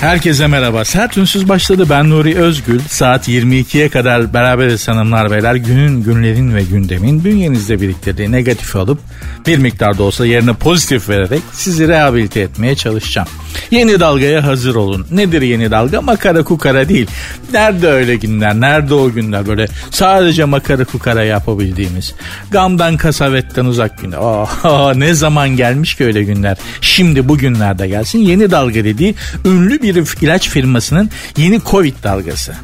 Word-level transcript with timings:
Herkese 0.00 0.46
merhaba. 0.46 0.84
Sert 0.84 1.18
Ünsüz 1.18 1.48
başladı. 1.48 1.86
Ben 1.90 2.10
Nuri 2.10 2.36
Özgül. 2.36 2.80
Saat 2.88 3.28
22'ye 3.28 3.88
kadar 3.88 4.34
beraberiz 4.34 4.88
hanımlar 4.88 5.30
beyler. 5.30 5.54
Günün, 5.54 6.02
günlerin 6.02 6.54
ve 6.54 6.62
gündemin 6.62 7.24
bünyenizde 7.24 7.80
biriktirdiği 7.80 8.32
negatifi 8.32 8.78
alıp 8.78 8.98
bir 9.46 9.58
miktar 9.58 9.98
da 9.98 10.02
olsa 10.02 10.26
yerine 10.26 10.52
pozitif 10.52 11.08
vererek 11.08 11.40
sizi 11.52 11.88
rehabilite 11.88 12.40
etmeye 12.40 12.76
çalışacağım. 12.76 13.28
Yeni 13.70 14.00
dalgaya 14.00 14.44
hazır 14.44 14.74
olun. 14.74 15.06
Nedir 15.10 15.42
yeni 15.42 15.70
dalga? 15.70 16.00
Makara 16.00 16.42
kukara 16.42 16.88
değil. 16.88 17.06
Nerede 17.52 17.88
öyle 17.88 18.16
günler? 18.16 18.54
Nerede 18.54 18.94
o 18.94 19.10
günler? 19.10 19.46
Böyle 19.46 19.68
sadece 19.90 20.44
makara 20.44 20.84
kukara 20.84 21.24
yapabildiğimiz. 21.24 22.14
Gamdan 22.50 22.96
kasavetten 22.96 23.64
uzak 23.64 24.00
günler. 24.00 24.18
Oh, 24.18 24.94
ne 24.96 25.14
zaman 25.14 25.48
gelmiş 25.48 25.94
ki 25.94 26.04
öyle 26.04 26.22
günler? 26.22 26.56
Şimdi 26.80 27.28
bugünlerde 27.28 27.88
gelsin. 27.88 28.18
Yeni 28.18 28.50
dalga 28.50 28.84
dediği 28.84 29.14
ünlü 29.44 29.82
bir 29.82 29.93
ilaç 30.20 30.50
firmasının 30.50 31.10
yeni 31.36 31.60
Covid 31.70 31.94
dalgası. 32.02 32.54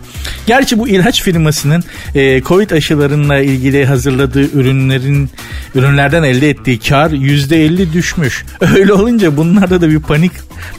Gerçi 0.46 0.78
bu 0.78 0.88
ilaç 0.88 1.22
firmasının 1.22 1.84
e, 2.14 2.42
Covid 2.42 2.70
aşılarıyla 2.70 3.38
ilgili 3.38 3.86
hazırladığı 3.86 4.42
ürünlerin 4.58 5.30
ürünlerden 5.74 6.22
elde 6.22 6.50
ettiği 6.50 6.78
kar 6.78 7.10
%50 7.10 7.92
düşmüş. 7.92 8.44
Öyle 8.60 8.92
olunca 8.92 9.36
bunlarda 9.36 9.80
da 9.80 9.88
bir 9.88 10.00
panik 10.00 10.32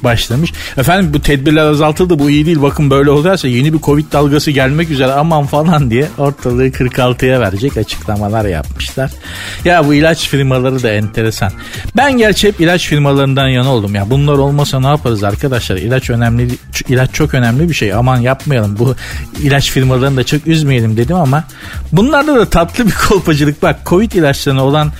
başlamış. 0.03 0.53
Efendim 0.77 1.13
bu 1.13 1.21
tedbirler 1.21 1.65
azaltıldı 1.65 2.19
bu 2.19 2.29
iyi 2.29 2.45
değil 2.45 2.61
bakın 2.61 2.89
böyle 2.89 3.09
oluyorsa 3.09 3.47
yeni 3.47 3.73
bir 3.73 3.79
Covid 3.79 4.11
dalgası 4.11 4.51
gelmek 4.51 4.89
üzere 4.89 5.11
aman 5.11 5.45
falan 5.45 5.91
diye 5.91 6.07
ortalığı 6.17 6.67
46'ya 6.67 7.39
verecek 7.39 7.77
açıklamalar 7.77 8.45
yapmışlar. 8.45 9.11
Ya 9.65 9.87
bu 9.87 9.93
ilaç 9.93 10.29
firmaları 10.29 10.83
da 10.83 10.91
enteresan. 10.91 11.51
Ben 11.97 12.17
gerçi 12.17 12.47
hep 12.47 12.61
ilaç 12.61 12.87
firmalarından 12.87 13.47
yana 13.47 13.73
oldum. 13.73 13.95
Ya 13.95 14.09
bunlar 14.09 14.33
olmasa 14.33 14.79
ne 14.79 14.87
yaparız 14.87 15.23
arkadaşlar? 15.23 15.77
İlaç 15.77 16.09
önemli, 16.09 16.30
ilaç 16.89 17.13
çok 17.13 17.33
önemli 17.33 17.69
bir 17.69 17.73
şey. 17.73 17.93
Aman 17.93 18.17
yapmayalım 18.17 18.79
bu 18.79 18.95
ilaç 19.41 19.71
firmalarını 19.71 20.17
da 20.17 20.23
çok 20.23 20.47
üzmeyelim 20.47 20.97
dedim 20.97 21.15
ama 21.15 21.43
bunlarda 21.91 22.35
da 22.35 22.49
tatlı 22.49 22.87
bir 22.87 22.93
kolpacılık. 23.09 23.63
Bak 23.63 23.79
Covid 23.85 24.11
ilaçlarına 24.11 24.63
olan 24.63 24.91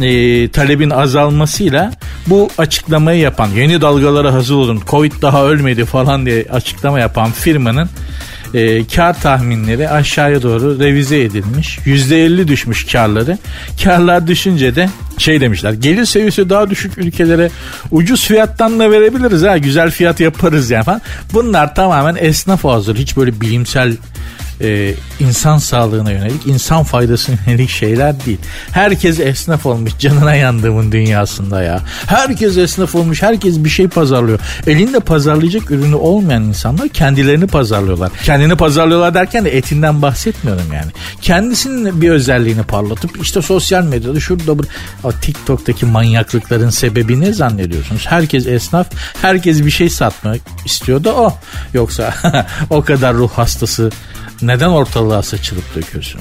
e, 0.00 0.48
talebin 0.48 0.90
azalmasıyla 0.90 1.92
bu 2.26 2.48
açıklamayı 2.58 3.20
yapan 3.20 3.48
yeni 3.48 3.80
dalgalara 3.80 4.32
hazır 4.32 4.54
olun 4.54 4.82
Covid 4.86 5.12
daha 5.22 5.44
ölmedi 5.44 5.84
falan 5.84 6.26
diye 6.26 6.46
açıklama 6.52 7.00
yapan 7.00 7.32
firmanın 7.32 7.88
e, 8.54 8.86
kar 8.86 9.20
tahminleri 9.20 9.88
aşağıya 9.88 10.42
doğru 10.42 10.80
revize 10.80 11.20
edilmiş. 11.20 11.78
%50 11.78 12.48
düşmüş 12.48 12.84
karları. 12.84 13.38
Karlar 13.84 14.26
düşünce 14.26 14.74
de 14.74 14.88
şey 15.18 15.40
demişler. 15.40 15.72
Gelir 15.72 16.04
seviyesi 16.04 16.50
daha 16.50 16.70
düşük 16.70 16.98
ülkelere 16.98 17.50
ucuz 17.90 18.26
fiyattan 18.26 18.78
da 18.78 18.90
verebiliriz 18.90 19.42
ha. 19.42 19.58
Güzel 19.58 19.90
fiyat 19.90 20.20
yaparız 20.20 20.70
yani 20.70 20.84
falan. 20.84 21.00
Bunlar 21.32 21.74
tamamen 21.74 22.16
esnaf 22.20 22.64
hazır. 22.64 22.96
Hiç 22.96 23.16
böyle 23.16 23.40
bilimsel 23.40 23.96
e, 24.60 24.94
insan 25.20 25.58
sağlığına 25.58 26.10
yönelik, 26.10 26.46
insan 26.46 26.84
faydasına 26.84 27.36
yönelik 27.46 27.70
şeyler 27.70 28.26
değil. 28.26 28.38
Herkes 28.72 29.20
esnaf 29.20 29.66
olmuş 29.66 29.92
canına 29.98 30.34
yandığımın 30.34 30.92
dünyasında 30.92 31.62
ya. 31.62 31.80
Herkes 32.06 32.56
esnaf 32.56 32.94
olmuş, 32.94 33.22
herkes 33.22 33.64
bir 33.64 33.68
şey 33.68 33.88
pazarlıyor. 33.88 34.40
Elinde 34.66 35.00
pazarlayacak 35.00 35.70
ürünü 35.70 35.94
olmayan 35.94 36.42
insanlar 36.42 36.88
kendilerini 36.88 37.46
pazarlıyorlar. 37.46 38.10
Kendini 38.24 38.56
pazarlıyorlar 38.56 39.14
derken 39.14 39.44
de 39.44 39.56
etinden 39.56 40.02
bahsetmiyorum 40.02 40.72
yani. 40.72 40.90
Kendisinin 41.20 42.00
bir 42.00 42.10
özelliğini 42.10 42.62
parlatıp 42.62 43.22
işte 43.22 43.42
sosyal 43.42 43.84
medyada 43.84 44.20
şurada 44.20 44.58
bu 44.58 44.62
TikTok'taki 45.22 45.86
manyaklıkların 45.86 46.70
sebebi 46.70 47.20
ne 47.20 47.32
zannediyorsunuz? 47.32 48.06
Herkes 48.06 48.46
esnaf, 48.46 48.86
herkes 49.22 49.64
bir 49.64 49.70
şey 49.70 49.90
satmak 49.90 50.40
istiyor 50.64 51.04
da 51.04 51.14
o. 51.14 51.34
Yoksa 51.74 52.14
o 52.70 52.82
kadar 52.82 53.14
ruh 53.14 53.30
hastası 53.30 53.90
neden 54.42 54.68
ortalığa 54.68 55.22
saçılıp 55.22 55.74
döküyorsun? 55.76 56.20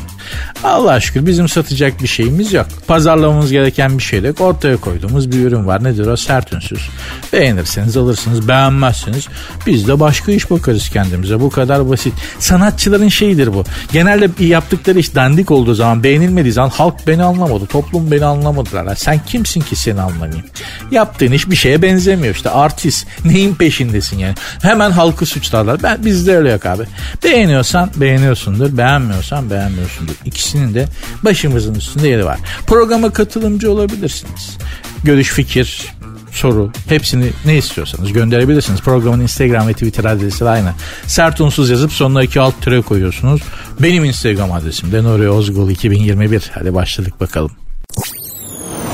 Allah 0.64 1.00
şükür 1.00 1.26
bizim 1.26 1.50
satacak 1.50 2.02
bir 2.02 2.08
şeyimiz 2.08 2.54
yok. 2.54 2.68
Pazarlamamız 2.88 3.52
gereken 3.52 3.98
bir 3.98 4.04
şey 4.04 4.24
yok. 4.24 4.42
Ortaya 4.42 4.78
koyduğumuz 4.78 5.32
bir 5.32 5.46
ürün 5.46 5.68
var. 5.68 5.84
Nedir 5.84 6.08
o? 6.08 6.18
Sert 6.18 6.54
ünsüz. 6.54 6.90
Beğenirseniz 7.34 7.98
alırsınız. 7.98 8.48
Beğenmezseniz 8.48 9.28
biz 9.68 9.88
de 9.88 10.00
başka 10.00 10.32
iş 10.32 10.52
bakarız 10.52 10.90
kendimize. 10.90 11.40
Bu 11.40 11.50
kadar 11.50 11.90
basit. 11.90 12.14
Sanatçıların 12.40 13.08
şeyidir 13.08 13.54
bu. 13.54 13.64
Genelde 13.92 14.46
yaptıkları 14.46 15.00
iş 15.00 15.16
dandik 15.16 15.52
olduğu 15.52 15.74
zaman 15.74 16.04
beğenilmediği 16.04 16.54
zaman 16.54 16.70
halk 16.70 17.08
beni 17.08 17.24
anlamadı. 17.24 17.66
Toplum 17.66 18.12
beni 18.12 18.26
anlamadılar. 18.26 18.96
Sen 18.96 19.20
kimsin 19.26 19.62
ki 19.62 19.76
seni 19.76 20.02
anlamayayım? 20.02 20.46
Yaptığın 20.92 21.32
iş 21.32 21.50
bir 21.50 21.56
şeye 21.56 21.82
benzemiyor. 21.82 22.36
İşte 22.36 22.50
artist. 22.50 23.08
Neyin 23.26 23.56
peşindesin 23.56 24.18
yani? 24.18 24.36
Hemen 24.62 24.92
halkı 24.92 25.26
suçlarlar. 25.26 25.84
Ben 25.84 26.06
bizde 26.06 26.38
öyle 26.38 26.52
yok 26.52 26.66
abi. 26.66 26.84
Beğeniyorsan 27.24 27.90
beğen 27.96 28.07
beğeniyorsundur. 28.08 28.78
Beğenmiyorsan 28.78 29.50
beğenmiyorsundur. 29.50 30.14
İkisinin 30.26 30.74
de 30.74 30.88
başımızın 31.24 31.76
üstünde 31.76 32.08
yeri 32.08 32.26
var. 32.26 32.40
Programa 32.68 33.10
katılımcı 33.14 33.72
olabilirsiniz. 33.72 34.58
Görüş, 35.04 35.30
fikir, 35.30 35.86
soru 36.32 36.72
hepsini 36.90 37.30
ne 37.46 37.58
istiyorsanız 37.58 38.14
gönderebilirsiniz. 38.14 38.82
Programın 38.82 39.22
Instagram 39.22 39.68
ve 39.68 39.74
Twitter 39.74 40.06
adresi 40.06 40.46
de 40.46 40.50
aynı. 40.50 40.74
Sert 41.08 41.42
unsuz 41.42 41.70
yazıp 41.70 41.92
sonuna 41.92 42.24
iki 42.24 42.40
alt 42.40 42.62
türe 42.62 42.82
koyuyorsunuz. 42.82 43.42
Benim 43.80 44.06
Instagram 44.06 44.52
adresim 44.52 44.92
de 44.92 45.04
Nuri 45.04 45.30
Ozgul 45.30 45.70
2021. 45.70 46.52
Hadi 46.54 46.74
başladık 46.74 47.22
bakalım. 47.22 47.52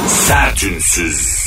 Sertünsüz. 0.08 1.43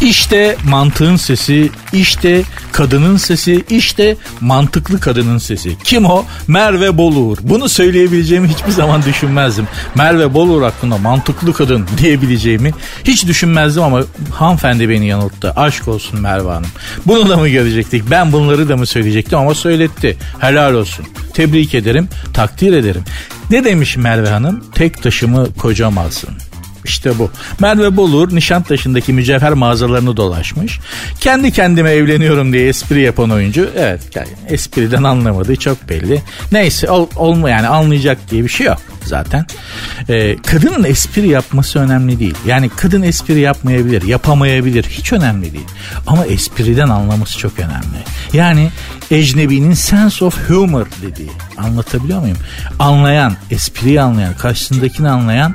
İşte 0.00 0.56
mantığın 0.68 1.16
sesi, 1.16 1.70
işte 1.92 2.42
kadının 2.72 3.16
sesi, 3.16 3.64
işte 3.70 4.16
mantıklı 4.40 5.00
kadının 5.00 5.38
sesi. 5.38 5.76
Kim 5.84 6.04
o? 6.04 6.24
Merve 6.48 6.96
Boluğur. 6.98 7.38
Bunu 7.42 7.68
söyleyebileceğimi 7.68 8.48
hiçbir 8.48 8.70
zaman 8.70 9.02
düşünmezdim. 9.02 9.68
Merve 9.94 10.34
Boluğur 10.34 10.62
hakkında 10.62 10.98
mantıklı 10.98 11.52
kadın 11.52 11.86
diyebileceğimi 11.98 12.72
hiç 13.04 13.26
düşünmezdim 13.26 13.82
ama 13.82 14.02
hanımefendi 14.30 14.88
beni 14.88 15.06
yanılttı. 15.06 15.52
Aşk 15.56 15.88
olsun 15.88 16.20
Merve 16.20 16.48
Hanım. 16.48 16.70
Bunu 17.06 17.28
da 17.28 17.36
mı 17.36 17.48
görecektik? 17.48 18.10
Ben 18.10 18.32
bunları 18.32 18.68
da 18.68 18.76
mı 18.76 18.86
söyleyecektim 18.86 19.38
ama 19.38 19.54
söyletti. 19.54 20.16
Helal 20.38 20.74
olsun. 20.74 21.06
Tebrik 21.34 21.74
ederim, 21.74 22.08
takdir 22.32 22.72
ederim. 22.72 23.02
Ne 23.50 23.64
demiş 23.64 23.96
Merve 23.96 24.28
Hanım? 24.28 24.64
Tek 24.74 25.02
taşımı 25.02 25.54
kocam 25.54 25.98
alsın. 25.98 26.30
İşte 26.90 27.18
bu. 27.18 27.30
Merve 27.60 27.96
Bolur 27.96 28.34
Nişantaşı'ndaki 28.34 29.12
mücevher 29.12 29.52
mağazalarını 29.52 30.16
dolaşmış. 30.16 30.80
Kendi 31.20 31.52
kendime 31.52 31.90
evleniyorum 31.90 32.52
diye 32.52 32.68
espri 32.68 33.00
yapan 33.00 33.30
oyuncu. 33.30 33.70
Evet 33.76 34.00
yani 34.14 34.28
espriden 34.48 35.02
anlamadığı 35.02 35.56
çok 35.56 35.88
belli. 35.88 36.22
Neyse 36.52 36.90
ol, 36.90 37.08
olma 37.16 37.50
yani 37.50 37.66
anlayacak 37.66 38.18
diye 38.30 38.44
bir 38.44 38.48
şey 38.48 38.66
yok 38.66 38.78
zaten. 39.04 39.46
Ee, 40.08 40.36
kadının 40.46 40.84
espri 40.84 41.28
yapması 41.28 41.78
önemli 41.78 42.18
değil. 42.18 42.34
Yani 42.46 42.68
kadın 42.68 43.02
espri 43.02 43.40
yapmayabilir, 43.40 44.02
yapamayabilir. 44.02 44.84
Hiç 44.84 45.12
önemli 45.12 45.52
değil. 45.52 45.68
Ama 46.06 46.26
espriden 46.26 46.88
anlaması 46.88 47.38
çok 47.38 47.58
önemli. 47.58 48.00
Yani 48.32 48.70
ecnebinin 49.10 49.74
sense 49.74 50.24
of 50.24 50.50
humor 50.50 50.86
dediği. 51.02 51.30
Anlatabiliyor 51.58 52.20
muyum? 52.20 52.36
Anlayan, 52.78 53.36
espriyi 53.50 54.00
anlayan, 54.00 54.34
karşısındakini 54.34 55.08
anlayan, 55.08 55.54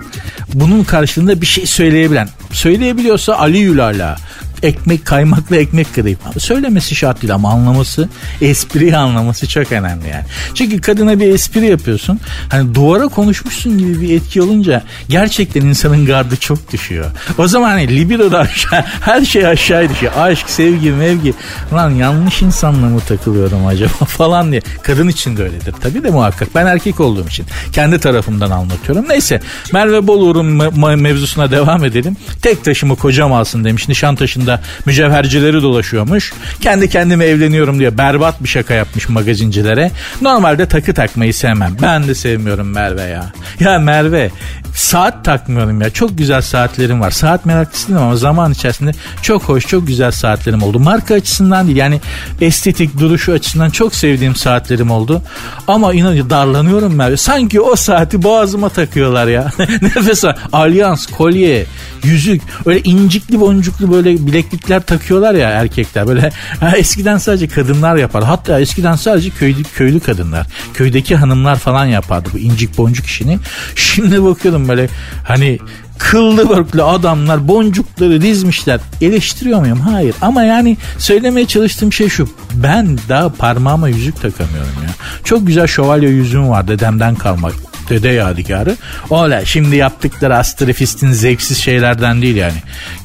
bunun 0.56 0.84
karşılığında 0.84 1.42
bir 1.42 1.46
şey 1.46 1.66
söyleyebilen. 1.66 2.30
Söyleyebiliyorsa 2.52 3.36
Ali 3.36 3.58
Yülala 3.58 4.16
ekmek 4.64 5.06
kaymaklı 5.06 5.58
ekmek 5.58 5.96
kırayım. 5.96 6.20
Söylemesi 6.38 6.96
şart 6.96 7.22
değil 7.22 7.34
ama 7.34 7.52
anlaması, 7.52 8.10
espriyi 8.42 8.98
anlaması 8.98 9.48
çok 9.48 9.72
önemli 9.72 10.10
yani. 10.10 10.24
Çünkü 10.54 10.82
kadına 10.82 11.20
bir 11.20 11.34
espri 11.34 11.66
yapıyorsun. 11.66 12.20
Hani 12.50 12.76
duvara 12.76 13.08
konuşmuşsun 13.08 13.78
gibi 13.78 14.02
bir 14.02 14.16
etki 14.16 14.42
olunca 14.42 14.84
gerçekten 15.10 15.62
insanın 15.62 16.06
gardı 16.06 16.36
çok 16.38 16.72
düşüyor. 16.74 17.06
O 17.38 17.48
zaman 17.48 17.70
hani 17.70 17.88
libido 17.88 18.32
da 18.32 18.40
aşağı, 18.40 18.82
her 19.02 19.26
şey 19.26 19.48
aşağı 19.48 19.90
düşüyor. 19.90 20.12
Aşk, 20.18 20.50
sevgi, 20.50 20.92
mevgi. 20.92 21.34
Lan 21.74 21.90
yanlış 21.90 22.42
insanla 22.42 22.86
mı 22.90 23.00
takılıyorum 23.00 23.66
acaba 23.66 23.92
falan 24.08 24.52
diye. 24.52 24.62
Kadın 24.84 25.08
için 25.08 25.38
de 25.38 25.44
öyledir. 25.44 25.76
Tabii 25.82 26.04
de 26.04 26.10
muhakkak. 26.10 26.48
Ben 26.56 26.66
erkek 26.66 27.00
olduğum 27.00 27.28
için. 27.28 27.46
Kendi 27.72 28.00
tarafımdan 28.00 28.52
anlatıyorum. 28.52 29.06
Neyse 29.10 29.42
Merve 29.74 30.08
Bolur'un 30.08 30.46
me- 30.60 30.96
mevzusuna 31.02 31.52
devam 31.52 31.86
edelim. 31.86 32.18
Tek 32.42 32.64
taşımı 32.64 32.96
kocam 32.96 33.34
alsın 33.34 33.64
demiş. 33.64 33.88
Nişantaşı'nda 33.90 34.45
başında 34.46 34.62
mücevhercileri 34.86 35.62
dolaşıyormuş. 35.62 36.34
Kendi 36.62 36.90
kendime 36.90 37.26
evleniyorum 37.26 37.80
diye 37.80 37.98
berbat 37.98 38.44
bir 38.44 38.48
şaka 38.48 38.74
yapmış 38.74 39.10
magazincilere. 39.10 39.92
Normalde 40.22 40.66
takı 40.66 40.94
takmayı 40.94 41.34
sevmem. 41.34 41.78
Ben 41.82 42.08
de 42.08 42.16
sevmiyorum 42.16 42.68
Merve 42.68 43.04
ya. 43.04 43.26
Ya 43.60 43.80
Merve 43.80 44.32
saat 44.76 45.26
takmıyorum 45.26 45.82
ya. 45.82 45.90
Çok 45.90 46.18
güzel 46.18 46.42
saatlerim 46.42 47.02
var. 47.02 47.12
Saat 47.12 47.46
meraklısıyım 47.46 48.02
ama 48.02 48.16
zaman 48.16 48.52
içerisinde 48.52 48.92
çok 49.22 49.44
hoş, 49.44 49.68
çok 49.68 49.88
güzel 49.88 50.12
saatlerim 50.12 50.64
oldu. 50.64 50.80
Marka 50.80 51.14
açısından 51.16 51.68
değil 51.68 51.78
yani 51.78 52.02
estetik 52.42 53.00
duruşu 53.00 53.32
açısından 53.32 53.70
çok 53.70 53.96
sevdiğim 53.96 54.36
saatlerim 54.36 54.92
oldu. 54.92 55.22
Ama 55.68 55.94
inan 55.94 56.30
darlanıyorum 56.30 56.96
Merve. 56.96 57.18
Sanki 57.18 57.62
o 57.62 57.76
saati 57.76 58.24
boğazıma 58.24 58.70
takıyorlar 58.70 59.28
ya. 59.28 59.52
Nefes 59.82 60.26
al. 60.26 60.34
Alyans, 60.54 61.06
kolye, 61.06 61.66
yüzük. 62.04 62.42
Öyle 62.66 62.82
incikli 62.84 63.40
boncuklu 63.40 63.92
böyle 63.92 64.14
bileklikler 64.36 64.82
takıyorlar 64.82 65.34
ya 65.34 65.50
erkekler. 65.50 66.08
Böyle 66.08 66.32
eskiden 66.76 67.18
sadece 67.18 67.48
kadınlar 67.48 67.96
yapar. 67.96 68.24
Hatta 68.24 68.60
eskiden 68.60 68.96
sadece 68.96 69.30
köylü, 69.30 69.64
köylü 69.64 70.00
kadınlar. 70.00 70.48
Köydeki 70.74 71.16
hanımlar 71.16 71.56
falan 71.56 71.86
yapardı 71.86 72.30
bu 72.34 72.38
incik 72.38 72.78
boncuk 72.78 73.06
işini. 73.06 73.40
Şimdi 73.76 74.24
bakıyorum 74.24 74.68
böyle 74.68 74.88
hani 75.24 75.60
kıllı 75.98 76.50
börklü 76.50 76.84
adamlar 76.84 77.48
boncukları 77.48 78.22
dizmişler. 78.22 78.80
Eleştiriyor 79.02 79.60
muyum? 79.60 79.80
Hayır. 79.80 80.16
Ama 80.22 80.44
yani 80.44 80.78
söylemeye 80.98 81.48
çalıştığım 81.48 81.94
şey 81.94 82.10
şu. 82.10 82.30
Ben 82.54 83.00
daha 83.10 83.30
parmağıma 83.30 83.90
yüzük 83.90 84.22
takamıyorum 84.22 84.84
ya. 84.84 84.90
Çok 85.24 85.48
güzel 85.48 85.68
şövalye 85.68 86.10
yüzüğüm 86.10 86.50
var 86.50 86.68
dedemden 86.68 87.16
kalmak 87.16 87.54
dede 87.90 88.10
yadigarı. 88.10 88.76
Ola 89.10 89.46
şimdi 89.46 89.76
yaptıkları 89.76 90.38
astrofistin 90.38 91.12
zevksiz 91.12 91.58
şeylerden 91.58 92.22
değil 92.22 92.36
yani. 92.36 92.58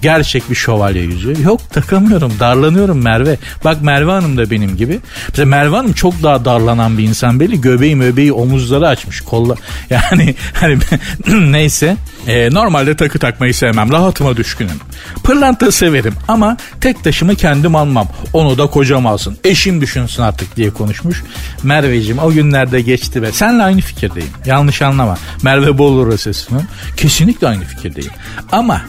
Gerçek 0.03 0.51
bir 0.51 0.55
şövalye 0.55 1.03
yüzüğü. 1.03 1.43
Yok 1.43 1.71
takamıyorum 1.71 2.33
darlanıyorum 2.41 3.03
Merve. 3.03 3.37
Bak 3.65 3.83
Merve 3.83 4.11
Hanım 4.11 4.37
da 4.37 4.51
benim 4.51 4.77
gibi. 4.77 4.99
Mesela 5.29 5.47
Merve 5.47 5.77
Hanım 5.77 5.93
çok 5.93 6.23
daha 6.23 6.45
darlanan 6.45 6.99
bir 6.99 7.05
insan 7.05 7.41
belli. 7.41 7.61
Göbeği 7.61 7.97
möbeği 7.97 8.33
omuzları 8.33 8.89
açmış. 8.89 9.21
Kolla 9.21 9.55
yani 9.91 10.35
hani 10.53 10.79
neyse. 11.53 11.97
Ee, 12.27 12.49
normalde 12.53 12.97
takı 12.97 13.19
takmayı 13.19 13.55
sevmem. 13.55 13.93
Rahatıma 13.93 14.37
düşkünüm. 14.37 14.81
Pırlanta 15.25 15.73
severim 15.73 16.15
ama 16.29 16.57
tek 16.81 17.05
taşımı 17.05 17.35
kendim 17.35 17.77
almam. 17.77 18.09
Onu 18.33 18.59
da 18.59 18.67
kocam 18.67 19.07
alsın. 19.07 19.37
Eşim 19.45 19.81
düşünsün 19.81 20.23
artık 20.23 20.57
diye 20.57 20.71
konuşmuş. 20.71 21.23
Merveciğim 21.63 22.19
o 22.19 22.31
günlerde 22.31 22.81
geçti 22.81 23.23
ve 23.23 23.33
senle 23.33 23.63
aynı 23.63 23.81
fikirdeyim. 23.81 24.31
Yanlış 24.47 24.70
anlama. 24.83 25.19
Merve 25.43 25.79
Bolu 25.79 26.19
sesini. 26.19 26.61
Kesinlikle 26.97 27.49
aynı 27.49 27.65
fikirdeyim. 27.65 28.13
Ama 28.53 28.83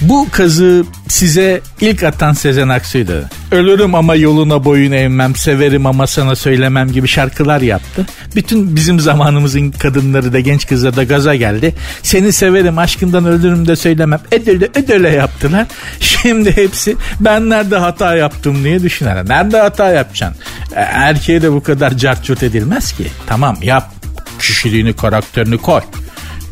bu 0.00 0.28
kazı 0.30 0.84
size 1.08 1.60
ilk 1.80 2.02
atan 2.02 2.32
Sezen 2.32 2.68
Aksu'ydu. 2.68 3.24
Ölürüm 3.52 3.94
ama 3.94 4.14
yoluna 4.14 4.64
boyun 4.64 4.92
eğmem, 4.92 5.36
severim 5.36 5.86
ama 5.86 6.06
sana 6.06 6.36
söylemem 6.36 6.92
gibi 6.92 7.08
şarkılar 7.08 7.60
yaptı. 7.60 8.06
Bütün 8.36 8.76
bizim 8.76 9.00
zamanımızın 9.00 9.70
kadınları 9.70 10.32
da 10.32 10.40
genç 10.40 10.66
kızları 10.66 10.96
da 10.96 11.04
gaza 11.04 11.34
geldi. 11.34 11.74
Seni 12.02 12.32
severim 12.32 12.78
aşkından 12.78 13.26
ölürüm 13.26 13.68
de 13.68 13.76
söylemem. 13.76 14.20
Ödele 14.32 14.68
ödele 14.74 15.08
yaptılar. 15.08 15.66
Şimdi 16.00 16.56
hepsi 16.56 16.96
ben 17.20 17.50
nerede 17.50 17.76
hata 17.76 18.16
yaptım 18.16 18.64
diye 18.64 18.82
düşüner. 18.82 19.28
Nerede 19.28 19.58
hata 19.60 19.90
yapacaksın? 19.90 20.42
E, 20.76 20.80
erkeğe 20.80 21.42
de 21.42 21.52
bu 21.52 21.62
kadar 21.62 21.96
cartçut 21.96 22.42
edilmez 22.42 22.92
ki. 22.92 23.06
Tamam 23.26 23.56
yap 23.62 24.03
kişiliğini 24.46 24.92
karakterini 24.92 25.58
koy. 25.58 25.80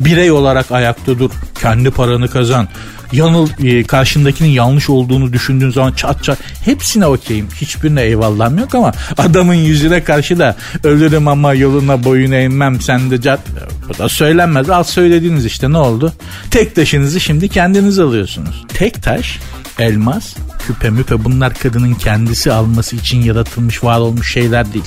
Birey 0.01 0.31
olarak 0.31 0.73
ayakta 0.73 1.19
dur. 1.19 1.31
Kendi 1.61 1.91
paranı 1.91 2.29
kazan 2.29 2.69
yanıl 3.13 3.49
e, 3.65 3.85
karşındakinin 3.85 4.49
yanlış 4.49 4.91
olduğunu 4.91 5.33
düşündüğün 5.33 5.71
zaman 5.71 5.93
çat 5.93 6.25
çat 6.25 6.39
hepsine 6.65 7.07
okeyim. 7.07 7.49
Hiçbirine 7.57 8.03
eyvallahım 8.03 8.59
yok 8.59 8.75
ama 8.75 8.93
adamın 9.19 9.55
yüzüne 9.55 10.05
karşı 10.05 10.39
da 10.39 10.57
ölürüm 10.85 11.29
ama 11.29 11.55
yoluna 11.55 12.05
boyun 12.05 12.33
eğmem 12.33 12.81
sen 12.81 13.11
de 13.11 13.21
cat 13.21 13.41
bu 13.89 13.99
da 13.99 14.09
söylenmez. 14.09 14.71
Al 14.71 14.83
söylediğiniz 14.83 15.45
işte 15.45 15.73
ne 15.73 15.79
oldu? 15.79 16.13
Tek 16.51 16.75
taşınızı 16.75 17.21
şimdi 17.21 17.49
kendiniz 17.49 17.99
alıyorsunuz. 17.99 18.65
Tek 18.69 19.03
taş 19.03 19.39
elmas, 19.79 20.35
küpe 20.67 20.91
müpe 20.91 21.25
bunlar 21.25 21.55
kadının 21.55 21.95
kendisi 21.95 22.53
alması 22.53 22.97
için 22.97 23.23
yaratılmış 23.23 23.85
var 23.85 23.99
olmuş 23.99 24.33
şeyler 24.33 24.73
değil. 24.73 24.85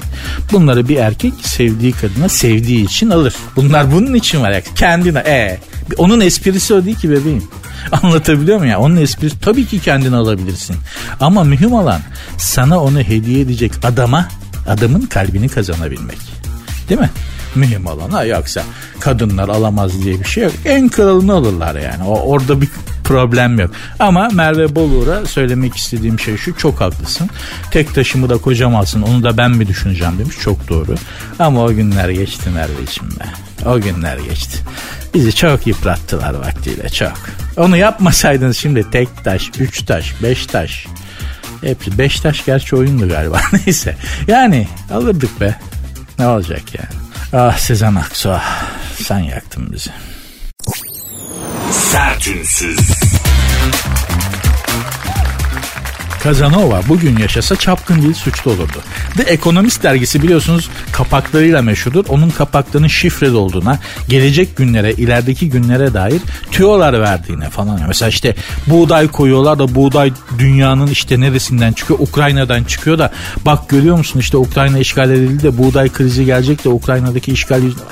Bunları 0.51 0.89
bir 0.89 0.95
erkek 0.95 1.33
sevdiği 1.41 1.91
kadına 1.91 2.29
sevdiği 2.29 2.85
için 2.85 3.09
alır. 3.09 3.35
Bunlar 3.55 3.91
bunun 3.91 4.13
için 4.13 4.41
var. 4.41 4.63
Kendine 4.75 5.19
e 5.19 5.59
onun 5.97 6.21
esprisi 6.21 6.73
o 6.73 6.85
değil 6.85 6.97
ki 6.97 7.09
bebeğim. 7.09 7.43
Anlatabiliyor 8.03 8.57
muyum 8.57 8.71
ya? 8.71 8.79
Onun 8.79 8.95
esprisi 8.95 9.39
tabii 9.39 9.65
ki 9.65 9.79
kendini 9.79 10.15
alabilirsin. 10.15 10.75
Ama 11.19 11.43
mühim 11.43 11.73
olan 11.73 12.01
sana 12.37 12.83
onu 12.83 12.99
hediye 12.99 13.39
edecek 13.39 13.71
adama 13.83 14.27
adamın 14.67 15.01
kalbini 15.01 15.49
kazanabilmek. 15.49 16.17
Değil 16.89 17.01
mi? 17.01 17.09
Mühim 17.55 17.85
olan 17.85 18.09
ha 18.09 18.25
yoksa 18.25 18.63
kadınlar 18.99 19.49
alamaz 19.49 20.03
diye 20.03 20.19
bir 20.19 20.25
şey 20.25 20.43
yok. 20.43 20.53
En 20.65 20.89
kralını 20.89 21.33
alırlar 21.33 21.75
yani. 21.75 22.03
O, 22.03 22.19
orada 22.19 22.61
bir 22.61 22.69
problem 23.03 23.59
yok. 23.59 23.71
Ama 23.99 24.29
Merve 24.29 24.75
Bolur'a 24.75 25.25
söylemek 25.25 25.75
istediğim 25.75 26.19
şey 26.19 26.37
şu 26.37 26.57
çok 26.57 26.81
haklısın. 26.81 27.29
Tek 27.71 27.95
taşımı 27.95 28.29
da 28.29 28.37
kocam 28.37 28.75
alsın 28.75 29.01
onu 29.01 29.23
da 29.23 29.37
ben 29.37 29.51
mi 29.51 29.67
düşüneceğim 29.67 30.19
demiş 30.19 30.35
çok 30.41 30.69
doğru. 30.69 30.95
Ama 31.39 31.63
o 31.63 31.73
günler 31.73 32.09
geçti 32.09 32.49
Merveciğim 32.49 33.11
be. 33.19 33.25
O 33.65 33.79
günler 33.79 34.17
geçti. 34.17 34.57
Bizi 35.13 35.35
çok 35.35 35.67
yıprattılar 35.67 36.33
vaktiyle 36.33 36.89
çok. 36.89 37.13
Onu 37.57 37.77
yapmasaydınız 37.77 38.57
şimdi 38.57 38.91
tek 38.91 39.23
taş, 39.23 39.51
üç 39.59 39.85
taş, 39.85 40.13
beş 40.23 40.45
taş. 40.45 40.85
Hepsi 41.61 41.97
beş 41.97 42.19
taş 42.19 42.45
gerçi 42.45 42.75
oyundu 42.75 43.09
galiba. 43.09 43.41
Neyse. 43.65 43.95
Yani 44.27 44.67
alırdık 44.93 45.41
be. 45.41 45.55
Ne 46.19 46.27
olacak 46.27 46.61
yani. 46.73 47.05
Ah 47.33 47.57
Sezen 47.57 47.95
Aksu 47.95 48.31
ah. 48.31 48.63
Sen 49.03 49.19
yaktın 49.19 49.73
bizi. 49.73 49.89
Sertünsüz. 51.71 52.79
Kazanova 56.25 56.81
bugün 56.87 57.17
yaşasa 57.17 57.55
çapkın 57.55 58.01
değil 58.01 58.13
suçlu 58.13 58.51
olurdu. 58.51 58.77
The 59.17 59.23
Economist 59.23 59.83
dergisi 59.83 60.23
biliyorsunuz 60.23 60.69
kapaklarıyla 60.91 61.61
meşhurdur. 61.61 62.05
Onun 62.09 62.29
kapaklarının 62.29 62.87
şifreli 62.87 63.35
olduğuna, 63.35 63.79
gelecek 64.09 64.57
günlere, 64.57 64.93
ilerideki 64.93 65.49
günlere 65.49 65.93
dair 65.93 66.21
tüyolar 66.51 67.01
verdiğine 67.01 67.49
falan. 67.49 67.79
Mesela 67.87 68.09
işte 68.09 68.35
buğday 68.67 69.07
koyuyorlar 69.07 69.59
da 69.59 69.75
buğday 69.75 70.13
dünyanın 70.37 70.87
işte 70.87 71.19
neresinden 71.19 71.73
çıkıyor? 71.73 71.99
Ukrayna'dan 71.99 72.63
çıkıyor 72.63 72.97
da 72.97 73.11
bak 73.45 73.69
görüyor 73.69 73.97
musun 73.97 74.19
işte 74.19 74.37
Ukrayna 74.37 74.79
işgal 74.79 75.11
edildi 75.11 75.43
de 75.43 75.57
buğday 75.57 75.89
krizi 75.89 76.25
gelecek 76.25 76.63
de 76.63 76.69
Ukrayna'daki 76.69 77.31
işgal 77.31 77.63
yüzünden. 77.63 77.85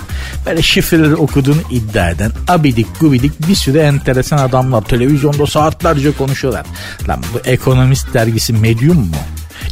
Böyle 0.46 0.62
şifreleri 0.62 1.16
okuduğunu 1.16 1.62
iddia 1.72 2.10
eden 2.10 2.32
abidik 2.48 3.00
gubidik 3.00 3.48
bir 3.48 3.56
sürü 3.56 3.78
enteresan 3.78 4.38
adamlar 4.38 4.82
televizyonda 4.82 5.48
saatlerce 5.48 6.12
konuşuyorlar. 6.12 6.66
Lan 7.08 7.22
bu 7.34 7.50
Economist 7.50 8.14
dergisi 8.14 8.54
Medium 8.54 8.98
mu? 8.98 9.16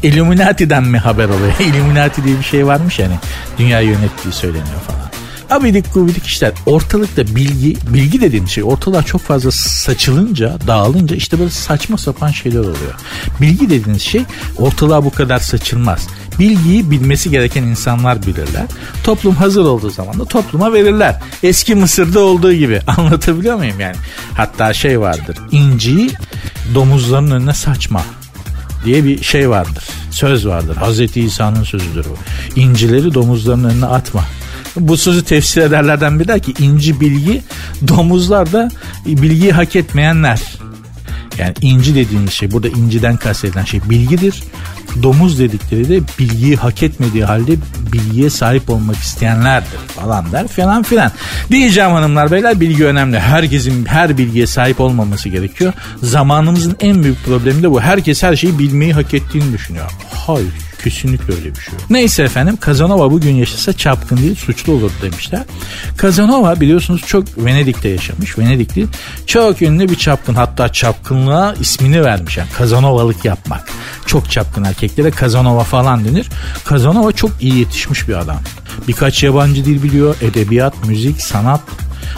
Illuminati'den 0.03 0.83
mi 0.83 0.97
haber 0.97 1.25
oluyor? 1.25 1.53
Illuminati 1.59 2.23
diye 2.23 2.39
bir 2.39 2.43
şey 2.43 2.67
varmış 2.67 2.99
yani. 2.99 3.15
Dünya 3.57 3.81
yönettiği 3.81 4.33
söyleniyor 4.33 4.79
falan. 4.87 5.10
Abidik 5.51 5.93
gubidik 5.93 6.25
işler. 6.25 6.51
Ortalıkta 6.65 7.35
bilgi, 7.35 7.77
bilgi 7.93 8.21
dediğim 8.21 8.47
şey 8.47 8.63
ortalığa 8.63 9.03
çok 9.03 9.21
fazla 9.21 9.51
saçılınca, 9.51 10.57
dağılınca 10.67 11.15
işte 11.15 11.39
böyle 11.39 11.49
saçma 11.49 11.97
sapan 11.97 12.31
şeyler 12.31 12.59
oluyor. 12.59 12.93
Bilgi 13.41 13.69
dediğiniz 13.69 14.01
şey 14.01 14.23
ortalığa 14.57 15.05
bu 15.05 15.11
kadar 15.11 15.39
saçılmaz. 15.39 16.07
Bilgiyi 16.39 16.91
bilmesi 16.91 17.29
gereken 17.29 17.63
insanlar 17.63 18.21
bilirler. 18.21 18.63
Toplum 19.03 19.35
hazır 19.35 19.65
olduğu 19.65 19.89
zaman 19.89 20.19
da 20.19 20.25
topluma 20.25 20.73
verirler. 20.73 21.19
Eski 21.43 21.75
Mısır'da 21.75 22.19
olduğu 22.19 22.53
gibi. 22.53 22.79
Anlatabiliyor 22.87 23.55
muyum 23.55 23.79
yani? 23.79 23.95
Hatta 24.33 24.73
şey 24.73 24.99
vardır. 24.99 25.37
İnciyi 25.51 26.11
domuzların 26.75 27.31
önüne 27.31 27.53
saçma 27.53 28.01
diye 28.85 29.03
bir 29.03 29.23
şey 29.23 29.49
vardır. 29.49 29.83
Söz 30.11 30.47
vardır. 30.47 30.75
Hazreti 30.75 31.21
İsa'nın 31.21 31.63
sözüdür 31.63 32.05
bu. 32.05 32.17
İncileri 32.59 33.13
domuzların 33.13 33.63
önüne 33.63 33.85
atma. 33.85 34.23
Bu 34.75 34.97
sözü 34.97 35.23
tefsir 35.23 35.61
ederlerden 35.61 36.19
biri 36.19 36.27
der 36.27 36.39
ki 36.39 36.53
inci 36.59 37.01
bilgi 37.01 37.41
domuzlar 37.87 38.51
da 38.51 38.69
bilgiyi 39.05 39.51
hak 39.51 39.75
etmeyenler. 39.75 40.41
Yani 41.39 41.53
inci 41.61 41.95
dediğimiz 41.95 42.33
şey 42.33 42.51
burada 42.51 42.67
inciden 42.67 43.17
kastedilen 43.17 43.65
şey 43.65 43.79
bilgidir. 43.89 44.43
Domuz 45.03 45.39
dedikleri 45.39 45.89
de 45.89 45.99
bilgiyi 46.19 46.55
hak 46.55 46.83
etmediği 46.83 47.25
halde 47.25 47.55
bilgiye 47.93 48.29
sahip 48.29 48.69
olmak 48.69 48.95
isteyenlerdir 48.95 49.77
falan 49.95 50.31
der 50.31 50.47
falan 50.47 50.83
filan. 50.83 51.11
Diyeceğim 51.51 51.91
hanımlar 51.91 52.31
beyler 52.31 52.59
bilgi 52.59 52.85
önemli. 52.85 53.19
Herkesin 53.19 53.85
her 53.85 54.17
bilgiye 54.17 54.47
sahip 54.47 54.79
olmaması 54.79 55.29
gerekiyor. 55.29 55.73
Zamanımızın 56.03 56.75
en 56.79 57.03
büyük 57.03 57.25
problemi 57.25 57.63
de 57.63 57.71
bu. 57.71 57.81
Herkes 57.81 58.23
her 58.23 58.35
şeyi 58.35 58.59
bilmeyi 58.59 58.93
hak 58.93 59.13
ettiğini 59.13 59.53
düşünüyor. 59.53 59.91
Hayır 60.27 60.70
Kesinlikle 60.83 61.33
öyle 61.33 61.55
bir 61.55 61.59
şey 61.59 61.73
yok. 61.73 61.83
Neyse 61.89 62.23
efendim 62.23 62.57
Kazanova 62.57 63.11
bugün 63.11 63.35
yaşasa 63.35 63.73
çapkın 63.73 64.17
değil 64.17 64.35
suçlu 64.35 64.73
olur 64.73 64.91
demişler. 65.01 65.43
Kazanova 65.97 66.61
biliyorsunuz 66.61 67.01
çok 67.07 67.25
Venedik'te 67.37 67.89
yaşamış. 67.89 68.37
Venedikli 68.37 68.87
çok 69.25 69.61
ünlü 69.61 69.89
bir 69.89 69.95
çapkın. 69.95 70.33
Hatta 70.33 70.69
çapkınlığa 70.71 71.53
ismini 71.53 72.03
vermiş. 72.03 72.37
Yani 72.37 72.49
Kazanovalık 72.57 73.25
yapmak. 73.25 73.69
Çok 74.05 74.31
çapkın 74.31 74.63
erkeklere 74.63 75.11
Kazanova 75.11 75.63
falan 75.63 76.05
denir. 76.05 76.29
Kazanova 76.65 77.11
çok 77.11 77.31
iyi 77.41 77.55
yetişmiş 77.55 78.07
bir 78.07 78.13
adam. 78.13 78.39
Birkaç 78.87 79.23
yabancı 79.23 79.65
dil 79.65 79.83
biliyor. 79.83 80.15
Edebiyat, 80.21 80.87
müzik, 80.87 81.21
sanat, 81.21 81.61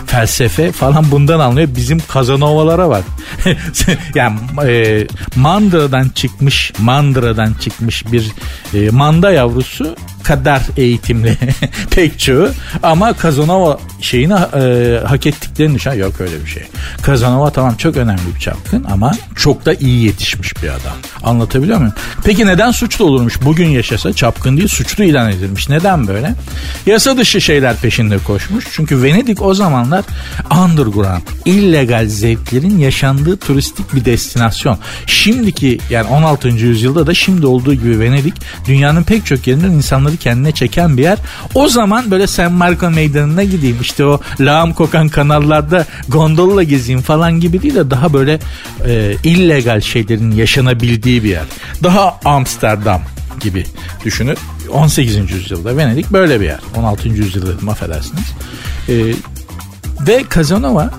felsefe 0.05 0.71
falan 0.71 1.11
bundan 1.11 1.39
anlıyor. 1.39 1.69
Bizim 1.75 1.99
Kazanovalara 1.99 2.89
bak. 2.89 3.03
yani 4.15 4.39
e, 4.65 5.07
Mandıra'dan 5.35 6.09
çıkmış, 6.09 6.73
Mandıra'dan 6.79 7.53
çıkmış 7.53 8.11
bir 8.11 8.31
e, 8.73 8.89
manda 8.89 9.31
yavrusu 9.31 9.95
kadar 10.23 10.61
eğitimli 10.77 11.37
pek 11.91 12.19
çoğu 12.19 12.49
ama 12.83 13.13
Kazanova 13.13 13.79
şeyini 14.01 14.33
e, 14.33 14.99
hak 15.07 15.25
ettiklerini 15.25 15.75
düşün. 15.75 15.91
Yok 15.91 16.21
öyle 16.21 16.45
bir 16.45 16.49
şey. 16.49 16.63
Kazanova 17.01 17.49
tamam 17.49 17.75
çok 17.75 17.97
önemli 17.97 18.35
bir 18.35 18.39
çapkın 18.39 18.85
ama 18.91 19.11
çok 19.35 19.65
da 19.65 19.73
iyi 19.73 20.05
yetişmiş 20.05 20.63
bir 20.63 20.69
adam. 20.69 20.93
Anlatabiliyor 21.23 21.77
muyum? 21.77 21.93
Peki 22.23 22.45
neden 22.45 22.71
suçlu 22.71 23.05
olurmuş? 23.05 23.41
Bugün 23.45 23.67
yaşasa 23.67 24.13
çapkın 24.13 24.57
değil 24.57 24.67
suçlu 24.67 25.03
ilan 25.03 25.31
edilmiş. 25.31 25.69
Neden 25.69 26.07
böyle? 26.07 26.35
Yasa 26.85 27.17
dışı 27.17 27.41
şeyler 27.41 27.75
peşinde 27.75 28.17
koşmuş. 28.17 28.65
Çünkü 28.71 29.03
Venedik 29.03 29.41
o 29.41 29.53
zamanlar 29.53 30.05
underground, 30.63 31.21
illegal 31.45 32.07
zevklerin 32.07 32.79
yaşandığı 32.79 33.37
turistik 33.37 33.93
bir 33.95 34.05
destinasyon. 34.05 34.77
Şimdiki 35.05 35.79
yani 35.89 36.07
16. 36.07 36.47
yüzyılda 36.47 37.07
da 37.07 37.13
şimdi 37.13 37.47
olduğu 37.47 37.73
gibi 37.73 37.99
Venedik 37.99 38.33
dünyanın 38.67 39.03
pek 39.03 39.25
çok 39.25 39.47
yerinden 39.47 39.71
insanları 39.71 40.12
kendine 40.17 40.51
çeken 40.51 40.97
bir 40.97 41.03
yer. 41.03 41.17
O 41.55 41.69
zaman 41.69 42.11
böyle 42.11 42.27
San 42.27 42.51
Marco 42.51 42.89
meydanına 42.89 43.43
gideyim 43.43 43.77
işte 43.81 44.05
o 44.05 44.19
lağım 44.39 44.73
kokan 44.73 45.09
kanallarda 45.09 45.85
gondolla 46.09 46.63
gezeyim 46.63 47.01
falan 47.01 47.39
gibi 47.39 47.61
değil 47.61 47.75
de 47.75 47.89
daha 47.89 48.13
böyle 48.13 48.39
e, 48.85 49.15
illegal 49.23 49.81
şeylerin 49.81 50.31
yaşanabildiği 50.31 51.23
bir 51.23 51.29
yer. 51.29 51.45
Daha 51.83 52.19
Amsterdam 52.25 53.01
gibi 53.39 53.65
düşünün. 54.05 54.37
18. 54.71 55.31
yüzyılda 55.31 55.77
Venedik 55.77 56.11
böyle 56.11 56.39
bir 56.39 56.45
yer. 56.45 56.59
16. 56.77 57.09
yüzyılda 57.09 57.57
dedim 57.57 57.69
affedersiniz. 57.69 58.33
E, 58.89 59.13
ve 60.07 60.23
Kazanova 60.29 60.91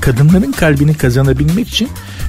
kadınların 0.00 0.52
kalbini 0.52 0.94
kazanabilmek 0.94 1.68
için 1.68 1.88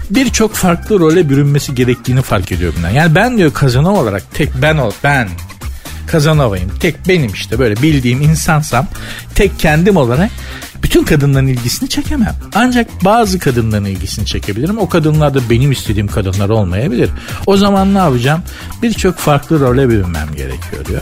birçok 0.09 0.53
farklı 0.53 0.99
role 0.99 1.29
bürünmesi 1.29 1.75
gerektiğini 1.75 2.21
fark 2.21 2.51
ediyor 2.51 2.73
bundan. 2.77 2.89
Yani 2.89 3.15
ben 3.15 3.37
diyor 3.37 3.53
Kazanova 3.53 3.99
olarak 3.99 4.23
tek 4.33 4.49
ben 4.61 4.77
ol 4.77 4.91
ben 5.03 5.29
Kazanova'yım. 6.11 6.71
Tek 6.79 7.07
benim 7.07 7.33
işte 7.33 7.59
böyle 7.59 7.75
bildiğim 7.81 8.21
insansam 8.21 8.87
tek 9.35 9.59
kendim 9.59 9.97
olarak 9.97 10.31
bütün 10.83 11.03
kadınların 11.03 11.47
ilgisini 11.47 11.89
çekemem. 11.89 12.35
Ancak 12.55 13.05
bazı 13.05 13.39
kadınların 13.39 13.85
ilgisini 13.85 14.25
çekebilirim. 14.25 14.77
O 14.77 14.89
kadınlar 14.89 15.33
da 15.33 15.39
benim 15.49 15.71
istediğim 15.71 16.07
kadınlar 16.07 16.49
olmayabilir. 16.49 17.09
O 17.45 17.57
zaman 17.57 17.93
ne 17.93 17.97
yapacağım? 17.97 18.41
Birçok 18.81 19.17
farklı 19.17 19.59
role 19.59 19.89
bürünmem 19.89 20.27
gerekiyor 20.35 20.85
diyor. 20.85 21.01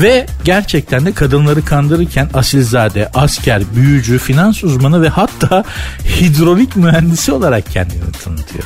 Ve 0.00 0.26
gerçekten 0.44 1.06
de 1.06 1.12
kadınları 1.12 1.64
kandırırken 1.64 2.30
asilzade, 2.34 3.10
asker, 3.14 3.62
büyücü, 3.76 4.18
finans 4.18 4.64
uzmanı 4.64 5.02
ve 5.02 5.08
hatta 5.08 5.64
hidrolik 6.20 6.76
mühendisi 6.76 7.32
olarak 7.32 7.70
kendini 7.70 8.12
tanıtıyor. 8.24 8.64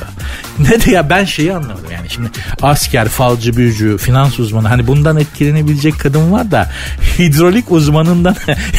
Ne 0.59 0.81
de 0.81 0.91
ya 0.91 1.09
ben 1.09 1.25
şeyi 1.25 1.53
anlamadım 1.53 1.91
yani 1.91 2.09
şimdi 2.09 2.29
asker, 2.61 3.07
falcı, 3.07 3.57
büyücü, 3.57 3.97
finans 3.97 4.39
uzmanı 4.39 4.67
hani 4.67 4.87
bundan 4.87 5.17
etkilenebilecek 5.17 5.99
kadın 5.99 6.31
var 6.31 6.51
da 6.51 6.71
hidrolik 7.19 7.71
uzmanından 7.71 8.35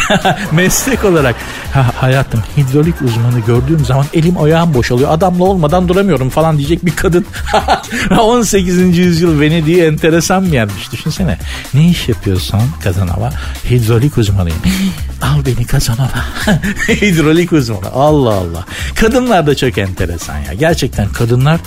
meslek 0.53 1.05
olarak 1.05 1.37
ha, 1.73 1.93
hayatım 1.97 2.41
hidrolik 2.57 3.03
uzmanı 3.03 3.41
gördüğüm 3.41 3.85
zaman 3.85 4.07
elim 4.15 4.39
ayağım 4.43 4.75
boşalıyor. 4.75 5.11
Adamla 5.13 5.45
olmadan 5.45 5.89
duramıyorum 5.89 6.31
falan 6.31 6.59
diyecek 6.59 6.87
bir 6.87 6.97
kadın. 6.97 7.27
18. 8.21 8.99
yüzyıl 8.99 9.41
Venedik'i 9.41 9.83
enteresan 9.83 10.45
bir 10.47 10.53
yermiş. 10.53 10.93
Düşünsene 10.93 11.39
ne 11.75 11.89
iş 11.89 12.09
yapıyorsun 12.09 12.61
Kazanova 12.85 13.33
hidrolik 13.71 14.19
uzmanıyım. 14.19 14.59
Al 15.23 15.47
beni 15.47 15.67
Kazanova 15.67 16.25
hidrolik 16.89 17.53
uzmanı. 17.53 17.91
Allah 17.95 18.35
Allah. 18.35 18.65
Kadınlar 18.95 19.47
da 19.47 19.57
çok 19.57 19.79
enteresan 19.79 20.39
ya. 20.39 20.53
Gerçekten 20.53 21.09
kadınlar 21.09 21.61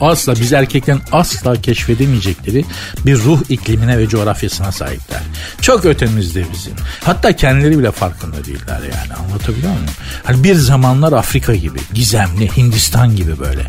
asla 0.00 0.34
biz 0.34 0.52
erkeklerin 0.52 1.02
asla 1.12 1.60
keşfedemeyecekleri 1.62 2.64
bir 3.06 3.16
ruh 3.16 3.40
iklimine 3.48 3.98
ve 3.98 4.08
coğrafyasına 4.08 4.72
sahipler. 4.72 5.20
Çok 5.60 5.84
ötemizde 5.84 6.44
bizim. 6.52 6.72
Hatta 7.04 7.36
kendileri 7.36 7.78
bile 7.78 7.90
farkında 7.90 8.44
değiller 8.44 8.80
yani 8.80 9.14
anlatabiliyor 9.14 9.72
muyum? 9.72 9.86
Hani 10.24 10.44
bir 10.44 10.54
zamanlar 10.54 11.12
Afrika 11.12 11.54
gibi 11.54 11.78
gizemli, 11.94 12.56
Hindistan 12.56 13.16
gibi 13.16 13.38
böyle 13.38 13.66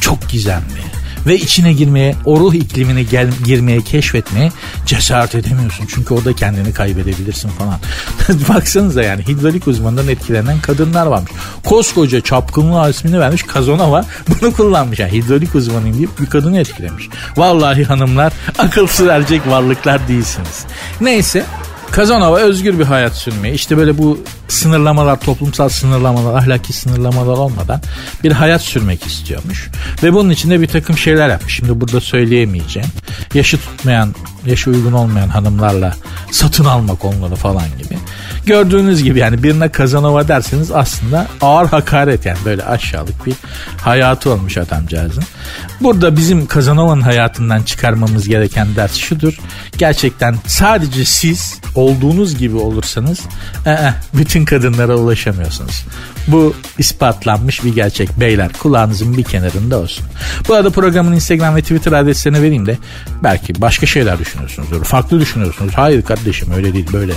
çok 0.00 0.28
gizemli 0.28 1.01
ve 1.26 1.36
içine 1.36 1.72
girmeye, 1.72 2.16
o 2.24 2.40
ruh 2.40 2.54
iklimine 2.54 3.02
gel, 3.02 3.28
girmeye, 3.44 3.80
keşfetmeye 3.80 4.52
cesaret 4.86 5.34
edemiyorsun. 5.34 5.86
Çünkü 5.88 6.14
orada 6.14 6.32
kendini 6.32 6.72
kaybedebilirsin 6.72 7.48
falan. 7.48 7.78
Baksanıza 8.48 9.02
yani 9.02 9.22
hidrolik 9.28 9.68
uzmanından 9.68 10.08
etkilenen 10.08 10.60
kadınlar 10.60 11.06
varmış. 11.06 11.32
Koskoca 11.64 12.20
çapkınlığa 12.20 12.88
ismini 12.88 13.20
vermiş 13.20 13.42
Kazonova 13.42 14.04
bunu 14.28 14.52
kullanmış. 14.52 14.98
Yani 14.98 15.12
hidrolik 15.12 15.54
uzmanıyım 15.54 15.96
deyip 15.96 16.20
bir 16.20 16.26
kadını 16.26 16.58
etkilemiş. 16.58 17.08
Vallahi 17.36 17.84
hanımlar 17.84 18.32
akılsız 18.58 19.06
ercek 19.06 19.48
varlıklar 19.48 20.08
değilsiniz. 20.08 20.64
Neyse 21.00 21.44
Kazanova 21.90 22.38
özgür 22.38 22.78
bir 22.78 22.84
hayat 22.84 23.16
sürmeyi 23.16 23.54
işte 23.54 23.76
böyle 23.76 23.98
bu 23.98 24.18
sınırlamalar 24.52 25.20
toplumsal 25.20 25.68
sınırlamalar 25.68 26.34
ahlaki 26.34 26.72
sınırlamalar 26.72 27.36
olmadan 27.38 27.80
bir 28.24 28.32
hayat 28.32 28.62
sürmek 28.62 29.06
istiyormuş. 29.06 29.70
Ve 30.02 30.12
bunun 30.12 30.30
için 30.30 30.50
de 30.50 30.60
bir 30.60 30.66
takım 30.66 30.98
şeyler 30.98 31.28
yapmış. 31.28 31.56
Şimdi 31.56 31.80
burada 31.80 32.00
söyleyemeyeceğim. 32.00 32.88
Yaşı 33.34 33.58
tutmayan, 33.58 34.14
yaşı 34.46 34.70
uygun 34.70 34.92
olmayan 34.92 35.28
hanımlarla 35.28 35.96
satın 36.30 36.64
almak 36.64 37.04
onları 37.04 37.34
falan 37.34 37.64
gibi. 37.82 37.98
Gördüğünüz 38.46 39.02
gibi 39.02 39.18
yani 39.18 39.42
birine 39.42 39.68
Kazanova 39.68 40.28
derseniz 40.28 40.70
aslında 40.70 41.26
ağır 41.40 41.68
hakaret 41.68 42.26
yani 42.26 42.38
böyle 42.44 42.64
aşağılık 42.64 43.26
bir 43.26 43.34
hayatı 43.76 44.30
olmuş 44.32 44.58
adamcağızın. 44.58 45.24
Burada 45.80 46.16
bizim 46.16 46.46
Kazanova'nın 46.46 47.00
hayatından 47.00 47.62
çıkarmamız 47.62 48.28
gereken 48.28 48.76
ders 48.76 48.94
şudur. 48.94 49.38
Gerçekten 49.78 50.36
sadece 50.46 51.04
siz 51.04 51.60
olduğunuz 51.74 52.38
gibi 52.38 52.56
olursanız 52.56 53.20
ee, 53.66 53.78
bütün 54.14 54.44
kadınlara 54.44 54.96
ulaşamıyorsunuz. 54.96 55.84
Bu 56.28 56.54
ispatlanmış 56.78 57.64
bir 57.64 57.74
gerçek. 57.74 58.20
Beyler 58.20 58.52
kulağınızın 58.52 59.16
bir 59.16 59.24
kenarında 59.24 59.78
olsun. 59.78 60.06
Bu 60.48 60.54
arada 60.54 60.70
programın 60.70 61.12
Instagram 61.12 61.56
ve 61.56 61.62
Twitter 61.62 61.92
adreslerini 61.92 62.42
vereyim 62.42 62.66
de 62.66 62.78
belki 63.22 63.60
başka 63.60 63.86
şeyler 63.86 64.18
düşünüyorsunuzdur. 64.18 64.84
Farklı 64.84 65.20
düşünüyorsunuz. 65.20 65.72
Hayır 65.76 66.02
kardeşim 66.02 66.52
öyle 66.52 66.72
değil 66.72 66.86
böyle 66.92 67.12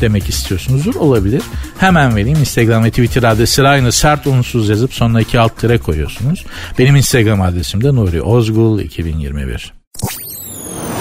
demek 0.00 0.28
istiyorsunuzdur. 0.76 0.94
Olabilir. 0.94 1.42
Hemen 1.78 2.16
vereyim. 2.16 2.38
Instagram 2.38 2.84
ve 2.84 2.90
Twitter 2.90 3.22
adresi 3.22 3.68
aynı 3.68 3.92
sert 3.92 4.26
unsuz 4.26 4.68
yazıp 4.68 4.94
sonuna 4.94 5.20
iki 5.20 5.40
alt 5.40 5.58
tire 5.60 5.78
koyuyorsunuz. 5.78 6.44
Benim 6.78 6.96
Instagram 6.96 7.40
adresim 7.40 7.84
de 7.84 7.94
Nuri 7.94 8.22
Ozgul 8.22 8.80
2021. 8.80 9.72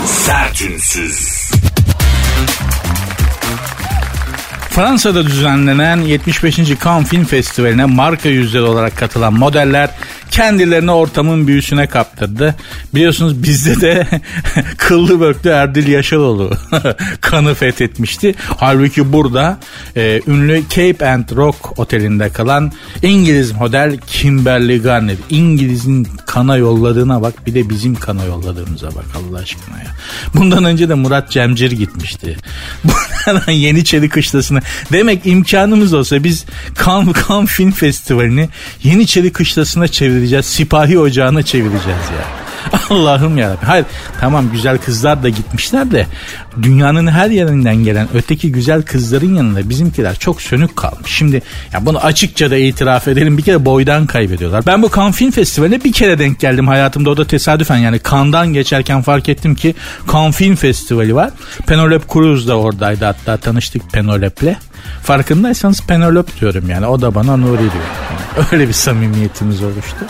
Sertünsüz. 0.05 1.49
Fransa'da 4.69 5.25
düzenlenen 5.25 5.97
75. 6.01 6.55
Cannes 6.83 7.09
Film 7.09 7.25
Festivali'ne 7.25 7.85
marka 7.85 8.29
yüzleri 8.29 8.63
olarak 8.63 8.97
katılan 8.97 9.33
modeller 9.33 9.89
kendilerini 10.31 10.91
ortamın 10.91 11.47
büyüsüne 11.47 11.87
kaptırdı. 11.87 12.55
Biliyorsunuz 12.95 13.43
bizde 13.43 13.81
de 13.81 14.07
kıllı 14.77 15.19
böklü 15.19 15.49
Erdil 15.49 15.87
Yaşaloğlu 15.87 16.51
kanı 17.21 17.53
fethetmişti. 17.53 18.35
Halbuki 18.57 19.13
burada 19.13 19.57
e, 19.95 20.21
ünlü 20.27 20.63
Cape 20.69 21.09
and 21.09 21.29
Rock 21.35 21.79
otelinde 21.79 22.29
kalan 22.29 22.71
İngiliz 23.03 23.51
model 23.51 23.97
Kimberly 24.07 24.81
Garner. 24.81 25.15
İngiliz'in 25.29 26.07
kana 26.25 26.57
yolladığına 26.57 27.21
bak 27.21 27.47
bir 27.47 27.53
de 27.53 27.69
bizim 27.69 27.95
kana 27.95 28.25
yolladığımıza 28.25 28.87
bak 28.87 29.05
Allah 29.15 29.39
aşkına 29.39 29.77
ya. 29.77 29.91
Bundan 30.35 30.63
önce 30.63 30.89
de 30.89 30.93
Murat 30.93 31.31
Cemcir 31.31 31.71
gitmişti. 31.71 32.37
Yeniçeri 33.47 34.09
Kışlası'na. 34.09 34.61
Demek 34.91 35.25
imkanımız 35.25 35.93
olsa 35.93 36.23
biz 36.23 36.45
Kan, 36.75 37.11
Kan 37.11 37.45
Film 37.45 37.71
Festivali'ni 37.71 38.49
Yeniçeri 38.83 39.31
Kışlası'na 39.31 39.87
çevireceğiz. 40.19 40.45
Sipahi 40.45 40.99
ocağına 40.99 41.43
çevireceğiz 41.43 41.85
ya. 41.87 42.39
Allah'ım 42.89 43.37
ya. 43.37 43.55
Hayır 43.65 43.85
tamam 44.19 44.51
güzel 44.51 44.77
kızlar 44.77 45.23
da 45.23 45.29
gitmişler 45.29 45.91
de 45.91 46.07
dünyanın 46.61 47.07
her 47.07 47.29
yerinden 47.29 47.75
gelen 47.75 48.07
öteki 48.13 48.51
güzel 48.51 48.81
kızların 48.81 49.35
yanında 49.35 49.69
bizimkiler 49.69 50.15
çok 50.15 50.41
sönük 50.41 50.75
kalmış. 50.75 51.11
Şimdi 51.11 51.41
ya 51.73 51.85
bunu 51.85 51.99
açıkça 51.99 52.51
da 52.51 52.57
itiraf 52.57 53.07
edelim 53.07 53.37
bir 53.37 53.43
kere 53.43 53.65
boydan 53.65 54.05
kaybediyorlar. 54.05 54.65
Ben 54.65 54.81
bu 54.81 54.91
Cannes 54.95 55.15
Film 55.15 55.31
Festivali'ne 55.31 55.83
bir 55.83 55.91
kere 55.91 56.19
denk 56.19 56.39
geldim 56.39 56.67
hayatımda 56.67 57.09
o 57.09 57.17
da 57.17 57.25
tesadüfen 57.25 57.77
yani 57.77 57.99
Cannes'dan 58.11 58.53
geçerken 58.53 59.01
fark 59.01 59.29
ettim 59.29 59.55
ki 59.55 59.75
Cannes 60.13 60.35
Film 60.35 60.55
Festivali 60.55 61.15
var. 61.15 61.31
Penelope 61.67 62.13
Cruz 62.13 62.47
da 62.47 62.55
oradaydı 62.55 63.05
hatta 63.05 63.37
tanıştık 63.37 63.91
Penelope'le. 63.91 64.55
Farkındaysanız 65.03 65.81
Penelope 65.81 66.31
diyorum 66.39 66.69
yani 66.69 66.87
o 66.87 67.01
da 67.01 67.15
bana 67.15 67.37
Nuri 67.37 67.59
diyor. 67.59 67.83
Öyle 68.51 68.67
bir 68.67 68.73
samimiyetimiz 68.73 69.63
oluştu. 69.63 70.05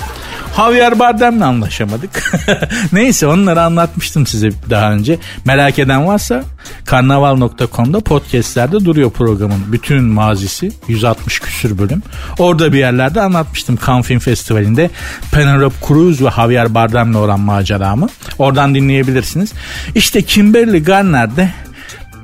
Javier 0.57 0.99
Bardem'le 0.99 1.41
anlaşamadık. 1.41 2.31
Neyse 2.91 3.27
onları 3.27 3.61
anlatmıştım 3.61 4.27
size 4.27 4.49
daha 4.69 4.91
önce. 4.91 5.19
Merak 5.45 5.79
eden 5.79 6.07
varsa 6.07 6.43
karnaval.com'da 6.85 7.99
podcastlerde 7.99 8.85
duruyor 8.85 9.11
programın 9.11 9.59
bütün 9.71 10.03
mazisi. 10.03 10.71
160 10.87 11.39
küsür 11.39 11.77
bölüm. 11.77 12.03
Orada 12.39 12.73
bir 12.73 12.77
yerlerde 12.77 13.21
anlatmıştım 13.21 13.79
Cannes 13.87 14.05
Film 14.05 14.19
Festivali'nde 14.19 14.89
Penelope 15.31 15.75
Cruz 15.87 16.25
ve 16.25 16.29
Javier 16.35 16.73
Bardem'le 16.73 17.15
olan 17.15 17.39
maceramı. 17.39 18.09
Oradan 18.39 18.75
dinleyebilirsiniz. 18.75 19.53
İşte 19.95 20.21
Kimberly 20.21 20.83
Garner 20.83 21.35
de 21.35 21.49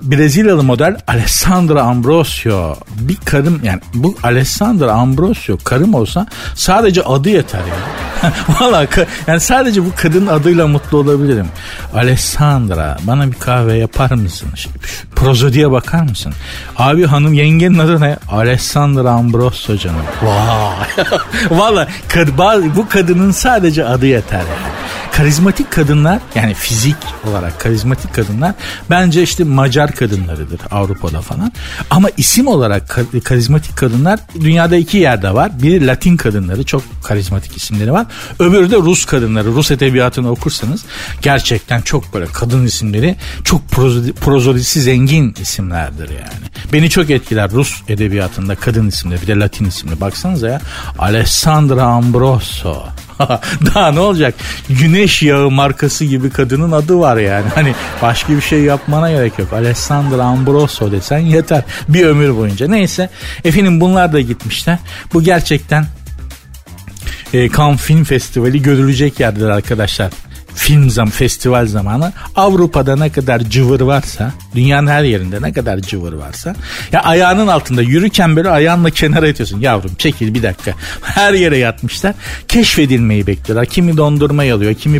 Brezilyalı 0.02 0.64
model 0.64 0.98
Alessandra 1.08 1.82
Ambrosio 1.82 2.76
bir 3.00 3.18
karım 3.26 3.60
yani 3.64 3.80
bu 3.94 4.18
Alessandra 4.24 4.92
Ambrosio 4.94 5.58
karım 5.64 5.94
olsa 5.94 6.28
sadece 6.56 7.02
adı 7.02 7.30
yeter 7.30 7.60
ya. 7.60 7.76
Valla 8.60 8.88
yani 9.28 9.40
sadece 9.40 9.86
bu 9.86 9.90
kadının 9.96 10.28
adıyla 10.28 10.68
mutlu 10.68 10.98
olabilirim. 10.98 11.48
Alessandra 11.94 12.98
bana 13.04 13.32
bir 13.32 13.40
kahve 13.40 13.78
yapar 13.78 14.12
mısın? 14.12 14.50
Prozodiye 15.16 15.72
bakar 15.72 16.02
mısın? 16.02 16.34
Abi 16.78 17.06
hanım 17.06 17.34
yengenin 17.34 17.80
adı 17.80 18.02
ne? 18.02 18.18
Alessandra 18.30 19.12
Ambrosio 19.12 19.78
canım. 19.78 20.02
Vay. 20.24 21.06
Valla 21.60 21.88
bu 22.76 22.90
kadının 22.90 23.32
sadece 23.32 23.86
adı 23.86 24.06
yeter 24.06 24.40
yani 24.40 24.85
karizmatik 25.18 25.72
kadınlar 25.72 26.20
yani 26.36 26.54
fizik 26.54 26.96
olarak 27.30 27.60
karizmatik 27.60 28.14
kadınlar 28.14 28.54
bence 28.90 29.24
işte 29.24 29.44
Macar 29.44 29.92
kadınlarıdır 29.92 30.60
Avrupa'da 30.72 31.22
falan. 31.22 31.52
Ama 31.90 32.10
isim 32.18 32.48
olarak 32.48 33.00
karizmatik 33.24 33.78
kadınlar 33.78 34.20
dünyada 34.40 34.76
iki 34.76 34.98
yerde 34.98 35.34
var. 35.34 35.52
Biri 35.62 35.88
Latin 35.88 36.18
kadınları 36.18 36.64
çok 36.64 36.82
karizmatik 37.04 37.58
isimleri 37.58 37.92
var. 37.92 38.06
Öbürü 38.40 38.72
de 38.72 38.76
Rus 38.76 39.06
kadınları. 39.06 39.48
Rus 39.48 39.72
edebiyatını 39.72 40.32
okursanız 40.32 40.86
gerçekten 41.22 41.82
çok 41.82 42.14
böyle 42.14 42.26
kadın 42.26 42.66
isimleri 42.66 43.16
çok 43.44 43.70
prozodisi 44.22 44.82
zengin 44.82 45.36
isimlerdir 45.42 46.10
yani. 46.10 46.46
Beni 46.74 46.90
çok 46.90 47.10
etkiler 47.10 47.52
Rus 47.52 47.82
edebiyatında 47.88 48.56
kadın 48.56 48.88
isimleri 48.88 49.22
bir 49.22 49.28
de 49.28 49.40
Latin 49.40 49.66
isimli. 49.66 50.02
Baksanıza 50.02 50.48
ya 50.48 50.62
Alessandra 51.00 51.84
Ambroso. 51.84 52.84
Daha 53.76 53.92
ne 53.92 54.00
olacak? 54.00 54.36
Güneş 54.70 55.24
yağı 55.24 55.52
markası 55.52 56.06
gibi 56.06 56.30
kadının 56.30 56.72
adı 56.72 57.00
var 57.00 57.18
yani. 57.18 57.46
Hani 57.56 57.76
başka 58.02 58.34
bir 58.34 58.42
şey 58.42 58.62
yapmana 58.62 59.12
gerek 59.12 59.40
yok. 59.40 59.54
Alessandra 59.54 60.24
Ambroso 60.24 60.92
desen 60.92 61.20
yeter. 61.20 61.64
Bir 61.88 62.06
ömür 62.06 62.36
boyunca. 62.36 62.68
Neyse. 62.68 63.10
Efendim 63.44 63.82
bunlar 63.82 64.14
da 64.14 64.22
gitmişler. 64.22 64.80
Bu 65.14 65.24
gerçekten 65.24 65.86
e, 67.34 67.50
Cannes 67.50 67.82
Film 67.82 68.04
Festivali 68.04 68.62
görülecek 68.62 69.20
yerdir 69.20 69.46
arkadaşlar 69.46 70.12
film 70.56 70.90
zam 70.90 71.10
festival 71.10 71.66
zamanı 71.68 72.14
Avrupa'da 72.36 72.96
ne 72.96 73.12
kadar 73.12 73.40
cıvır 73.40 73.82
varsa 73.82 74.34
dünyanın 74.56 74.88
her 74.88 75.04
yerinde 75.04 75.42
ne 75.42 75.54
kadar 75.54 75.80
cıvır 75.80 76.14
varsa 76.14 76.56
ya 76.92 77.02
ayağının 77.02 77.48
altında 77.48 77.82
yürürken 77.82 78.36
böyle 78.36 78.50
ayağınla 78.50 78.90
kenara 78.90 79.28
itiyorsun. 79.28 79.60
Yavrum 79.60 79.96
çekil 79.96 80.34
bir 80.34 80.44
dakika. 80.44 80.72
Her 81.02 81.34
yere 81.34 81.58
yatmışlar. 81.58 82.16
Keşfedilmeyi 82.48 83.28
bekliyorlar. 83.28 83.66
Kimi 83.66 83.98
dondurma 83.98 84.42
alıyor 84.42 84.74
kimi 84.74 85.00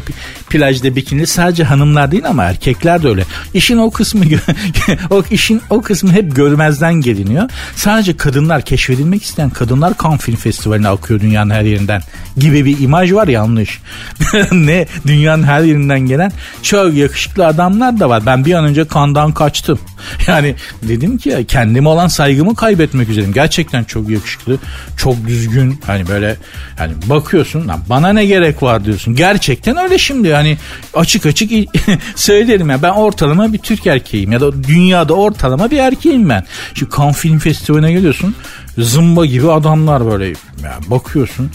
plajda 0.50 0.96
bikini. 0.96 1.28
Sadece 1.28 1.64
hanımlar 1.64 2.12
değil 2.12 2.28
ama 2.28 2.44
erkekler 2.44 3.04
de 3.04 3.08
öyle. 3.08 3.24
İşin 3.54 3.78
o 3.78 3.92
kısmı 3.92 4.26
o 5.10 5.24
işin 5.32 5.62
o 5.70 5.82
kısmı 5.82 6.12
hep 6.12 6.36
görmezden 6.36 6.94
geliniyor. 6.94 7.50
Sadece 7.76 8.18
kadınlar 8.18 8.62
keşfedilmek 8.62 9.24
isteyen 9.24 9.50
kadınlar 9.50 9.94
Cannes 10.04 10.22
Film 10.22 10.36
Festivali'ne 10.36 10.88
akıyor 10.88 11.20
dünyanın 11.20 11.50
her 11.50 11.62
yerinden 11.62 12.02
gibi 12.38 12.66
bir 12.66 12.80
imaj 12.80 13.14
var 13.14 13.28
yanlış. 13.28 13.82
Ne? 14.52 14.88
Dünyanın 15.08 15.44
her 15.46 15.62
yerinden 15.62 16.00
gelen 16.00 16.32
çok 16.62 16.94
yakışıklı 16.94 17.46
adamlar 17.48 18.00
da 18.00 18.10
var. 18.10 18.26
Ben 18.26 18.46
bir 18.46 18.54
an 18.54 18.66
önce 18.66 18.88
kandan 18.88 19.32
kaçtım. 19.32 19.80
Yani 20.28 20.56
dedim 20.84 21.18
ki 21.18 21.46
kendime 21.48 21.90
olan 21.90 22.08
saygımı 22.08 22.56
kaybetmek 22.56 23.10
üzereyim. 23.10 23.34
Gerçekten 23.34 23.84
çok 23.84 24.10
yakışıklı, 24.10 24.58
çok 24.98 25.28
düzgün. 25.28 25.80
Hani 25.86 26.08
böyle 26.08 26.36
hani 26.78 26.94
bakıyorsun 27.06 27.68
lan 27.68 27.80
bana 27.90 28.14
ne 28.14 28.26
gerek 28.26 28.64
var 28.64 28.86
diyorsun. 28.86 29.16
Gerçekten 29.16 29.78
öyle 29.78 29.98
şimdi 29.98 30.28
yani 30.28 30.58
açık 30.94 31.26
açık 31.26 31.52
söylerim 32.16 32.70
ya 32.70 32.82
ben 32.82 32.90
ortalama 32.90 33.54
bir 33.54 33.58
Türk 33.58 33.88
erkeğim 33.88 34.32
ya 34.32 34.42
da 34.42 34.64
dünyada 34.64 35.14
ortalama 35.14 35.72
bir 35.72 35.78
erkeğim 35.78 36.30
ben. 36.30 36.46
Şu 36.74 36.90
Cannes 36.98 37.18
Film 37.18 37.40
Festivali'ne 37.40 37.92
geliyorsun 37.92 38.36
zımba 38.78 39.26
gibi 39.26 39.52
adamlar 39.52 40.06
böyle 40.06 40.28
ya 40.64 40.80
bakıyorsun 40.88 41.52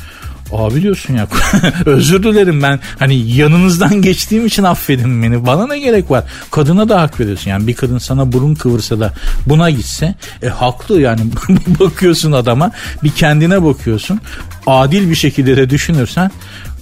Abi 0.52 0.82
diyorsun 0.82 1.14
ya 1.14 1.26
özür 1.86 2.22
dilerim 2.22 2.62
ben 2.62 2.80
hani 2.98 3.14
yanınızdan 3.14 4.02
geçtiğim 4.02 4.46
için 4.46 4.62
affedin 4.62 5.22
beni. 5.22 5.46
Bana 5.46 5.66
ne 5.66 5.78
gerek 5.78 6.10
var? 6.10 6.24
Kadına 6.50 6.88
da 6.88 7.02
hak 7.02 7.20
veriyorsun. 7.20 7.50
Yani 7.50 7.66
bir 7.66 7.74
kadın 7.74 7.98
sana 7.98 8.32
burun 8.32 8.54
kıvırsa 8.54 9.00
da 9.00 9.12
buna 9.46 9.70
gitse 9.70 10.14
e 10.42 10.48
haklı 10.48 11.00
yani 11.00 11.20
bakıyorsun 11.80 12.32
adama 12.32 12.70
bir 13.02 13.10
kendine 13.10 13.64
bakıyorsun. 13.64 14.20
Adil 14.66 15.10
bir 15.10 15.14
şekilde 15.14 15.56
de 15.56 15.70
düşünürsen 15.70 16.30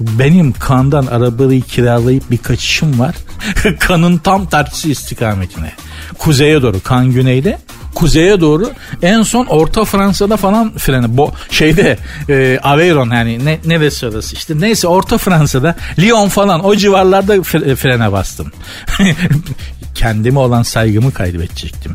benim 0.01 0.53
kandan 0.53 1.07
arabayı 1.07 1.63
kiralayıp 1.63 2.31
bir 2.31 2.39
kaçışım 2.39 2.99
var. 2.99 3.15
Kanın 3.79 4.19
tam 4.19 4.47
tersi 4.47 4.91
istikametine. 4.91 5.73
Kuzeye 6.19 6.63
doğru 6.63 6.83
kan 6.83 7.13
güneyde 7.13 7.59
kuzeye 7.99 8.41
doğru 8.41 8.71
en 9.03 9.23
son 9.23 9.47
Orta 9.47 9.85
Fransa'da 9.85 10.37
falan 10.37 10.73
freni 10.79 11.17
bo 11.17 11.33
şeyde 11.51 11.99
e, 12.29 12.59
Aveyron 12.63 13.11
yani 13.11 13.45
ne 13.45 13.59
neresi 13.65 14.07
orası 14.07 14.37
işte 14.37 14.55
neyse 14.61 14.89
Orta 14.89 15.19
Fransa'da 15.19 15.77
Lyon 15.99 16.29
falan 16.29 16.65
o 16.65 16.77
civarlarda 16.77 17.43
frene 17.77 18.13
bastım. 18.13 18.53
Kendime 19.95 20.39
olan 20.39 20.63
saygımı 20.63 21.13
kaybedecektim. 21.13 21.95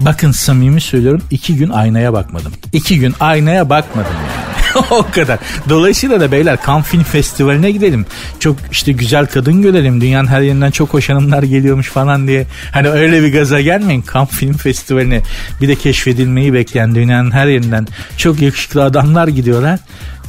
Bakın 0.00 0.30
samimi 0.30 0.80
söylüyorum 0.80 1.22
iki 1.30 1.56
gün 1.56 1.70
aynaya 1.70 2.12
bakmadım. 2.12 2.52
İki 2.72 2.98
gün 2.98 3.14
aynaya 3.20 3.70
bakmadım 3.70 4.12
yani. 4.12 4.54
o 4.90 5.06
kadar. 5.12 5.38
Dolayısıyla 5.68 6.20
da 6.20 6.32
beyler 6.32 6.58
Cannes 6.66 6.86
Film 6.86 7.02
Festivali'ne 7.02 7.70
gidelim. 7.70 8.06
Çok 8.40 8.56
işte 8.72 8.92
güzel 8.92 9.26
kadın 9.26 9.62
görelim. 9.62 10.00
Dünyanın 10.00 10.28
her 10.28 10.40
yerinden 10.40 10.70
çok 10.70 10.94
hoş 10.94 11.08
hanımlar 11.08 11.42
geliyormuş 11.42 11.88
falan 11.88 12.26
diye. 12.28 12.46
Hani 12.72 12.88
öyle 12.88 13.22
bir 13.22 13.32
gaza 13.32 13.60
gelmeyin 13.60 14.04
Cannes 14.12 14.30
Film 14.30 14.52
Festivali'ne. 14.52 15.22
Bir 15.60 15.68
de 15.68 15.74
keşfedilmeyi 15.74 16.52
bekleyen 16.52 16.94
dünyanın 16.94 17.30
her 17.30 17.46
yerinden 17.46 17.86
çok 18.16 18.42
yakışıklı 18.42 18.84
adamlar 18.84 19.28
gidiyorlar 19.28 19.80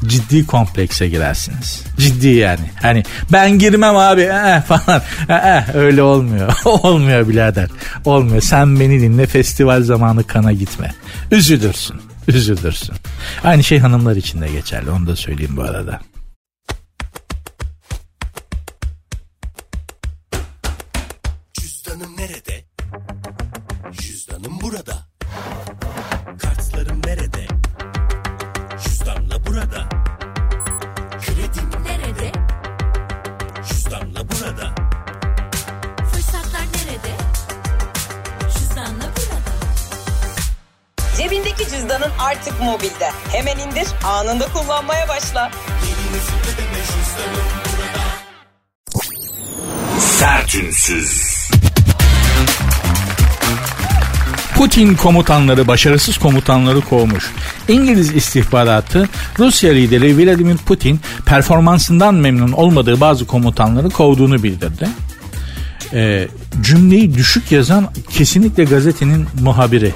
ciddi 0.05 0.45
komplekse 0.45 1.10
girersiniz. 1.10 1.84
Ciddi 1.97 2.27
yani. 2.27 2.71
Hani 2.81 3.03
ben 3.31 3.60
girmem 3.60 3.95
abi 3.97 4.21
eh, 4.21 4.62
falan. 4.62 5.01
Eh, 5.29 5.75
öyle 5.75 6.03
olmuyor. 6.03 6.53
olmuyor 6.65 7.29
birader. 7.29 7.69
Olmuyor. 8.05 8.41
Sen 8.41 8.79
beni 8.79 9.01
dinle 9.01 9.25
festival 9.25 9.84
zamanı 9.84 10.23
kana 10.23 10.51
gitme. 10.51 10.93
Üzülürsün. 11.31 12.01
Üzülürsün. 12.27 12.95
Aynı 13.43 13.63
şey 13.63 13.79
hanımlar 13.79 14.15
için 14.15 14.41
de 14.41 14.47
geçerli. 14.47 14.89
Onu 14.89 15.08
da 15.08 15.15
söyleyeyim 15.15 15.58
bu 15.58 15.62
arada. 15.62 15.99
Putin 54.65 54.95
komutanları, 54.95 55.67
başarısız 55.67 56.17
komutanları 56.17 56.82
kovmuş. 56.82 57.32
İngiliz 57.67 58.15
istihbaratı 58.15 59.10
Rusya 59.39 59.73
lideri 59.73 60.17
Vladimir 60.17 60.58
Putin 60.58 60.99
performansından 61.25 62.15
memnun 62.15 62.51
olmadığı 62.51 63.01
bazı 63.01 63.25
komutanları 63.25 63.89
kovduğunu 63.89 64.43
bildirdi. 64.43 64.89
Ee, 65.93 66.28
cümleyi 66.62 67.13
düşük 67.13 67.51
yazan 67.51 67.89
kesinlikle 68.10 68.63
gazetenin 68.63 69.28
muhabiri. 69.41 69.93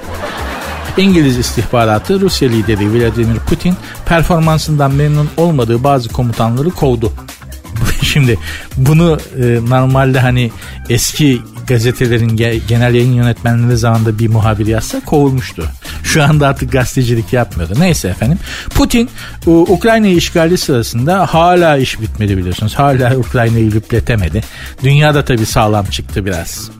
İngiliz 0.96 1.38
istihbaratı 1.38 2.20
Rusya 2.20 2.48
lideri 2.48 2.92
Vladimir 2.94 3.38
Putin 3.38 3.74
performansından 4.06 4.90
memnun 4.94 5.28
olmadığı 5.36 5.84
bazı 5.84 6.08
komutanları 6.08 6.70
kovdu. 6.70 7.12
Şimdi 8.02 8.38
bunu 8.76 9.18
e, 9.42 9.58
normalde 9.68 10.20
hani 10.20 10.50
eski 10.88 11.42
gazetelerin 11.70 12.36
genel 12.68 12.94
yayın 12.94 13.12
yönetmenleri 13.12 13.76
zamanında 13.76 14.18
bir 14.18 14.28
muhabir 14.28 14.66
yazsa 14.66 15.00
kovulmuştu. 15.00 15.64
Şu 16.12 16.24
anda 16.24 16.48
artık 16.48 16.72
gazetecilik 16.72 17.32
yapmıyordu. 17.32 17.74
Neyse 17.78 18.08
efendim. 18.08 18.38
Putin 18.74 19.10
Ukrayna'yı 19.46 20.16
işgali 20.16 20.58
sırasında 20.58 21.26
hala 21.26 21.76
iş 21.76 22.00
bitmedi 22.00 22.36
biliyorsunuz. 22.36 22.74
Hala 22.74 23.16
Ukrayna'yı 23.16 23.72
lüpletemedi. 23.72 24.40
Dünyada 24.82 25.24
tabii 25.24 25.46
sağlam 25.46 25.86
çıktı 25.86 26.26
biraz. 26.26 26.70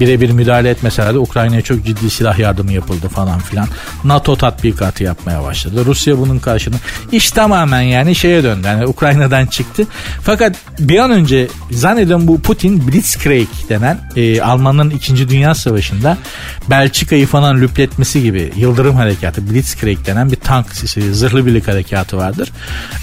Birebir 0.00 0.30
müdahale 0.30 0.70
etmeseler 0.70 1.14
de 1.14 1.18
Ukrayna'ya 1.18 1.62
çok 1.62 1.84
ciddi 1.84 2.10
silah 2.10 2.38
yardımı 2.38 2.72
yapıldı 2.72 3.08
falan 3.08 3.38
filan. 3.38 3.68
NATO 4.04 4.36
tatbikatı 4.36 5.04
yapmaya 5.04 5.42
başladı. 5.44 5.84
Rusya 5.86 6.18
bunun 6.18 6.38
karşılığında 6.38 6.80
iş 7.12 7.30
tamamen 7.30 7.80
yani 7.80 8.14
şeye 8.14 8.42
döndü. 8.42 8.66
Yani 8.66 8.86
Ukrayna'dan 8.86 9.46
çıktı. 9.46 9.86
Fakat 10.22 10.56
bir 10.78 10.98
an 10.98 11.10
önce 11.10 11.48
zannediyorum 11.70 12.28
bu 12.28 12.40
Putin 12.40 12.88
Blitzkrieg 12.88 13.48
denen 13.68 14.00
e, 14.16 14.40
Almanların 14.40 14.90
2. 14.90 15.28
Dünya 15.28 15.54
Savaşı'nda 15.54 16.18
Belçika'yı 16.70 17.26
falan 17.26 17.60
lüpletmesi 17.60 18.22
gibi 18.22 18.52
Yıldırım 18.78 18.96
Harekatı 18.96 19.50
Blitzkrieg 19.50 20.06
denen 20.06 20.30
bir 20.30 20.36
tank 20.36 20.66
zırhlı 21.12 21.46
birlik 21.46 21.68
harekatı 21.68 22.16
vardır. 22.16 22.52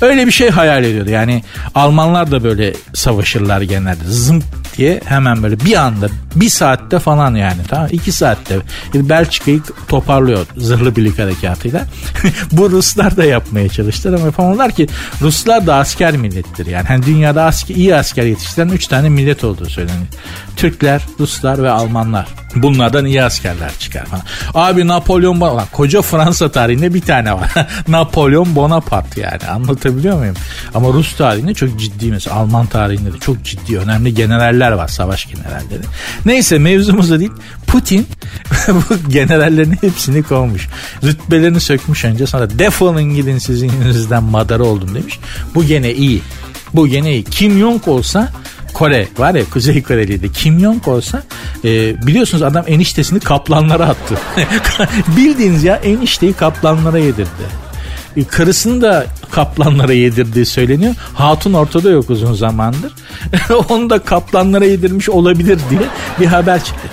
Öyle 0.01 0.27
bir 0.27 0.31
şey 0.31 0.49
hayal 0.49 0.83
ediyordu. 0.83 1.09
Yani 1.09 1.43
Almanlar 1.75 2.31
da 2.31 2.43
böyle 2.43 2.73
savaşırlar 2.93 3.61
genelde. 3.61 4.03
Zımp 4.05 4.43
diye 4.77 5.01
hemen 5.05 5.43
böyle 5.43 5.59
bir 5.59 5.75
anda 5.75 6.07
bir 6.35 6.49
saatte 6.49 6.99
falan 6.99 7.35
yani 7.35 7.61
tamam 7.67 7.87
iki 7.91 8.11
saatte 8.11 8.57
Belçika'yı 8.93 9.61
toparlıyor 9.87 10.45
zırhlı 10.57 10.95
birlik 10.95 11.19
harekatıyla. 11.19 11.81
Bu 12.51 12.71
Ruslar 12.71 13.17
da 13.17 13.23
yapmaya 13.23 13.69
çalıştılar 13.69 14.17
ama 14.17 14.25
yapamadılar 14.25 14.71
ki 14.71 14.87
Ruslar 15.21 15.67
da 15.67 15.75
asker 15.75 16.17
millettir 16.17 16.65
yani. 16.65 16.87
Hani 16.87 17.05
dünyada 17.05 17.43
asker, 17.43 17.75
iyi 17.75 17.95
asker 17.95 18.23
yetiştiren 18.23 18.69
üç 18.69 18.87
tane 18.87 19.09
millet 19.09 19.43
olduğu 19.43 19.69
söyleniyor. 19.69 20.07
Türkler, 20.55 21.01
Ruslar 21.19 21.63
ve 21.63 21.69
Almanlar. 21.69 22.27
Bunlardan 22.55 23.05
iyi 23.05 23.23
askerler 23.23 23.71
çıkar 23.79 24.05
falan. 24.05 24.23
Abi 24.53 24.87
Napolyon 24.87 25.41
Koca 25.71 26.01
Fransa 26.01 26.51
tarihinde 26.51 26.93
bir 26.93 27.01
tane 27.01 27.33
var. 27.33 27.51
Napolyon 27.87 28.55
Bonaparte 28.55 29.21
yani 29.21 29.43
anlatabiliyor 29.51 30.17
muyum? 30.17 30.35
Ama 30.73 30.87
Rus 30.87 31.15
tarihinde 31.15 31.53
çok 31.53 31.79
ciddi 31.79 32.11
mesela 32.11 32.35
Alman 32.35 32.65
tarihinde 32.65 33.13
de 33.13 33.19
çok 33.19 33.43
ciddi 33.43 33.77
önemli 33.77 34.13
generaller 34.13 34.71
var 34.71 34.87
savaş 34.87 35.25
generalleri. 35.25 35.81
Neyse 36.25 36.59
mevzumuz 36.59 37.19
değil. 37.19 37.31
Putin 37.67 38.07
bu 38.67 39.09
generallerin 39.09 39.77
hepsini 39.81 40.23
kovmuş. 40.23 40.67
Rütbelerini 41.03 41.59
sökmüş 41.59 42.05
önce 42.05 42.27
sonra 42.27 42.59
defolun 42.59 43.15
gidin 43.15 43.37
sizin 43.37 43.71
yüzünüzden 43.71 44.23
madara 44.23 44.63
oldum 44.63 44.95
demiş. 44.95 45.19
Bu 45.55 45.63
gene 45.63 45.93
iyi. 45.93 46.21
Bu 46.73 46.87
gene 46.87 47.13
iyi. 47.13 47.23
Kim 47.23 47.59
Jong 47.59 47.87
olsa 47.87 48.31
Kore 48.75 49.07
var 49.17 49.35
ya 49.35 49.45
Kuzey 49.45 49.83
Koreliydi. 49.83 50.31
Kim 50.31 50.59
Jong 50.59 50.87
olsa 50.87 51.23
e, 51.63 51.69
biliyorsunuz 52.07 52.43
adam 52.43 52.65
eniştesini 52.67 53.19
kaplanlara 53.19 53.85
attı. 53.85 54.15
Bildiğiniz 55.17 55.63
ya 55.63 55.75
enişteyi 55.75 56.33
kaplanlara 56.33 56.97
yedirdi. 56.97 57.45
E, 58.17 58.23
karısını 58.23 58.81
da 58.81 59.05
kaplanlara 59.31 59.93
yedirdiği 59.93 60.45
söyleniyor. 60.45 60.95
Hatun 61.13 61.53
ortada 61.53 61.89
yok 61.89 62.09
uzun 62.09 62.33
zamandır. 62.33 62.93
Onu 63.69 63.89
da 63.89 63.99
kaplanlara 63.99 64.65
yedirmiş 64.65 65.09
olabilir 65.09 65.59
diye 65.69 65.81
bir 66.19 66.25
haber 66.25 66.63
çıktı. 66.63 66.87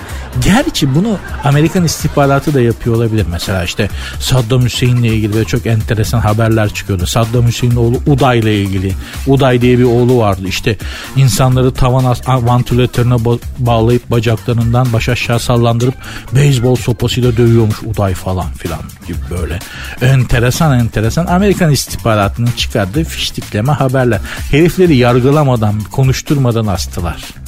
Gerçi 0.44 0.94
bunu 0.94 1.18
Amerikan 1.44 1.84
istihbaratı 1.84 2.54
da 2.54 2.60
yapıyor 2.60 2.96
olabilir. 2.96 3.26
Mesela 3.30 3.64
işte 3.64 3.88
Saddam 4.20 4.64
Hüseyin'le 4.64 5.02
ilgili 5.02 5.34
böyle 5.34 5.44
çok 5.44 5.66
enteresan 5.66 6.20
haberler 6.20 6.74
çıkıyordu. 6.74 7.06
Saddam 7.06 7.46
Hüseyin'in 7.46 7.76
oğlu 7.76 7.96
Uday 8.06 8.38
ile 8.38 8.62
ilgili. 8.62 8.92
Uday 9.26 9.60
diye 9.60 9.78
bir 9.78 9.84
oğlu 9.84 10.18
vardı. 10.18 10.42
İşte 10.48 10.76
insanları 11.16 11.74
tavan 11.74 12.16
vantilatörüne 12.26 13.16
bağlayıp 13.58 14.10
bacaklarından 14.10 14.92
baş 14.92 15.08
aşağı 15.08 15.40
sallandırıp 15.40 15.94
beyzbol 16.32 16.76
sopasıyla 16.76 17.36
dövüyormuş 17.36 17.82
Uday 17.82 18.14
falan 18.14 18.52
filan 18.52 18.80
gibi 19.06 19.18
böyle. 19.30 19.58
Enteresan 20.02 20.78
enteresan 20.78 21.26
Amerikan 21.26 21.70
istihbaratının 21.70 22.50
çıkardığı 22.56 23.04
fiştikleme 23.04 23.72
haberler. 23.72 24.20
Herifleri 24.50 24.96
yargılamadan, 24.96 25.80
konuşturmadan 25.80 26.66
astılar. 26.66 27.41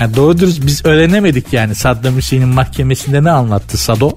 Yani 0.00 0.16
doğru 0.16 0.38
dürüst 0.38 0.66
biz 0.66 0.86
öğrenemedik 0.86 1.52
yani 1.52 1.74
Saddam 1.74 2.16
Hüseyin'in 2.16 2.48
mahkemesinde 2.48 3.24
ne 3.24 3.30
anlattı 3.30 3.78
Sado? 3.78 4.10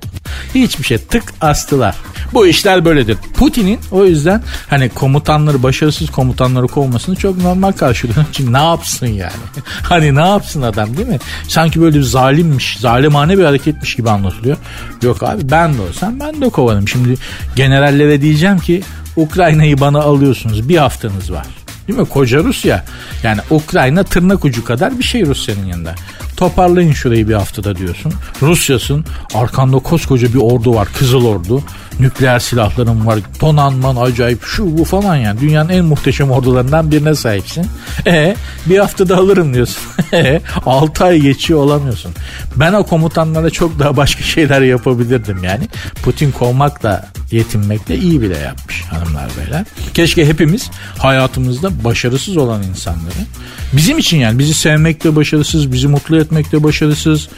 Hiçbir 0.55 0.83
şey 0.83 0.97
tık 0.97 1.23
astılar. 1.41 1.95
Bu 2.33 2.47
işler 2.47 2.85
böyledir. 2.85 3.17
Putin'in 3.37 3.79
o 3.91 4.05
yüzden 4.05 4.43
hani 4.69 4.89
komutanları 4.89 5.63
başarısız 5.63 6.09
komutanları 6.09 6.67
kovmasını 6.67 7.15
çok 7.15 7.37
normal 7.37 7.71
karşılıyor. 7.71 8.25
Çünkü 8.31 8.53
ne 8.53 8.63
yapsın 8.63 9.07
yani? 9.07 9.31
hani 9.83 10.15
ne 10.15 10.27
yapsın 10.27 10.61
adam 10.61 10.97
değil 10.97 11.07
mi? 11.07 11.19
Sanki 11.47 11.81
böyle 11.81 11.97
bir 11.97 12.03
zalimmiş, 12.03 12.77
zalimane 12.79 13.37
bir 13.37 13.43
hareketmiş 13.43 13.95
gibi 13.95 14.09
anlatılıyor. 14.09 14.57
Yok 15.01 15.23
abi 15.23 15.51
ben 15.51 15.77
de 15.77 15.81
olsam 15.81 16.19
ben 16.19 16.41
de 16.41 16.49
kovanım. 16.49 16.87
Şimdi 16.87 17.15
generallere 17.55 18.21
diyeceğim 18.21 18.59
ki 18.59 18.81
Ukrayna'yı 19.15 19.79
bana 19.79 19.99
alıyorsunuz 19.99 20.69
bir 20.69 20.77
haftanız 20.77 21.31
var. 21.31 21.47
Değil 21.91 22.01
mi? 22.01 22.09
Koca 22.09 22.43
Rusya. 22.43 22.85
Yani 23.23 23.41
Ukrayna 23.49 24.03
tırnak 24.03 24.45
ucu 24.45 24.65
kadar 24.65 24.99
bir 24.99 25.03
şey 25.03 25.25
Rusya'nın 25.25 25.65
yanında. 25.65 25.95
Toparlayın 26.41 26.91
şurayı 26.91 27.27
bir 27.27 27.33
haftada 27.33 27.75
diyorsun. 27.75 28.13
Rusya'sın. 28.41 29.05
Arkanda 29.33 29.79
koskoca 29.79 30.33
bir 30.33 30.39
ordu 30.39 30.75
var. 30.75 30.87
Kızıl 30.99 31.25
Ordu. 31.25 31.63
Nükleer 31.99 32.39
silahların 32.39 33.07
var. 33.07 33.19
Donanman 33.41 33.95
acayip 33.95 34.43
şu 34.43 34.77
bu 34.77 34.85
falan 34.85 35.15
yani. 35.15 35.39
Dünyanın 35.39 35.69
en 35.69 35.85
muhteşem 35.85 36.31
ordularından 36.31 36.91
birine 36.91 37.15
sahipsin. 37.15 37.65
E 38.07 38.35
bir 38.65 38.77
haftada 38.77 39.17
alırım 39.17 39.53
diyorsun. 39.53 39.81
E 40.13 40.41
6 40.65 41.05
ay 41.05 41.19
geçiyor 41.19 41.59
olamıyorsun. 41.59 42.11
Ben 42.55 42.73
o 42.73 42.83
komutanlara 42.83 43.49
çok 43.49 43.79
daha 43.79 43.97
başka 43.97 44.23
şeyler 44.23 44.61
yapabilirdim 44.61 45.43
yani. 45.43 45.67
Putin 46.03 46.31
kovmakla 46.31 47.11
yetinmekle 47.31 47.97
iyi 47.97 48.21
bile 48.21 48.37
yapmış 48.37 48.81
hanımlar 48.81 49.29
beyler. 49.37 49.65
Keşke 49.93 50.27
hepimiz 50.27 50.69
hayatımızda 50.97 51.83
başarısız 51.83 52.37
olan 52.37 52.63
insanları 52.63 53.25
bizim 53.73 53.97
için 53.97 54.17
yani 54.17 54.39
bizi 54.39 54.53
sevmekte 54.53 55.15
başarısız, 55.15 55.71
bizi 55.71 55.87
mutlu 55.87 56.17
etmekte 56.31 56.63
başarısız, 56.63 57.29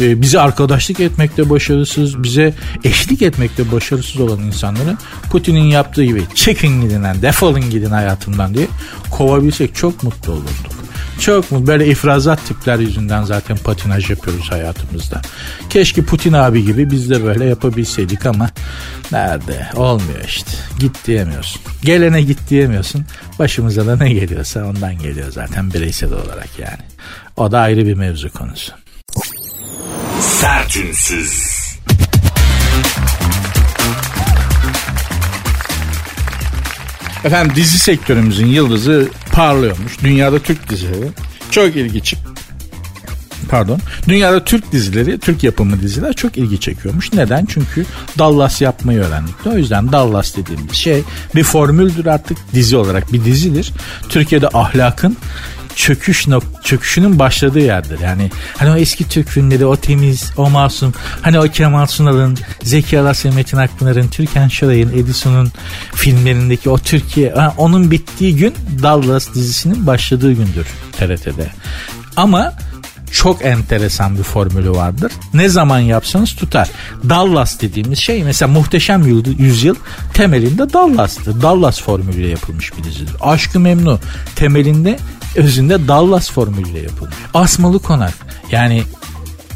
e, 0.00 0.22
bize 0.22 0.40
arkadaşlık 0.40 1.00
etmekte 1.00 1.50
başarısız, 1.50 2.22
bize 2.22 2.54
eşlik 2.84 3.22
etmekte 3.22 3.72
başarısız 3.72 4.20
olan 4.20 4.38
insanları 4.38 4.96
Putin'in 5.30 5.64
yaptığı 5.64 6.04
gibi 6.04 6.22
çekin 6.34 6.80
gidin, 6.80 7.04
defolun 7.22 7.70
gidin 7.70 7.90
hayatımdan 7.90 8.54
diye 8.54 8.66
kovabilsek 9.10 9.74
çok 9.74 10.02
mutlu 10.02 10.32
olurduk. 10.32 10.74
Çok 11.20 11.52
mu? 11.52 11.66
Böyle 11.66 11.86
ifrazat 11.86 12.46
tipler 12.46 12.78
yüzünden 12.78 13.22
zaten 13.22 13.56
patinaj 13.56 14.10
yapıyoruz 14.10 14.50
hayatımızda. 14.50 15.22
Keşke 15.70 16.02
Putin 16.02 16.32
abi 16.32 16.64
gibi 16.64 16.90
biz 16.90 17.10
de 17.10 17.24
böyle 17.24 17.44
yapabilseydik 17.44 18.26
ama 18.26 18.50
nerede? 19.12 19.66
Olmuyor 19.74 20.24
işte. 20.26 20.50
Git 20.78 21.06
diyemiyorsun. 21.06 21.62
Gelene 21.82 22.22
git 22.22 22.50
diyemiyorsun. 22.50 23.04
Başımıza 23.38 23.86
da 23.86 23.96
ne 23.96 24.12
geliyorsa 24.12 24.64
ondan 24.64 24.98
geliyor 24.98 25.30
zaten 25.32 25.72
bireysel 25.74 26.12
olarak 26.12 26.58
yani. 26.58 26.82
O 27.36 27.52
da 27.52 27.60
ayrı 27.60 27.86
bir 27.86 27.94
mevzu 27.94 28.32
konusu. 28.32 28.72
Sertünsüz. 30.20 31.54
Efendim 37.24 37.56
dizi 37.56 37.78
sektörümüzün 37.78 38.46
yıldızı 38.46 39.08
parlıyormuş. 39.32 40.02
Dünyada 40.02 40.38
Türk 40.38 40.70
dizileri 40.70 41.08
çok 41.50 41.76
ilgi 41.76 42.02
pardon. 43.54 43.80
Dünyada 44.08 44.44
Türk 44.44 44.72
dizileri, 44.72 45.18
Türk 45.18 45.44
yapımı 45.44 45.82
diziler 45.82 46.12
çok 46.12 46.38
ilgi 46.38 46.60
çekiyormuş. 46.60 47.12
Neden? 47.12 47.44
Çünkü 47.46 47.86
Dallas 48.18 48.62
yapmayı 48.62 49.00
öğrendik. 49.00 49.34
O 49.46 49.56
yüzden 49.56 49.92
Dallas 49.92 50.36
dediğimiz 50.36 50.72
şey 50.72 51.02
bir 51.34 51.44
formüldür 51.44 52.06
artık 52.06 52.38
dizi 52.54 52.76
olarak 52.76 53.12
bir 53.12 53.24
dizidir. 53.24 53.72
Türkiye'de 54.08 54.48
ahlakın 54.48 55.16
çöküş 55.76 56.28
nok 56.28 56.44
çöküşünün 56.64 57.18
başladığı 57.18 57.60
yerdir. 57.60 58.00
Yani 58.00 58.30
hani 58.58 58.70
o 58.70 58.76
eski 58.76 59.08
Türk 59.08 59.28
filmleri 59.28 59.66
o 59.66 59.76
temiz, 59.76 60.32
o 60.36 60.50
masum, 60.50 60.94
hani 61.22 61.38
o 61.38 61.42
Kemal 61.42 61.86
Sunal'ın, 61.86 62.38
Zeki 62.62 63.00
Alasya, 63.00 63.32
Metin 63.32 63.56
Akpınar'ın, 63.56 64.08
Türkan 64.08 64.48
Şoray'ın, 64.48 64.92
Edison'un 64.92 65.52
filmlerindeki 65.94 66.70
o 66.70 66.78
Türkiye, 66.78 67.34
onun 67.56 67.90
bittiği 67.90 68.36
gün 68.36 68.54
Dallas 68.82 69.34
dizisinin 69.34 69.86
başladığı 69.86 70.32
gündür 70.32 70.66
TRT'de. 70.92 71.50
Ama 72.16 72.52
çok 73.12 73.44
enteresan 73.44 74.18
bir 74.18 74.22
formülü 74.22 74.70
vardır. 74.70 75.12
Ne 75.34 75.48
zaman 75.48 75.78
yapsanız 75.78 76.36
tutar. 76.36 76.68
Dallas 77.08 77.60
dediğimiz 77.60 77.98
şey 77.98 78.24
mesela 78.24 78.52
muhteşem 78.52 79.22
yüzyıl 79.38 79.74
temelinde 80.14 80.72
Dallas'tı. 80.72 81.42
Dallas 81.42 81.82
formülüyle 81.82 82.28
yapılmış 82.28 82.78
bir 82.78 82.84
dizidir. 82.84 83.14
Aşkı 83.20 83.60
Memnu 83.60 83.98
temelinde 84.36 84.98
özünde 85.36 85.88
Dallas 85.88 86.30
formülüyle 86.30 86.80
yapılmış. 86.80 87.14
Asmalı 87.34 87.78
Konak 87.78 88.14
yani 88.50 88.82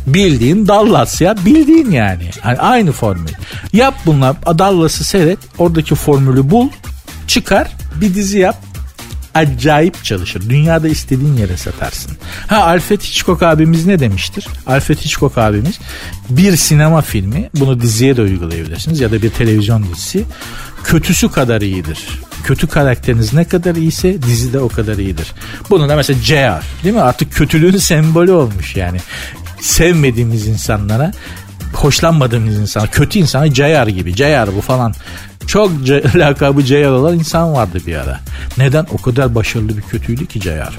bildiğin 0.07 0.69
Dallas 0.69 1.21
ya 1.21 1.37
bildiğin 1.45 1.91
yani. 1.91 2.31
yani 2.45 2.59
aynı 2.59 2.93
formül. 2.93 3.33
Yap 3.73 3.95
bunlar 4.07 4.37
Dallas'ı 4.59 5.05
seyret 5.05 5.38
oradaki 5.59 5.95
formülü 5.95 6.51
bul 6.51 6.69
çıkar 7.27 7.69
bir 8.01 8.14
dizi 8.14 8.38
yap 8.38 8.57
acayip 9.35 10.05
çalışır. 10.05 10.51
Dünyada 10.51 10.88
istediğin 10.88 11.37
yere 11.37 11.57
satarsın. 11.57 12.12
Ha 12.47 12.57
Alfred 12.57 13.01
Hitchcock 13.01 13.43
abimiz 13.43 13.87
ne 13.87 13.99
demiştir? 13.99 14.47
Alfred 14.67 14.99
Hitchcock 14.99 15.38
abimiz 15.38 15.79
bir 16.31 16.57
sinema 16.57 17.03
filmi 17.03 17.51
bunu 17.55 17.81
diziye 17.81 18.17
de 18.17 18.23
uygulayabilirsiniz 18.23 19.01
ya 19.01 19.12
da 19.12 19.23
bir 19.23 19.31
televizyon 19.31 19.83
dizisi 19.83 20.25
kötüsü 20.85 21.31
kadar 21.31 21.61
iyidir. 21.61 22.09
Kötü 22.44 22.66
karakteriniz 22.66 23.33
ne 23.35 23.44
kadar 23.44 23.74
iyiyse 23.74 24.22
dizi 24.22 24.53
de 24.53 24.61
o 24.61 24.68
kadar 24.68 24.96
iyidir. 24.96 25.33
Bunu 25.70 25.88
da 25.88 25.96
mesela 25.96 26.20
JR 26.22 26.85
değil 26.85 26.94
mi? 26.94 27.01
Artık 27.01 27.33
kötülüğün 27.33 27.77
sembolü 27.77 28.33
olmuş 28.33 28.77
yani. 28.77 28.98
Sevmediğimiz 29.61 30.46
insanlara 30.46 31.12
hoşlanmadığımız 31.74 32.59
insan, 32.59 32.87
kötü 32.87 33.18
insana 33.18 33.53
Cayar 33.53 33.87
gibi. 33.87 34.16
Cayar 34.16 34.57
bu 34.57 34.61
falan. 34.61 34.94
Çok 35.46 35.70
lakabı 36.14 36.64
Cayar 36.64 36.90
olan 36.90 37.18
insan 37.18 37.53
vardı 37.53 37.81
bir 37.87 37.96
ara. 37.96 38.20
Neden? 38.59 38.87
O 38.92 39.03
kadar 39.03 39.35
başarılı 39.35 39.77
bir 39.77 39.83
kötüydü 39.83 40.27
ki 40.27 40.40
Cayar. 40.40 40.79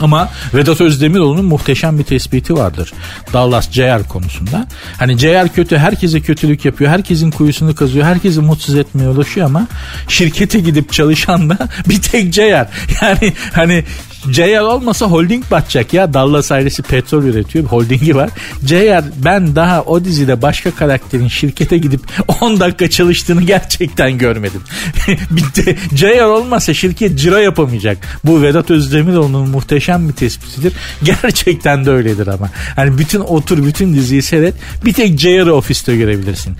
Ama 0.00 0.28
Vedat 0.54 0.80
Özdemiroğlu'nun 0.80 1.44
muhteşem 1.44 1.98
bir 1.98 2.04
tespiti 2.04 2.54
vardır. 2.54 2.92
Dallas 3.32 3.70
Ceyar 3.70 4.08
konusunda. 4.08 4.66
Hani 4.98 5.18
Ceyar 5.18 5.48
kötü, 5.48 5.78
herkese 5.78 6.20
kötülük 6.20 6.64
yapıyor, 6.64 6.90
herkesin 6.90 7.30
kuyusunu 7.30 7.74
kazıyor, 7.74 8.06
herkesi 8.06 8.40
mutsuz 8.40 8.76
etmeye 8.76 9.08
ulaşıyor 9.08 9.46
ama 9.46 9.66
şirkete 10.08 10.60
gidip 10.60 10.92
çalışan 10.92 11.50
da 11.50 11.58
bir 11.88 12.02
tek 12.02 12.32
Ceyar. 12.32 12.68
Yani 13.02 13.32
hani 13.52 13.84
JR 14.30 14.60
olmasa 14.60 15.06
holding 15.06 15.44
batacak 15.50 15.94
ya. 15.94 16.14
Dallas 16.14 16.52
ailesi 16.52 16.82
petrol 16.82 17.22
üretiyor. 17.24 17.64
Holdingi 17.64 18.16
var. 18.16 18.30
JR 18.66 19.04
ben 19.24 19.56
daha 19.56 19.82
o 19.82 20.04
dizide 20.04 20.42
başka 20.42 20.70
karakterin 20.70 21.28
şirkete 21.28 21.78
gidip 21.78 22.00
10 22.40 22.60
dakika 22.60 22.90
çalıştığını 22.90 23.42
gerçekten 23.42 24.18
görmedim. 24.18 24.60
Bitti. 25.30 25.76
JR 25.94 26.24
olmasa 26.24 26.74
şirket 26.74 27.18
ciro 27.18 27.36
yapamayacak. 27.36 27.98
Bu 28.24 28.42
Vedat 28.42 28.70
Özdemiroğlu'nun 28.70 29.48
muhteşem 29.48 30.08
bir 30.08 30.14
tespitidir. 30.14 30.72
Gerçekten 31.02 31.86
de 31.86 31.90
öyledir 31.90 32.26
ama. 32.26 32.50
Hani 32.76 32.98
bütün 32.98 33.20
otur 33.20 33.66
bütün 33.66 33.94
diziyi 33.94 34.22
seyret. 34.22 34.54
Bir 34.84 34.92
tek 34.92 35.18
JR'ı 35.18 35.54
ofiste 35.54 35.96
görebilirsin. 35.96 36.56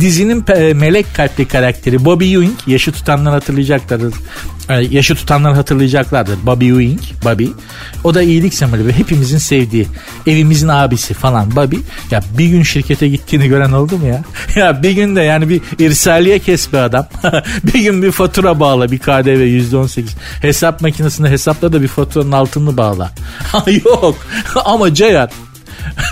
Dizinin 0.00 0.44
melek 0.76 1.14
kalpli 1.14 1.48
karakteri 1.48 2.04
Bobby 2.04 2.34
Ewing 2.34 2.58
yaşı 2.66 2.92
tutanlar 2.92 3.32
hatırlayacaklardır. 3.32 4.14
Yaşı 4.90 5.14
tutanlar 5.14 5.54
hatırlayacaklardır. 5.54 6.46
Bobby 6.46 6.68
Ewing 6.68 6.87
Ewing, 6.88 7.00
Bobby. 7.24 7.46
O 8.04 8.14
da 8.14 8.22
iyilik 8.22 8.54
sembolü 8.54 8.86
ve 8.86 8.92
hepimizin 8.92 9.38
sevdiği 9.38 9.86
evimizin 10.26 10.68
abisi 10.68 11.14
falan 11.14 11.56
Bobby. 11.56 11.76
Ya 12.10 12.22
bir 12.38 12.46
gün 12.46 12.62
şirkete 12.62 13.08
gittiğini 13.08 13.48
gören 13.48 13.72
oldu 13.72 13.98
mu 13.98 14.06
ya? 14.06 14.22
ya 14.56 14.82
bir 14.82 14.90
gün 14.90 15.16
de 15.16 15.20
yani 15.20 15.48
bir 15.48 15.60
irsaliye 15.78 16.38
kes 16.38 16.72
bir 16.72 16.78
adam. 16.78 17.06
bir 17.64 17.80
gün 17.80 18.02
bir 18.02 18.12
fatura 18.12 18.60
bağla 18.60 18.90
bir 18.90 18.98
KDV 18.98 19.72
%18. 19.72 20.04
Hesap 20.40 20.80
makinesinde 20.80 21.30
hesapla 21.30 21.72
da 21.72 21.82
bir 21.82 21.88
faturanın 21.88 22.32
altını 22.32 22.76
bağla. 22.76 23.12
Yok 23.84 24.16
ama 24.64 24.94
Ceyhan 24.94 25.28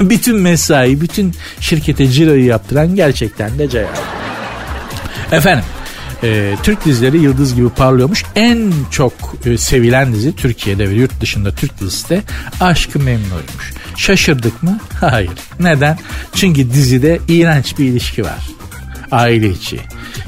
bütün 0.00 0.36
mesai, 0.36 1.00
bütün 1.00 1.34
şirkete 1.60 2.08
ciroyu 2.08 2.46
yaptıran 2.46 2.96
gerçekten 2.96 3.58
de 3.58 3.68
Ceyhan. 3.68 3.94
Efendim 5.32 5.64
e, 6.22 6.54
Türk 6.62 6.84
dizileri 6.84 7.18
yıldız 7.18 7.54
gibi 7.54 7.68
parlıyormuş. 7.68 8.24
En 8.36 8.72
çok 8.90 9.12
e, 9.44 9.58
sevilen 9.58 10.12
dizi 10.12 10.36
Türkiye'de 10.36 10.90
ve 10.90 10.94
yurt 10.94 11.20
dışında 11.20 11.52
Türk 11.52 11.80
dizisi 11.80 12.08
de 12.08 12.22
Aşkı 12.60 12.98
Memnu'ymuş. 12.98 13.74
Şaşırdık 13.96 14.62
mı? 14.62 14.78
Hayır. 15.00 15.30
Neden? 15.60 15.98
Çünkü 16.34 16.70
dizide 16.70 17.20
iğrenç 17.28 17.78
bir 17.78 17.84
ilişki 17.84 18.24
var. 18.24 18.48
Aile 19.10 19.48
içi. 19.48 19.80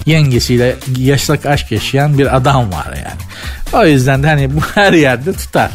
Yengesiyle 0.06 0.76
yaşlak 0.96 1.46
aşk 1.46 1.72
yaşayan 1.72 2.18
bir 2.18 2.36
adam 2.36 2.72
var 2.72 2.86
yani. 2.86 3.20
O 3.72 3.86
yüzden 3.86 4.22
de 4.22 4.26
hani 4.26 4.54
bu 4.54 4.60
her 4.74 4.92
yerde 4.92 5.32
tutar. 5.32 5.70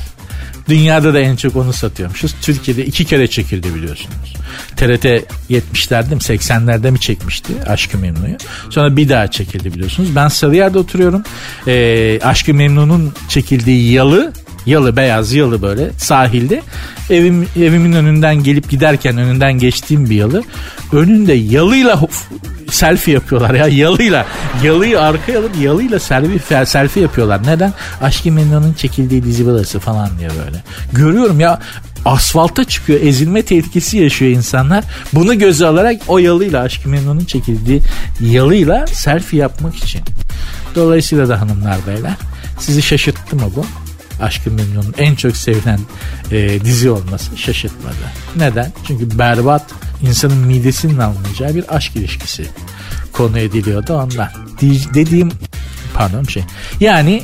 Dünyada 0.70 1.14
da 1.14 1.20
en 1.20 1.36
çok 1.36 1.56
onu 1.56 1.74
satıyormuşuz. 1.74 2.36
Türkiye'de 2.42 2.86
iki 2.86 3.06
kere 3.06 3.28
çekildi 3.28 3.76
biliyorsunuz. 3.76 4.34
TRT 4.76 5.06
70'lerde 5.50 6.10
mi 6.10 6.22
80'lerde 6.22 6.92
mi 6.92 7.00
çekmişti 7.00 7.54
Aşkı 7.68 7.98
Memnu'yu. 7.98 8.36
Sonra 8.70 8.98
bir 8.98 9.10
daha 9.10 9.28
çekildi 9.28 9.74
biliyorsunuz. 9.74 10.16
Ben 10.16 10.28
Sarıyer'de 10.28 10.80
oturuyorum. 10.80 11.24
Ee, 11.68 12.20
Aşkı 12.24 12.54
Memnu'nun 12.54 13.14
çekildiği 13.30 13.92
yalı 13.92 14.34
yalı 14.66 14.96
beyaz 14.96 15.34
yalı 15.34 15.62
böyle 15.62 15.92
sahilde 15.98 16.62
evim 17.10 17.48
evimin 17.58 17.94
önünden 17.94 18.44
gelip 18.44 18.70
giderken 18.70 19.18
önünden 19.18 19.54
geçtiğim 19.54 20.10
bir 20.10 20.16
yalı 20.16 20.44
önünde 20.94 21.34
yalıyla 21.34 22.00
selfie 22.70 23.14
yapıyorlar 23.14 23.54
ya 23.54 23.68
yalıyla 23.68 24.26
yalıyı 24.64 25.02
arkaya 25.02 25.40
alıp 25.40 25.58
yalıyla 25.62 26.00
selfie 26.00 26.66
selfie 26.66 27.04
yapıyorlar 27.04 27.42
neden 27.48 27.74
Aşkı 28.02 28.32
Memnu'nun 28.32 28.74
çekildiği 28.74 29.24
dizi 29.24 29.46
burası 29.46 29.80
falan 29.80 30.10
diye 30.20 30.30
böyle 30.30 30.64
görüyorum 30.94 31.40
ya 31.40 31.60
asfalta 32.06 32.64
çıkıyor 32.64 33.02
ezilme 33.02 33.42
tehlikesi 33.42 33.98
yaşıyor 33.98 34.32
insanlar. 34.32 34.84
Bunu 35.14 35.40
göze 35.40 35.68
alarak 35.68 36.02
o 36.08 36.18
yalıyla 36.18 36.62
Aşkı 36.62 36.90
Memnun'un 36.90 37.26
çekildiği 37.26 37.82
yalıyla 38.22 38.88
selfie 38.88 39.40
yapmak 39.40 39.76
için. 39.76 40.02
Dolayısıyla 40.76 41.30
da 41.30 41.42
hanımlar 41.42 41.78
beyler 41.88 42.14
sizi 42.60 42.82
şaşırttı 42.82 43.36
mı 43.36 43.52
bu? 43.56 43.66
Aşkı 44.24 44.52
Memnun'un 44.52 44.94
en 44.98 45.16
çok 45.16 45.38
sevilen 45.38 45.80
e, 46.32 46.66
dizi 46.66 46.90
olması 46.90 47.38
şaşırtmadı. 47.38 47.96
Neden? 48.36 48.74
Çünkü 48.88 49.20
berbat 49.20 49.66
insanın 50.02 50.38
midesinin 50.38 50.98
almayacağı 50.98 51.56
bir 51.56 51.76
aşk 51.76 51.96
ilişkisi 51.96 52.46
konu 53.14 53.40
ediliyordu 53.40 53.94
ondan. 53.94 54.30
Dediğim 54.94 55.32
pardon 55.94 56.24
şey. 56.24 56.44
Yani 56.80 57.24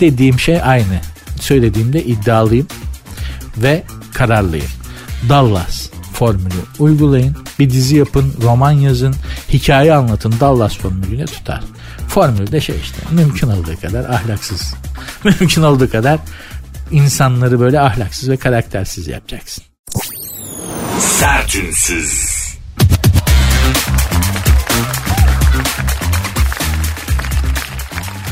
dediğim 0.00 0.40
şey 0.40 0.62
aynı. 0.62 1.00
Söylediğimde 1.40 2.04
iddialıyım 2.04 2.66
ve 3.56 3.84
kararlıyım. 4.14 4.70
Dallas 5.28 5.88
formülü 6.12 6.54
uygulayın. 6.78 7.36
Bir 7.58 7.70
dizi 7.70 7.96
yapın, 7.96 8.34
roman 8.42 8.72
yazın, 8.72 9.14
hikaye 9.52 9.94
anlatın. 9.94 10.34
Dallas 10.40 10.78
formülüne 10.78 11.24
tutar. 11.24 11.60
Formül 12.08 12.52
de 12.52 12.60
şey 12.60 12.76
işte 12.82 12.98
mümkün 13.10 13.48
olduğu 13.48 13.80
kadar 13.80 14.04
ahlaksız. 14.04 14.74
mümkün 15.24 15.62
olduğu 15.62 15.90
kadar 15.90 16.18
insanları 16.90 17.60
böyle 17.60 17.80
ahlaksız 17.80 18.28
ve 18.28 18.36
karaktersiz 18.36 19.08
yapacaksın. 19.08 19.64
Sertünsüz. 20.98 22.36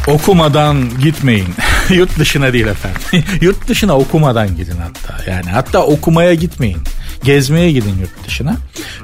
Okumadan 0.06 1.00
gitmeyin. 1.00 1.54
Yurt 1.90 2.18
dışına 2.18 2.52
değil 2.52 2.66
efendim. 2.66 3.24
yurt 3.40 3.68
dışına 3.68 3.98
okumadan 3.98 4.56
gidin 4.56 4.76
hatta. 4.76 5.30
Yani 5.30 5.50
hatta 5.50 5.82
okumaya 5.82 6.34
gitmeyin. 6.34 6.78
Gezmeye 7.24 7.72
gidin 7.72 7.98
yurt 8.00 8.26
dışına. 8.26 8.56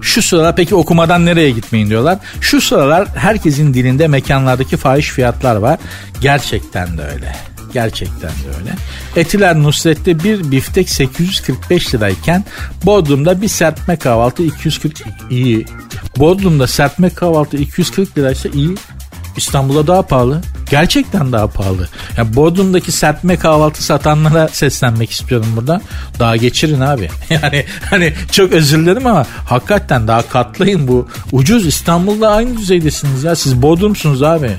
Şu 0.03 0.23
sıralar 0.23 0.57
peki 0.57 0.75
okumadan 0.75 1.27
nereye 1.27 1.51
gitmeyin 1.51 1.89
diyorlar. 1.91 2.19
Şu 2.41 2.61
sıralar 2.61 3.09
herkesin 3.15 3.75
dilinde 3.75 4.09
mekanlardaki 4.09 4.77
fahiş 4.77 5.09
fiyatlar 5.11 5.57
var. 5.57 5.79
Gerçekten 6.21 6.99
de 6.99 7.03
öyle. 7.03 7.37
Gerçekten 7.73 8.31
de 8.31 8.59
öyle. 8.61 8.71
Etiler 9.17 9.57
Nusret'te 9.57 10.25
bir 10.25 10.51
biftek 10.51 10.91
845 10.91 11.95
lirayken 11.95 12.45
Bodrum'da 12.85 13.43
bir 13.43 13.49
serpme 13.49 13.97
kahvaltı 13.97 14.43
240 14.43 15.03
iyi. 15.31 15.67
Bodrum'da 16.17 16.67
serpme 16.67 17.11
kahvaltı 17.11 17.57
240 17.57 18.19
liraysa 18.19 18.49
iyi. 18.49 18.75
İstanbul'a 19.41 19.87
daha 19.87 20.03
pahalı. 20.03 20.41
Gerçekten 20.71 21.33
daha 21.33 21.47
pahalı. 21.47 21.89
Ya 22.17 22.37
Bodrum'daki 22.37 22.93
serpme 22.93 23.37
kahvaltı 23.37 23.85
satanlara 23.85 24.49
seslenmek 24.49 25.11
istiyorum 25.11 25.47
burada. 25.57 25.81
Daha 26.19 26.37
geçirin 26.37 26.81
abi. 26.81 27.11
Yani 27.31 27.65
hani 27.91 28.13
çok 28.33 28.53
özür 28.53 28.79
dilerim 28.79 29.07
ama 29.07 29.27
hakikaten 29.47 30.09
daha 30.09 30.23
katlayın 30.23 30.89
bu. 30.89 31.09
Ucuz 31.33 31.67
İstanbul'da 31.67 32.29
aynı 32.31 32.57
düzeydesiniz 32.57 33.25
ya. 33.25 33.37
Siz 33.37 33.63
Bodrum'sunuz 33.63 34.23
abi. 34.23 34.51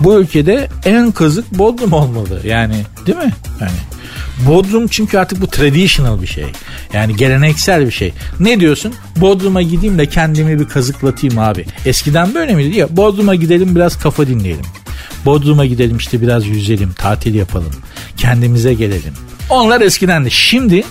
Bu 0.00 0.20
ülkede 0.20 0.68
en 0.84 1.12
kazık 1.12 1.58
Bodrum 1.58 1.92
olmalı. 1.92 2.40
Yani 2.44 2.76
değil 3.06 3.18
mi? 3.18 3.32
Yani 3.60 3.91
Bodrum 4.38 4.88
çünkü 4.88 5.18
artık 5.18 5.40
bu 5.40 5.46
traditional 5.46 6.22
bir 6.22 6.26
şey. 6.26 6.44
Yani 6.92 7.16
geleneksel 7.16 7.86
bir 7.86 7.90
şey. 7.90 8.12
Ne 8.40 8.60
diyorsun? 8.60 8.94
Bodrum'a 9.16 9.62
gideyim 9.62 9.98
de 9.98 10.06
kendimi 10.06 10.60
bir 10.60 10.68
kazıklatayım 10.68 11.38
abi. 11.38 11.66
Eskiden 11.86 12.34
böyle 12.34 12.54
miydi? 12.54 12.78
Ya 12.78 12.96
Bodrum'a 12.96 13.34
gidelim 13.34 13.76
biraz 13.76 13.98
kafa 13.98 14.26
dinleyelim. 14.26 14.64
Bodrum'a 15.24 15.66
gidelim 15.66 15.96
işte 15.96 16.20
biraz 16.20 16.46
yüzelim, 16.46 16.92
tatil 16.92 17.34
yapalım. 17.34 17.72
Kendimize 18.16 18.74
gelelim. 18.74 19.12
Onlar 19.50 19.80
eskidendi. 19.80 20.30
Şimdi 20.30 20.84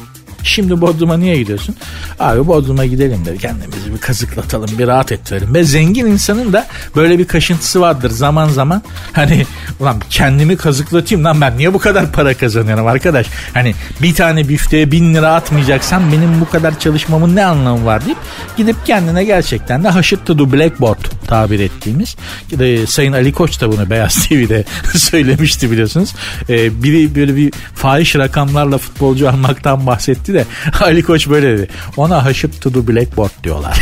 Şimdi 0.43 0.81
Bodrum'a 0.81 1.17
niye 1.17 1.37
gidiyorsun? 1.37 1.75
Abi 2.19 2.47
Bodrum'a 2.47 2.85
gidelim 2.85 3.25
dedi. 3.25 3.37
Kendimizi 3.37 3.93
bir 3.93 3.97
kazıklatalım, 3.97 4.77
bir 4.77 4.87
rahat 4.87 5.11
ettirelim. 5.11 5.53
Ve 5.53 5.63
zengin 5.63 6.05
insanın 6.05 6.53
da 6.53 6.67
böyle 6.95 7.19
bir 7.19 7.27
kaşıntısı 7.27 7.81
vardır 7.81 8.09
zaman 8.09 8.49
zaman. 8.49 8.81
Hani 9.13 9.45
ulan 9.79 9.97
kendimi 10.09 10.57
kazıklatayım 10.57 11.23
lan 11.25 11.41
ben 11.41 11.57
niye 11.57 11.73
bu 11.73 11.79
kadar 11.79 12.11
para 12.11 12.33
kazanıyorum 12.33 12.87
arkadaş? 12.87 13.27
Hani 13.53 13.75
bir 14.01 14.15
tane 14.15 14.49
bifteye 14.49 14.91
bin 14.91 15.13
lira 15.13 15.35
atmayacaksan 15.35 16.11
benim 16.11 16.41
bu 16.41 16.49
kadar 16.49 16.79
çalışmamın 16.79 17.35
ne 17.35 17.45
anlamı 17.45 17.85
var 17.85 18.05
deyip 18.05 18.17
gidip 18.57 18.85
kendine 18.85 19.23
gerçekten 19.23 19.83
de 19.83 19.89
haşırt 19.89 20.25
to 20.25 20.51
blackboard 20.51 20.99
tabir 21.27 21.59
ettiğimiz. 21.59 22.15
E, 22.59 22.87
Sayın 22.87 23.13
Ali 23.13 23.33
Koç 23.33 23.61
da 23.61 23.71
bunu 23.71 23.89
Beyaz 23.89 24.27
TV'de 24.27 24.63
söylemişti 24.97 25.71
biliyorsunuz. 25.71 26.13
E, 26.49 26.83
biri 26.83 27.15
böyle 27.15 27.35
bir 27.35 27.53
fahiş 27.75 28.15
rakamlarla 28.15 28.77
futbolcu 28.77 29.29
almaktan 29.29 29.87
bahsetti 29.87 30.30
de 30.33 30.45
Ali 30.81 31.03
Koç 31.03 31.29
böyle 31.29 31.57
dedi. 31.57 31.67
Ona 31.97 32.25
haşırt 32.25 32.61
to 32.61 32.87
blackboard 32.87 33.31
diyorlar. 33.43 33.79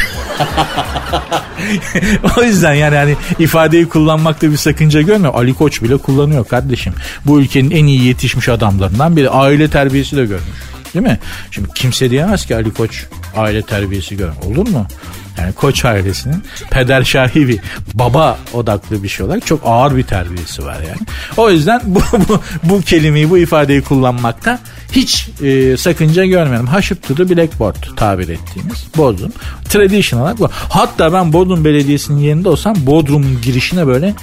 o 2.37 2.43
yüzden 2.43 2.73
yani 2.73 2.95
hani 2.95 3.15
ifadeyi 3.39 3.89
kullanmakta 3.89 4.51
bir 4.51 4.57
sakınca 4.57 5.01
görmüyor. 5.01 5.33
Ali 5.35 5.53
Koç 5.53 5.81
bile 5.81 5.97
kullanıyor 5.97 6.47
kardeşim. 6.47 6.93
Bu 7.25 7.41
ülkenin 7.41 7.71
en 7.71 7.85
iyi 7.85 8.03
yetişmiş 8.03 8.49
adamlarından 8.49 9.15
biri. 9.15 9.29
Aile 9.29 9.69
terbiyesi 9.69 10.17
de 10.17 10.25
görmüş. 10.25 10.45
Değil 10.93 11.05
mi? 11.05 11.19
Şimdi 11.51 11.69
kimse 11.75 12.09
diyemez 12.09 12.45
ki 12.45 12.55
Ali 12.55 12.73
Koç 12.73 13.05
aile 13.35 13.61
terbiyesi 13.61 14.17
gör. 14.17 14.29
Olur 14.45 14.67
mu? 14.67 14.87
Yani 15.41 15.53
Koç 15.53 15.85
ailesinin 15.85 16.43
peder 16.71 17.03
şahi 17.03 17.47
bir 17.47 17.59
baba 17.93 18.37
odaklı 18.53 19.03
bir 19.03 19.07
şey 19.07 19.25
olarak 19.25 19.45
çok 19.45 19.61
ağır 19.65 19.95
bir 19.95 20.03
terbiyesi 20.03 20.65
var 20.65 20.77
yani. 20.87 21.07
O 21.37 21.51
yüzden 21.51 21.81
bu, 21.85 22.01
bu, 22.29 22.41
bu 22.63 22.81
kelimeyi 22.81 23.29
bu 23.29 23.37
ifadeyi 23.37 23.81
kullanmakta 23.81 24.59
hiç 24.91 25.29
e, 25.43 25.77
sakınca 25.77 26.25
görmüyorum. 26.25 26.67
Haşıp 26.67 27.17
the 27.17 27.29
blackboard 27.29 27.83
tabir 27.95 28.29
ettiğimiz 28.29 28.87
Bodrum. 28.97 29.31
Traditional 29.69 30.23
olarak 30.23 30.39
bu. 30.39 30.49
Hatta 30.51 31.13
ben 31.13 31.33
Bodrum 31.33 31.65
Belediyesi'nin 31.65 32.19
yerinde 32.19 32.49
olsam 32.49 32.75
Bodrum'un 32.79 33.41
girişine 33.41 33.87
böyle 33.87 34.13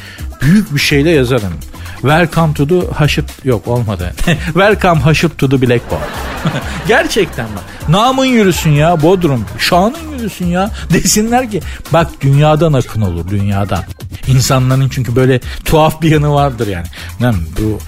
büyük 0.42 0.74
bir 0.74 0.80
şeyle 0.80 1.10
yazarım. 1.10 1.52
Welcome 2.00 2.54
to 2.54 2.66
the 2.66 2.94
Haşıp 2.94 3.30
yok 3.44 3.68
olmadı. 3.68 4.12
Welcome 4.44 5.00
Haşıp 5.00 5.38
to 5.38 5.48
the 5.48 5.62
Blackboard. 5.62 6.02
Gerçekten 6.88 7.46
bak. 7.56 7.64
Namın 7.88 8.24
yürüsün 8.24 8.70
ya 8.70 9.02
Bodrum. 9.02 9.44
Şanın 9.58 10.12
yürüsün 10.18 10.46
ya. 10.46 10.70
Desinler 10.92 11.50
ki 11.50 11.60
bak 11.92 12.10
dünyadan 12.20 12.72
akın 12.72 13.00
olur 13.00 13.28
dünyadan. 13.28 13.84
İnsanların 14.26 14.88
çünkü 14.88 15.16
böyle 15.16 15.40
tuhaf 15.64 16.02
bir 16.02 16.10
yanı 16.10 16.32
vardır 16.32 16.66
yani. 16.66 16.86
Lan 17.22 17.34
bu 17.60 17.78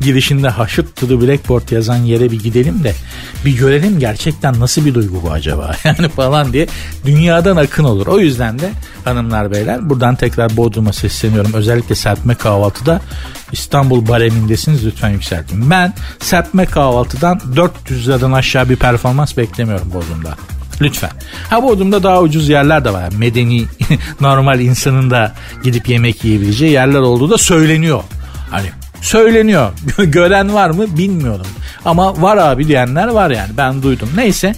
girişinde 0.00 0.48
haşırt 0.48 0.96
to 0.96 1.08
the 1.08 1.20
blackboard 1.20 1.70
yazan 1.70 1.96
yere 1.96 2.30
bir 2.30 2.40
gidelim 2.40 2.84
de 2.84 2.94
bir 3.44 3.56
görelim 3.56 3.98
gerçekten 3.98 4.60
nasıl 4.60 4.84
bir 4.84 4.94
duygu 4.94 5.22
bu 5.22 5.30
acaba 5.30 5.76
yani 5.84 6.08
falan 6.08 6.52
diye 6.52 6.66
dünyadan 7.06 7.56
akın 7.56 7.84
olur. 7.84 8.06
O 8.06 8.18
yüzden 8.18 8.58
de 8.58 8.70
hanımlar 9.04 9.50
beyler 9.50 9.90
buradan 9.90 10.16
tekrar 10.16 10.56
Bodrum'a 10.56 10.92
sesleniyorum. 10.92 11.52
Özellikle 11.54 11.94
serpme 11.94 12.34
kahvaltıda 12.34 13.00
İstanbul 13.52 14.08
baremindesiniz 14.08 14.86
lütfen 14.86 15.08
yükseltin. 15.08 15.70
Ben 15.70 15.94
serpme 16.20 16.66
kahvaltıdan 16.66 17.40
400 17.56 18.08
liradan 18.08 18.32
aşağı 18.32 18.68
bir 18.68 18.76
performans 18.76 19.36
beklemiyorum 19.36 19.92
Bodrum'da. 19.94 20.34
Lütfen. 20.80 21.10
Ha 21.50 21.62
Bodrum'da 21.62 22.02
daha 22.02 22.20
ucuz 22.22 22.48
yerler 22.48 22.84
de 22.84 22.92
var. 22.92 23.12
Medeni, 23.18 23.64
normal 24.20 24.60
insanın 24.60 25.10
da 25.10 25.34
gidip 25.62 25.88
yemek 25.88 26.24
yiyebileceği 26.24 26.72
yerler 26.72 26.98
olduğu 26.98 27.30
da 27.30 27.38
söyleniyor. 27.38 28.02
Hani 28.50 28.66
söyleniyor. 29.00 29.72
Gören 29.98 30.54
var 30.54 30.70
mı 30.70 30.98
bilmiyorum. 30.98 31.46
Ama 31.84 32.22
var 32.22 32.36
abi 32.36 32.68
diyenler 32.68 33.08
var 33.08 33.30
yani 33.30 33.50
ben 33.56 33.82
duydum. 33.82 34.08
Neyse 34.16 34.54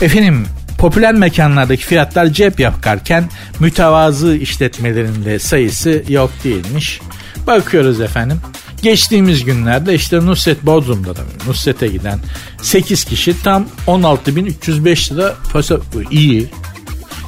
efendim 0.00 0.46
popüler 0.78 1.14
mekanlardaki 1.14 1.86
fiyatlar 1.86 2.26
cep 2.26 2.60
yakarken 2.60 3.24
mütevazı 3.60 4.36
işletmelerinde 4.36 5.38
sayısı 5.38 6.02
yok 6.08 6.30
değilmiş. 6.44 7.00
Bakıyoruz 7.46 8.00
efendim. 8.00 8.40
Geçtiğimiz 8.82 9.44
günlerde 9.44 9.94
işte 9.94 10.16
Nusret 10.16 10.66
Bodrum'da 10.66 11.16
da 11.16 11.20
Nusret'e 11.46 11.86
giden 11.86 12.18
8 12.62 13.04
kişi 13.04 13.42
tam 13.42 13.66
16.305 13.86 15.14
lira 15.14 15.34
pasa 15.52 15.78
iyi. 16.10 16.48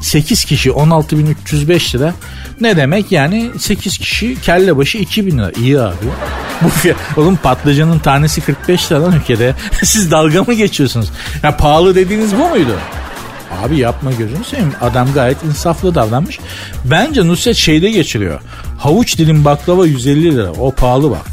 8 0.00 0.44
kişi 0.44 0.70
16.305 0.70 1.98
lira 1.98 2.14
ne 2.60 2.76
demek 2.76 3.12
yani 3.12 3.50
8 3.58 3.98
kişi 3.98 4.40
kelle 4.40 4.76
başı 4.76 4.98
2000 4.98 5.38
lira 5.38 5.52
iyi 5.60 5.80
abi. 5.80 5.94
Bu 6.62 6.70
oğlum 7.20 7.36
patlıcanın 7.36 7.98
tanesi 7.98 8.40
45 8.40 8.92
lira 8.92 9.02
lan 9.02 9.12
ülkede. 9.12 9.54
Siz 9.84 10.10
dalga 10.10 10.44
mı 10.44 10.54
geçiyorsunuz? 10.54 11.10
Ya 11.42 11.56
pahalı 11.56 11.94
dediğiniz 11.94 12.36
bu 12.36 12.48
muydu? 12.48 12.76
Abi 13.62 13.78
yapma 13.78 14.12
gözünü 14.12 14.44
seveyim. 14.44 14.72
Adam 14.80 15.12
gayet 15.12 15.44
insaflı 15.44 15.94
davranmış. 15.94 16.38
Bence 16.84 17.26
Nusret 17.26 17.56
şeyde 17.56 17.90
geçiriyor. 17.90 18.40
Havuç 18.80 19.18
dilim 19.18 19.44
baklava 19.44 19.86
150 19.86 20.36
lira. 20.36 20.50
O 20.52 20.70
pahalı 20.70 21.10
bak. 21.10 21.26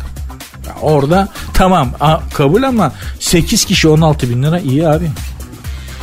Ya 0.67 0.75
orada 0.81 1.27
tamam 1.53 1.91
a, 1.99 2.19
kabul 2.33 2.63
ama 2.63 2.91
8 3.19 3.65
kişi 3.65 3.88
16 3.88 4.29
bin 4.29 4.43
lira 4.43 4.60
iyi 4.60 4.88
abi. 4.88 5.10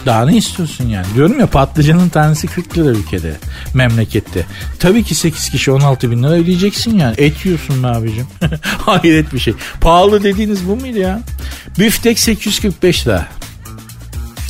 Daha 0.07 0.24
ne 0.24 0.37
istiyorsun 0.37 0.88
yani? 0.88 1.07
Diyorum 1.14 1.40
ya 1.40 1.46
patlıcanın 1.46 2.09
tanesi 2.09 2.46
40 2.46 2.78
lira 2.78 2.88
ülkede. 2.88 3.37
Memlekette. 3.74 4.46
Tabii 4.78 5.04
ki 5.04 5.14
8 5.14 5.48
kişi 5.50 5.70
16 5.72 6.11
bin 6.11 6.22
lira 6.22 6.33
ödeyeceksin 6.33 6.98
yani. 6.98 7.14
Et 7.18 7.46
yiyorsun 7.46 7.83
be 7.83 7.87
abicim. 7.87 8.26
Hayret 8.62 9.33
bir 9.35 9.38
şey. 9.38 9.54
Pahalı 9.80 10.22
dediğiniz 10.22 10.68
bu 10.68 10.76
muydu 10.76 10.98
ya? 10.98 11.20
Büftek 11.78 12.18
845 12.18 13.07
lira. 13.07 13.26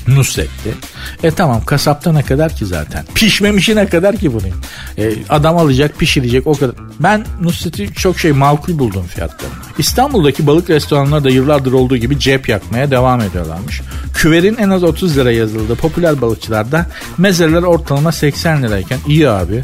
Nusret'ti. 0.09 0.75
E 1.23 1.31
tamam 1.31 1.65
kasapta 1.65 2.13
ne 2.13 2.23
kadar 2.23 2.57
ki 2.57 2.67
zaten. 2.67 3.05
Pişmemişi 3.15 3.77
ne 3.77 3.87
kadar 3.87 4.17
ki 4.17 4.33
bunun. 4.33 4.55
E, 4.99 5.13
adam 5.29 5.59
alacak 5.59 5.99
pişirecek 5.99 6.47
o 6.47 6.55
kadar. 6.55 6.75
Ben 7.01 7.27
Nusret'i 7.41 7.95
çok 7.95 8.19
şey 8.19 8.33
makul 8.33 8.79
buldum 8.79 9.07
fiyatlarını. 9.07 9.55
İstanbul'daki 9.79 10.47
balık 10.47 10.71
restoranları 10.71 11.25
da 11.25 11.31
yıllardır 11.31 11.73
olduğu 11.73 11.97
gibi 11.97 12.19
cep 12.19 12.49
yakmaya 12.49 12.91
devam 12.91 13.21
ediyorlarmış. 13.21 13.81
Küverin 14.15 14.57
en 14.57 14.71
az 14.71 14.83
30 14.83 15.17
lira 15.17 15.33
yazıldığı 15.33 15.75
popüler 15.75 16.21
balıkçılarda 16.21 16.87
mezeler 17.19 17.63
ortalama 17.63 18.13
80 18.13 18.63
lirayken 18.63 18.99
iyi 19.07 19.29
abi. 19.29 19.63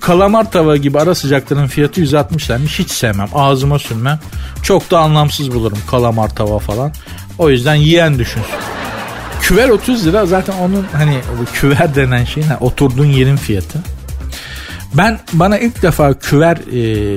Kalamar 0.00 0.50
tava 0.50 0.76
gibi 0.76 1.00
ara 1.00 1.14
sıcakların 1.14 1.66
fiyatı 1.66 2.00
160 2.00 2.50
liraymış. 2.50 2.78
Hiç 2.78 2.90
sevmem. 2.90 3.28
Ağzıma 3.34 3.78
sürmem. 3.78 4.20
Çok 4.62 4.90
da 4.90 4.98
anlamsız 4.98 5.54
bulurum 5.54 5.78
kalamar 5.90 6.34
tava 6.34 6.58
falan. 6.58 6.92
O 7.38 7.50
yüzden 7.50 7.74
yiyen 7.74 8.18
düşünsün. 8.18 8.75
Küver 9.46 9.68
30 9.68 10.06
lira 10.06 10.26
zaten 10.26 10.54
onun 10.58 10.86
hani 10.92 11.20
küver 11.54 11.94
denen 11.94 12.24
şeyin 12.24 12.48
oturduğun 12.60 13.06
yerin 13.06 13.36
fiyatı. 13.36 13.78
Ben 14.94 15.20
bana 15.32 15.58
ilk 15.58 15.82
defa 15.82 16.14
küver 16.14 16.56
e, 16.56 17.16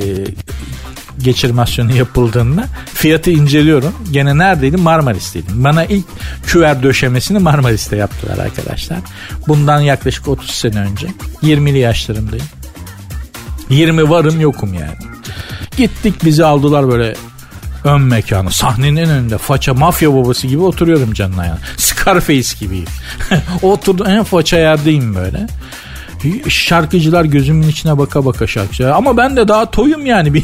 geçirmasyonu 1.20 1.96
yapıldığında 1.96 2.66
fiyatı 2.94 3.32
inceliyorum. 3.32 3.94
Gene 4.12 4.38
neredeydim? 4.38 4.82
Marmaris'teydim. 4.82 5.64
Bana 5.64 5.86
ilk 5.86 6.06
küver 6.46 6.84
döşemesini 6.84 7.40
Marmaris'te 7.40 7.96
yaptılar 7.96 8.38
arkadaşlar. 8.38 9.00
Bundan 9.48 9.80
yaklaşık 9.80 10.28
30 10.28 10.52
sene 10.52 10.80
önce. 10.80 11.08
20'li 11.44 11.78
yaşlarımdayım. 11.78 12.46
20 13.70 14.10
varım 14.10 14.42
yokum 14.42 14.74
yani. 14.74 14.98
Gittik 15.78 16.26
bizi 16.26 16.46
aldılar 16.46 16.92
böyle 16.92 17.16
ön 17.84 18.02
mekanı 18.02 18.52
sahnenin 18.52 18.96
en 18.96 19.10
önünde 19.10 19.38
faça 19.38 19.74
mafya 19.74 20.14
babası 20.16 20.48
gibi 20.48 20.62
oturuyorum 20.62 21.14
canına 21.14 21.46
yani. 21.46 21.60
Scarface 21.78 22.50
gibiyim. 22.60 22.86
Oturdum 23.62 24.08
en 24.08 24.24
faça 24.24 24.58
yerdeyim 24.58 25.16
böyle. 25.16 25.48
Şarkıcılar 26.50 27.26
gözümün 27.26 27.68
içine 27.68 27.98
baka 27.98 28.26
baka 28.26 28.48
şarkıcılar. 28.48 28.92
Ama 28.92 29.18
ben 29.18 29.36
de 29.36 29.48
daha 29.48 29.72
toyum 29.72 30.06
yani. 30.06 30.44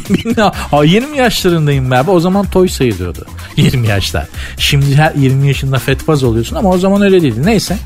20 0.84 1.16
yaşlarındayım 1.16 1.90
ben. 1.90 2.04
O 2.08 2.20
zaman 2.20 2.46
toy 2.46 2.68
sayılıyordu. 2.68 3.26
20 3.56 3.86
yaşlar. 3.86 4.26
Şimdi 4.58 4.96
her 4.96 5.14
20 5.14 5.48
yaşında 5.48 5.78
fetfaz 5.78 6.24
oluyorsun 6.24 6.56
ama 6.56 6.70
o 6.70 6.78
zaman 6.78 7.02
öyle 7.02 7.22
değildi. 7.22 7.40
Neyse. 7.44 7.76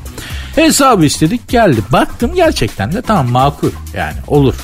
Hesabı 0.55 1.05
istedik 1.05 1.47
geldi. 1.47 1.81
Baktım 1.91 2.31
gerçekten 2.35 2.91
de 2.93 3.01
tamam 3.01 3.29
makul. 3.29 3.71
Yani 3.93 4.15
olur. 4.27 4.55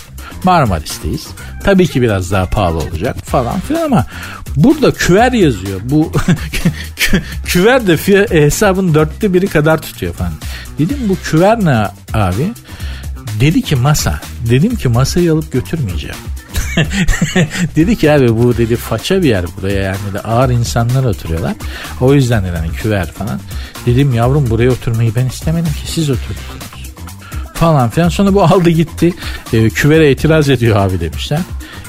Marmaris'teyiz. 0.44 1.28
Tabii 1.64 1.88
ki 1.88 2.02
biraz 2.02 2.32
daha 2.32 2.46
pahalı 2.46 2.78
olacak 2.78 3.18
falan 3.26 3.60
filan 3.60 3.82
ama 3.82 4.06
burada 4.56 4.92
küver 4.92 5.32
yazıyor. 5.32 5.80
Bu 5.84 6.12
küver 7.46 7.88
de 7.88 7.98
fiyat, 7.98 8.32
hesabın 8.32 8.94
dörtte 8.94 9.34
biri 9.34 9.48
kadar 9.48 9.82
tutuyor 9.82 10.14
falan. 10.14 10.34
Dedim 10.80 10.98
bu 11.10 11.16
küver 11.24 11.66
ne 11.66 11.88
abi? 12.14 12.54
Dedi 13.40 13.62
ki 13.62 13.76
masa. 13.76 14.22
Dedim 14.50 14.76
ki 14.76 14.88
masayı 14.88 15.34
alıp 15.34 15.52
götürmeyeceğim. 15.52 16.16
dedi 17.76 17.96
ki 17.96 18.12
abi 18.12 18.38
bu 18.38 18.58
dedi 18.58 18.76
faça 18.76 19.24
bir 19.24 19.30
yer 19.30 19.46
buraya 19.58 19.82
yani 19.82 20.14
de 20.14 20.20
ağır 20.20 20.50
insanlar 20.50 21.04
oturuyorlar. 21.04 21.56
O 22.02 22.14
yüzden 22.14 22.44
dedi 22.44 22.58
hani 22.58 22.72
küver 22.72 23.12
falan. 23.12 23.40
Dedim 23.86 24.14
yavrum 24.14 24.50
buraya 24.50 24.72
oturmayı 24.72 25.16
ben 25.16 25.26
istemedim 25.26 25.74
ki 25.74 25.92
siz 25.92 26.10
oturdunuz. 26.10 26.77
Falan 27.58 27.90
filan. 27.90 28.10
Sonra 28.10 28.34
bu 28.34 28.44
aldı 28.44 28.70
gitti. 28.70 29.14
E, 29.54 29.70
küvere 29.70 30.12
itiraz 30.12 30.50
ediyor 30.50 30.78
abi 30.78 31.00
demişler. 31.00 31.40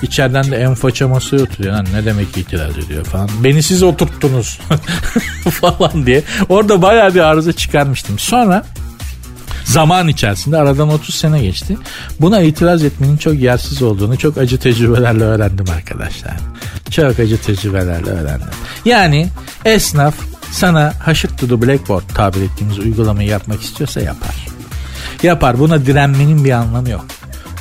İçeriden 0.02 0.50
de 0.50 0.57
en 0.57 0.74
faça 0.74 1.09
masaya 1.09 1.42
oturuyor. 1.42 1.74
Lan 1.74 1.87
ne 1.94 2.04
demek 2.04 2.37
itiraz 2.37 2.78
ediyor 2.78 3.04
falan. 3.04 3.31
Beni 3.44 3.62
siz 3.62 3.83
oturttunuz 3.83 4.61
falan 5.50 6.07
diye. 6.07 6.22
Orada 6.48 6.83
bayağı 6.83 7.14
bir 7.14 7.20
arıza 7.20 7.52
çıkarmıştım. 7.52 8.19
Sonra 8.19 8.64
zaman 9.64 10.08
içerisinde 10.08 10.56
aradan 10.56 10.88
30 10.88 11.14
sene 11.14 11.40
geçti. 11.40 11.77
Buna 12.21 12.40
itiraz 12.40 12.85
etmenin 12.85 13.16
çok 13.16 13.35
yersiz 13.35 13.83
olduğunu 13.83 14.19
çok 14.19 14.38
acı 14.38 14.58
tecrübelerle 14.58 15.25
öğrendim 15.25 15.66
arkadaşlar. 15.77 16.37
Çok 16.90 17.21
acı 17.21 17.38
tecrübelerle 17.42 18.10
öğrendim. 18.10 18.48
Yani 18.85 19.29
esnaf 19.64 20.14
sana 20.50 20.92
haşık 21.04 21.38
to 21.38 21.48
the 21.48 21.62
blackboard 21.62 22.02
tabir 22.14 22.40
ettiğimiz 22.40 22.79
uygulamayı 22.79 23.29
yapmak 23.29 23.62
istiyorsa 23.62 24.00
yapar. 24.00 24.48
Yapar. 25.23 25.58
Buna 25.58 25.87
direnmenin 25.87 26.44
bir 26.44 26.50
anlamı 26.50 26.90
yok. 26.90 27.04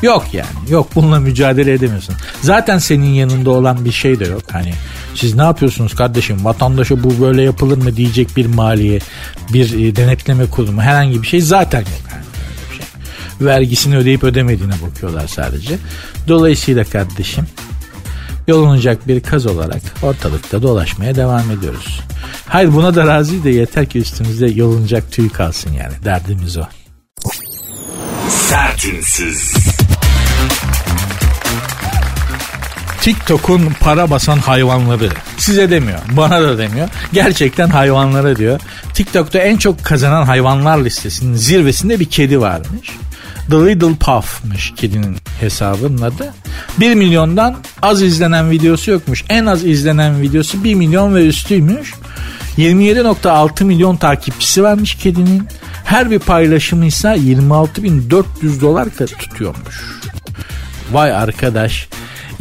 Yok 0.02 0.26
yani. 0.34 0.70
Yok 0.70 0.88
bununla 0.96 1.20
mücadele 1.20 1.74
edemiyorsun. 1.74 2.16
Zaten 2.42 2.78
senin 2.78 3.14
yanında 3.14 3.50
olan 3.50 3.86
bir 3.86 3.92
şey 3.92 4.20
de 4.20 4.26
yok. 4.26 4.42
Hani 4.52 4.74
siz 5.16 5.36
ne 5.36 5.44
yapıyorsunuz 5.44 5.96
kardeşim? 5.96 6.46
Vatandaşa 6.46 7.04
bu 7.04 7.22
böyle 7.22 7.42
yapılır 7.42 7.78
mı 7.78 7.96
diyecek 7.96 8.38
bir 8.38 8.46
maliye, 8.46 9.00
bir 9.54 9.86
e, 9.88 9.96
denetleme 9.96 10.46
kurumu 10.46 10.82
herhangi 10.82 11.22
bir 11.22 11.28
şey 11.28 11.42
zaten 11.42 11.80
yok. 11.80 11.90
Yani 12.12 12.24
şey. 12.78 13.48
Vergisini 13.48 13.98
ödeyip 13.98 14.24
ödemediğine 14.24 14.76
bakıyorlar 14.88 15.28
sadece. 15.28 15.78
Dolayısıyla 16.28 16.84
kardeşim 16.84 17.48
yolunacak 18.48 19.08
bir 19.08 19.20
kaz 19.20 19.46
olarak 19.46 19.82
ortalıkta 20.04 20.62
dolaşmaya 20.62 21.16
devam 21.16 21.52
ediyoruz. 21.52 22.02
Hayır 22.46 22.74
buna 22.74 22.96
da 22.96 23.08
razı 23.08 23.44
da 23.44 23.50
yeter 23.50 23.90
ki 23.90 24.00
üstümüzde 24.00 24.48
yolunacak 24.48 25.12
tüy 25.12 25.30
kalsın 25.30 25.74
yani 25.74 25.94
derdimiz 26.06 26.58
o. 26.58 26.64
Sertünsüz. 28.48 29.54
TikTok'un 33.02 33.62
para 33.80 34.10
basan 34.10 34.38
hayvanları. 34.38 35.10
Size 35.38 35.70
demiyor, 35.70 36.00
bana 36.12 36.42
da 36.42 36.58
demiyor. 36.58 36.90
Gerçekten 37.14 37.68
hayvanlara 37.68 38.36
diyor. 38.36 38.60
TikTok'ta 38.94 39.40
en 39.40 39.58
çok 39.58 39.84
kazanan 39.84 40.24
hayvanlar 40.24 40.86
listesinin 40.86 41.36
zirvesinde 41.36 42.00
bir 42.00 42.06
kedi 42.06 42.42
varmış. 42.42 42.90
The 43.50 43.56
Little 43.56 43.96
Puff'mış 43.96 44.74
kedinin 44.76 45.18
hesabının 45.40 46.02
adı. 46.02 46.34
1 46.80 46.96
milyondan 46.96 47.56
az 47.82 48.02
izlenen 48.02 48.52
videosu 48.52 48.92
yokmuş. 48.92 49.24
En 49.30 49.46
az 49.46 49.66
izlenen 49.66 50.22
videosu 50.22 50.64
1 50.64 50.76
milyon 50.76 51.16
ve 51.16 51.28
üstüymüş. 51.28 51.94
27.6 52.58 53.64
milyon 53.64 53.96
takipçisi 53.96 54.64
varmış 54.64 54.96
kedinin. 54.96 55.48
Her 55.88 56.12
bir 56.12 56.20
paylaşımı 56.20 56.86
ise 56.86 57.08
26.400 57.08 58.62
dolar 58.62 58.88
tutuyormuş. 58.90 60.00
Vay 60.92 61.12
arkadaş. 61.12 61.90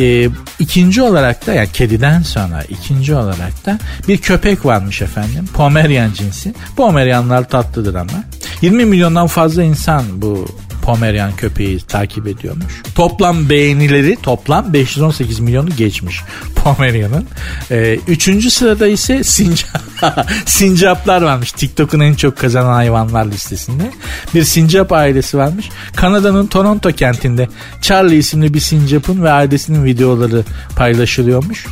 Ee, 0.00 0.28
ikinci 0.58 1.02
olarak 1.02 1.46
da 1.46 1.54
yani 1.54 1.68
kediden 1.72 2.22
sonra 2.22 2.62
ikinci 2.62 3.14
olarak 3.14 3.66
da 3.66 3.78
bir 4.08 4.18
köpek 4.18 4.64
varmış 4.64 5.02
efendim. 5.02 5.48
Pomerian 5.54 6.12
cinsi. 6.12 6.54
Pomerianlar 6.76 7.48
tatlıdır 7.48 7.94
ama. 7.94 8.24
20 8.62 8.84
milyondan 8.84 9.26
fazla 9.26 9.62
insan 9.62 10.22
bu 10.22 10.46
Pomerian 10.86 11.36
köpeği 11.36 11.80
takip 11.80 12.26
ediyormuş. 12.26 12.82
Toplam 12.94 13.48
beğenileri 13.48 14.16
toplam 14.22 14.72
518 14.72 15.40
milyonu 15.40 15.76
geçmiş 15.76 16.20
Pomerian'ın. 16.54 17.26
Ee, 17.70 17.98
üçüncü 18.08 18.50
sırada 18.50 18.86
ise 18.86 19.24
sincap, 19.24 19.82
sincaplar 20.46 21.22
varmış. 21.22 21.52
TikTok'un 21.52 22.00
en 22.00 22.14
çok 22.14 22.38
kazanan 22.38 22.72
hayvanlar 22.72 23.26
listesinde. 23.26 23.90
Bir 24.34 24.44
sincap 24.44 24.92
ailesi 24.92 25.38
varmış. 25.38 25.68
Kanada'nın 25.96 26.46
Toronto 26.46 26.92
kentinde 26.92 27.48
Charlie 27.82 28.16
isimli 28.16 28.54
bir 28.54 28.60
sincapın 28.60 29.22
ve 29.22 29.30
ailesinin 29.30 29.84
videoları 29.84 30.44
paylaşılıyormuş. 30.76 31.66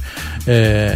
Ee, 0.49 0.93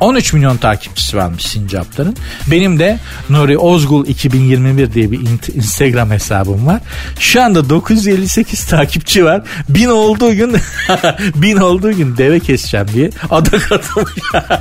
13 0.00 0.32
milyon 0.32 0.56
takipçisi 0.56 1.16
varmış 1.16 1.46
sincapların. 1.46 2.16
Benim 2.50 2.78
de 2.78 2.98
Nuri 3.30 3.58
Ozgul 3.58 4.06
2021 4.06 4.92
diye 4.92 5.10
bir 5.10 5.20
Instagram 5.54 6.10
hesabım 6.10 6.66
var. 6.66 6.80
Şu 7.18 7.42
anda 7.46 7.70
958 7.70 8.66
takipçi 8.66 9.24
var. 9.24 9.42
Bin 9.68 9.88
olduğu 9.88 10.34
gün 10.34 10.56
bin 11.34 11.56
olduğu 11.56 11.92
gün 11.92 12.16
deve 12.16 12.40
keseceğim 12.40 12.86
diye 12.94 13.10
adak 13.30 13.72
atılmış. 13.72 14.12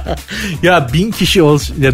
ya 0.63 0.89
bin 0.93 1.11
kişi 1.11 1.41
olsun. 1.41 1.75
Ya 1.81 1.91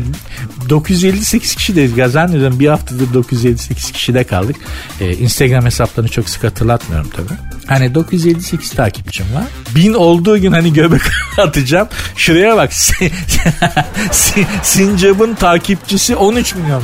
958 0.70 1.56
kişi 1.56 1.76
de 1.76 2.08
zannediyorum 2.08 2.60
bir 2.60 2.68
haftadır 2.68 3.14
958 3.14 3.92
kişide 3.92 4.24
kaldık. 4.24 4.56
Ee, 5.00 5.14
Instagram 5.14 5.66
hesaplarını 5.66 6.10
çok 6.10 6.30
sık 6.30 6.44
hatırlatmıyorum 6.44 7.10
tabii. 7.10 7.40
Hani 7.68 7.96
958 7.96 8.72
takipçim 8.72 9.26
var. 9.36 9.44
Bin 9.76 9.94
olduğu 9.94 10.38
gün 10.38 10.52
hani 10.52 10.74
göbek 10.74 11.02
atacağım. 11.38 11.88
Şuraya 12.16 12.58
bak. 12.58 12.74
Sincap'ın 14.64 15.34
takipçisi 15.34 16.16
13 16.16 16.56
milyon. 16.56 16.84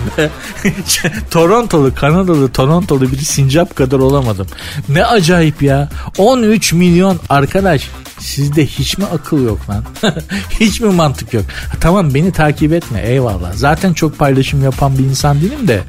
Torontolu, 1.32 1.96
Kanadalı, 1.96 2.52
Torontolu 2.52 3.12
bir 3.12 3.18
Sincap 3.18 3.76
kadar 3.76 3.97
olamadım. 4.00 4.48
Ne 4.90 5.06
acayip 5.06 5.62
ya. 5.62 5.90
13 6.18 6.74
milyon 6.74 7.20
arkadaş. 7.30 7.90
Sizde 8.20 8.66
hiç 8.66 8.98
mi 8.98 9.06
akıl 9.06 9.46
yok 9.46 9.70
lan? 9.70 9.84
hiç 10.60 10.82
mi 10.82 10.90
mantık 10.90 11.34
yok? 11.34 11.46
Tamam 11.80 12.14
beni 12.14 12.32
takip 12.32 12.74
etme 12.74 13.02
eyvallah. 13.02 13.54
Zaten 13.54 13.94
çok 13.94 14.20
paylaşım 14.20 14.64
yapan 14.64 14.98
bir 14.98 15.04
insan 15.04 15.42
değilim 15.42 15.68
de. 15.68 15.82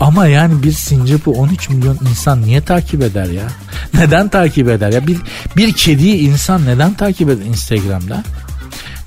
Ama 0.00 0.26
yani 0.26 0.62
bir 0.62 0.72
sincapı 0.72 1.30
13 1.30 1.68
milyon 1.68 1.98
insan 2.10 2.42
niye 2.42 2.60
takip 2.60 3.02
eder 3.02 3.26
ya? 3.26 3.44
Neden 3.94 4.28
takip 4.28 4.68
eder 4.68 4.92
ya? 4.92 5.06
Bir, 5.06 5.18
bir 5.56 5.72
kediyi 5.72 6.16
insan 6.16 6.66
neden 6.66 6.94
takip 6.94 7.28
eder 7.28 7.44
Instagram'da? 7.44 8.24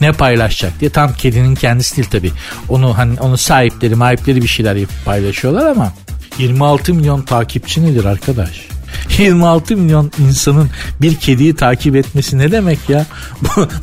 ne 0.03 0.11
paylaşacak 0.11 0.79
diye. 0.79 0.91
Tam 0.91 1.13
kedinin 1.13 1.55
kendisi 1.55 1.97
değil 1.97 2.09
tabi. 2.09 2.31
Onu 2.69 2.97
hani 2.97 3.19
onu 3.19 3.37
sahipleri, 3.37 3.95
mahipleri 3.95 4.41
bir 4.41 4.47
şeyler 4.47 4.75
yapıp 4.75 5.05
paylaşıyorlar 5.05 5.65
ama 5.65 5.93
26 6.37 6.93
milyon 6.93 7.21
takipçi 7.21 7.83
nedir 7.85 8.05
arkadaş? 8.05 8.72
26 9.17 9.77
milyon 9.77 10.11
insanın 10.19 10.69
bir 11.01 11.15
kediyi 11.15 11.55
takip 11.55 11.95
etmesi 11.95 12.37
ne 12.37 12.51
demek 12.51 12.89
ya? 12.89 13.05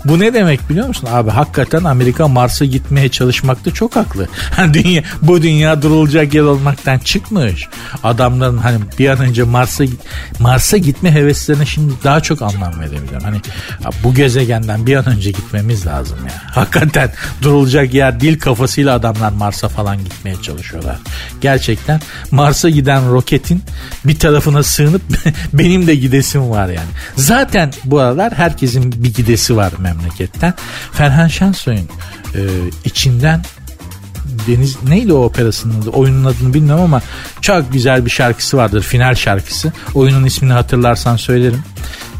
Bu, 0.04 0.18
ne 0.18 0.34
demek 0.34 0.70
biliyor 0.70 0.88
musun? 0.88 1.08
Abi 1.12 1.30
hakikaten 1.30 1.84
Amerika 1.84 2.28
Mars'a 2.28 2.64
gitmeye 2.64 3.08
çalışmakta 3.08 3.70
çok 3.70 3.96
haklı. 3.96 4.28
Dünya, 4.72 5.02
bu 5.22 5.42
dünya 5.42 5.82
durulacak 5.82 6.34
yer 6.34 6.42
olmaktan 6.42 6.98
çıkmış. 6.98 7.68
Adamların 8.02 8.58
hani 8.58 8.78
bir 8.98 9.08
an 9.08 9.18
önce 9.18 9.42
Mars'a 9.42 9.84
Mars'a 10.38 10.76
gitme 10.76 11.12
heveslerine 11.14 11.66
şimdi 11.66 11.92
daha 12.04 12.20
çok 12.20 12.42
anlam 12.42 12.80
verebiliyorum. 12.80 13.24
Hani 13.24 13.40
bu 14.04 14.14
gezegenden 14.14 14.86
bir 14.86 14.96
an 14.96 15.06
önce 15.06 15.30
gitmemiz 15.30 15.86
lazım 15.86 16.18
ya. 16.26 16.32
Hakikaten 16.54 17.12
durulacak 17.42 17.94
yer 17.94 18.20
değil 18.20 18.38
kafasıyla 18.38 18.94
adamlar 18.94 19.32
Mars'a 19.32 19.68
falan 19.68 19.98
gitmeye 20.04 20.36
çalışıyorlar. 20.42 20.98
Gerçekten 21.40 22.00
Mars'a 22.30 22.70
giden 22.70 23.12
roketin 23.12 23.62
bir 24.04 24.18
tarafına 24.18 24.62
sığınıp 24.62 25.09
benim 25.52 25.86
de 25.86 25.94
gidesim 25.94 26.50
var 26.50 26.68
yani. 26.68 26.88
Zaten 27.16 27.72
bu 27.84 28.00
aralar 28.00 28.32
herkesin 28.32 28.92
bir 29.04 29.14
gidesi 29.14 29.56
var 29.56 29.72
memleketten. 29.78 30.54
Ferhan 30.92 31.28
Şensoy'un 31.28 31.88
e, 32.34 32.40
içinden 32.84 33.42
Deniz 34.47 34.82
neydi 34.82 35.12
o 35.12 35.24
operasının 35.24 35.82
adı? 35.82 35.91
Oyunun 35.91 36.24
adını 36.24 36.55
bilmiyorum 36.55 36.84
ama 36.84 37.03
çok 37.41 37.72
güzel 37.72 38.05
bir 38.05 38.11
şarkısı 38.11 38.57
vardır. 38.57 38.82
Final 38.82 39.14
şarkısı. 39.14 39.72
Oyunun 39.95 40.24
ismini 40.24 40.53
hatırlarsan 40.53 41.16
söylerim. 41.16 41.62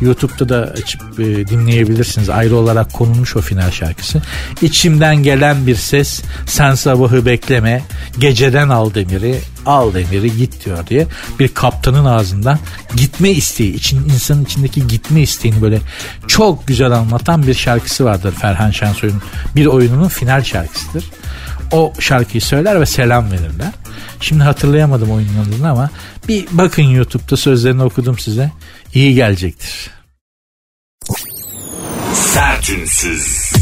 YouTube'da 0.01 0.49
da 0.49 0.73
açıp 0.73 1.21
e, 1.21 1.25
dinleyebilirsiniz. 1.49 2.31
Ayrı 2.31 2.57
olarak 2.57 2.93
konulmuş 2.93 3.37
o 3.37 3.41
final 3.41 3.71
şarkısı. 3.71 4.23
İçimden 4.62 5.16
gelen 5.16 5.66
bir 5.66 5.77
ses 5.77 6.23
sen 6.47 6.75
sabahı 6.75 7.27
bekleme 7.27 7.83
geceden 8.18 8.68
al 8.68 8.95
demiri 8.95 9.41
al 9.66 9.95
demiri 9.95 10.37
git 10.37 10.64
diyor 10.64 10.87
diye 10.87 11.07
bir 11.39 11.49
kaptanın 11.49 12.05
ağzından 12.05 12.59
gitme 12.97 13.31
isteği 13.31 13.75
için 13.75 14.09
insanın 14.14 14.45
içindeki 14.45 14.87
gitme 14.87 15.21
isteğini 15.21 15.62
böyle 15.62 15.81
çok 16.27 16.66
güzel 16.66 16.93
anlatan 16.93 17.47
bir 17.47 17.55
şarkısı 17.55 18.05
vardır 18.05 18.35
Ferhan 18.41 18.71
Şensoy'un 18.71 19.23
bir 19.57 19.66
oyununun 19.66 20.09
final 20.09 20.43
şarkısıdır 20.43 21.05
o 21.73 21.93
şarkıyı 21.99 22.43
söyler 22.43 22.81
ve 22.81 22.87
selam 22.87 23.33
verirler. 23.33 23.71
Şimdi 24.21 24.43
hatırlayamadım 24.43 25.11
oyunun 25.11 25.45
adını 25.49 25.71
ama 25.71 25.91
bir 26.29 26.47
bakın 26.51 26.83
YouTube'da 26.83 27.37
sözlerini 27.37 27.83
okudum 27.83 28.18
size. 28.18 28.53
İyi 28.95 29.14
gelecektir. 29.14 29.91
Sertünsüz. 32.14 33.53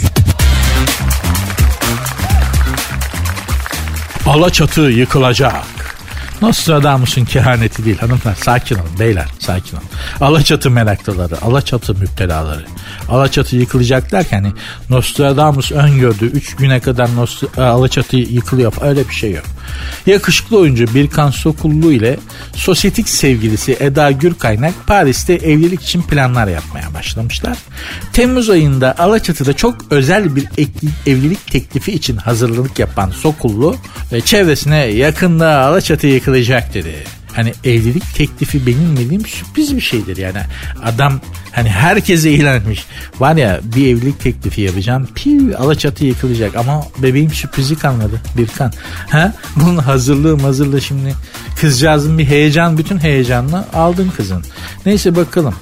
Alaçatı 4.26 4.80
yıkılacak. 4.80 5.97
Nostradamus'un 6.42 7.24
kehaneti 7.24 7.84
değil 7.84 7.98
hanımlar. 7.98 8.34
Sakin 8.34 8.74
olun 8.76 8.98
beyler 8.98 9.26
sakin 9.38 9.76
olun. 9.76 9.86
Alaçatı 10.20 10.70
meraklıları, 10.70 11.42
Alaçatı 11.42 11.94
müptelaları. 11.94 12.64
Alaçatı 13.08 13.56
yıkılacak 13.56 14.12
derken 14.12 14.42
hani 14.44 14.52
Nostradamus 14.90 15.72
öngördü. 15.72 16.24
3 16.24 16.56
güne 16.56 16.80
kadar 16.80 17.08
Nostra- 17.08 17.62
Alaçatı 17.70 18.16
yıkılıyor. 18.16 18.72
Öyle 18.80 19.08
bir 19.08 19.14
şey 19.14 19.32
yok. 19.32 19.44
Yakışıklı 20.06 20.58
oyuncu 20.58 20.94
Birkan 20.94 21.30
Sokullu 21.30 21.92
ile 21.92 22.18
sosyetik 22.54 23.08
sevgilisi 23.08 23.76
Eda 23.80 24.10
Gürkaynak 24.10 24.74
Paris'te 24.86 25.34
evlilik 25.34 25.82
için 25.82 26.02
planlar 26.02 26.48
yapmaya 26.48 26.94
başlamışlar. 26.94 27.58
Temmuz 28.12 28.50
ayında 28.50 28.98
Alaçatı'da 28.98 29.52
çok 29.52 29.76
özel 29.90 30.36
bir 30.36 30.44
evlilik 31.06 31.46
teklifi 31.46 31.92
için 31.92 32.16
hazırlık 32.16 32.78
yapan 32.78 33.10
Sokullu 33.10 33.76
ve 34.12 34.20
çevresine 34.20 34.76
yakında 34.76 35.60
Alaçatı 35.60 36.06
yıkılacak 36.06 36.74
dedi 36.74 37.17
hani 37.38 37.52
evlilik 37.64 38.14
teklifi 38.14 38.66
benim 38.66 38.96
dediğim 38.96 39.26
sürpriz 39.26 39.76
bir 39.76 39.80
şeydir 39.80 40.16
yani. 40.16 40.38
Adam 40.84 41.20
hani 41.52 41.68
herkese 41.68 42.30
ilanmış. 42.30 42.86
Var 43.18 43.36
ya 43.36 43.60
bir 43.62 43.86
evlilik 43.86 44.20
teklifi 44.20 44.60
yapacağım. 44.60 45.08
Piv 45.14 45.54
alaçatı 45.58 46.04
yıkılacak 46.04 46.56
ama 46.56 46.84
bebeğim 46.98 47.30
sürprizi 47.30 47.78
kalmadı 47.78 48.20
bir 48.36 48.46
kan. 48.46 48.72
Ha? 49.10 49.32
Bunun 49.56 49.78
hazırlığı 49.78 50.40
hazırlığı 50.40 50.80
şimdi 50.80 51.14
kızcağızın 51.60 52.18
bir 52.18 52.24
heyecan 52.24 52.78
bütün 52.78 52.98
heyecanla 52.98 53.68
aldın 53.72 54.12
kızın. 54.16 54.44
Neyse 54.86 55.16
bakalım. 55.16 55.54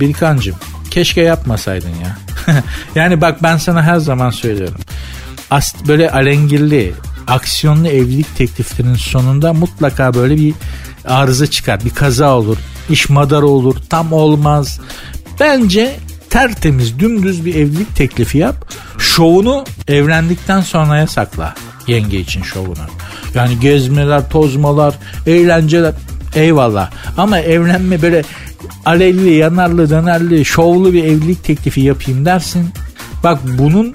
Birkancım 0.00 0.56
keşke 0.90 1.20
yapmasaydın 1.20 1.92
ya. 2.02 2.16
yani 2.94 3.20
bak 3.20 3.42
ben 3.42 3.56
sana 3.56 3.82
her 3.82 3.96
zaman 3.96 4.30
söylüyorum. 4.30 4.80
As 5.50 5.74
böyle 5.88 6.10
alengirli 6.10 6.92
aksiyonlu 7.26 7.88
evlilik 7.88 8.36
tekliflerinin 8.36 8.94
sonunda 8.94 9.52
mutlaka 9.52 10.14
böyle 10.14 10.36
bir 10.36 10.54
arıza 11.04 11.46
çıkar. 11.46 11.84
Bir 11.84 11.90
kaza 11.90 12.36
olur. 12.36 12.56
iş 12.90 13.08
madara 13.08 13.46
olur. 13.46 13.76
Tam 13.90 14.12
olmaz. 14.12 14.80
Bence 15.40 15.96
tertemiz 16.30 16.98
dümdüz 16.98 17.44
bir 17.44 17.54
evlilik 17.54 17.96
teklifi 17.96 18.38
yap. 18.38 18.72
Şovunu 18.98 19.64
evlendikten 19.88 20.60
sonraya 20.60 21.06
sakla. 21.06 21.54
Yenge 21.86 22.18
için 22.18 22.42
şovunu. 22.42 22.86
Yani 23.34 23.60
gezmeler, 23.60 24.28
tozmalar, 24.30 24.94
eğlenceler 25.26 25.92
eyvallah. 26.34 26.90
Ama 27.16 27.38
evlenme 27.38 28.02
böyle 28.02 28.22
alevli, 28.86 29.34
yanarlı, 29.34 29.90
dönerli, 29.90 30.44
şovlu 30.44 30.92
bir 30.92 31.04
evlilik 31.04 31.44
teklifi 31.44 31.80
yapayım 31.80 32.24
dersin. 32.24 32.70
Bak 33.24 33.38
bunun 33.44 33.92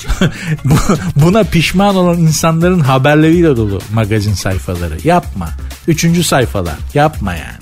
buna 1.16 1.44
pişman 1.44 1.96
olan 1.96 2.18
insanların 2.18 2.80
haberleriyle 2.80 3.58
dolu 3.58 3.82
magazin 3.94 4.34
sayfaları. 4.34 4.98
Yapma. 5.04 5.50
Üçüncü 5.88 6.24
sayfalar. 6.24 6.76
Yapma 6.94 7.34
yani. 7.34 7.58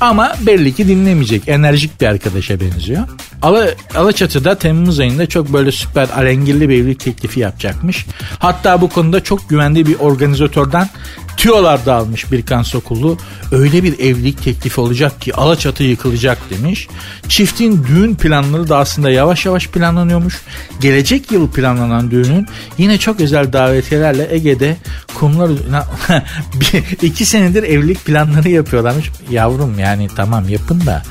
Ama 0.00 0.34
belli 0.46 0.74
ki 0.74 0.88
dinlemeyecek. 0.88 1.48
Enerjik 1.48 2.00
bir 2.00 2.06
arkadaşa 2.06 2.60
benziyor. 2.60 3.02
Ala, 3.42 3.68
Alaçatı'da 3.94 4.54
Temmuz 4.54 5.00
ayında 5.00 5.26
çok 5.26 5.52
böyle 5.52 5.72
süper 5.72 6.08
alengirli 6.08 6.68
bir 6.68 6.74
evlilik 6.74 7.00
teklifi 7.00 7.40
yapacakmış. 7.40 8.06
Hatta 8.38 8.80
bu 8.80 8.88
konuda 8.88 9.24
çok 9.24 9.48
güvendiği 9.48 9.86
bir 9.86 9.98
organizatörden 9.98 10.88
tüyolar 11.36 11.86
da 11.86 11.94
almış 11.94 12.32
Birkan 12.32 12.62
Sokullu. 12.62 13.18
Öyle 13.52 13.82
bir 13.82 13.98
evlilik 13.98 14.44
teklifi 14.44 14.80
olacak 14.80 15.20
ki 15.20 15.34
Alaçatı 15.34 15.82
yıkılacak 15.82 16.38
demiş. 16.50 16.88
Çiftin 17.28 17.86
düğün 17.88 18.14
planları 18.14 18.68
da 18.68 18.78
aslında 18.78 19.10
yavaş 19.10 19.46
yavaş 19.46 19.68
planlanıyormuş. 19.68 20.40
Gelecek 20.80 21.32
yıl 21.32 21.50
planlanan 21.50 22.10
düğünün 22.10 22.46
yine 22.78 22.98
çok 22.98 23.20
özel 23.20 23.52
davetiyelerle 23.52 24.34
Ege'de 24.34 24.76
kumlar 25.14 25.50
iki 27.02 27.24
senedir 27.24 27.62
evlilik 27.62 28.04
planları 28.04 28.48
yapıyorlarmış. 28.48 29.10
Yavrum 29.30 29.78
yani 29.78 30.08
tamam 30.16 30.48
yapın 30.48 30.86
da 30.86 31.02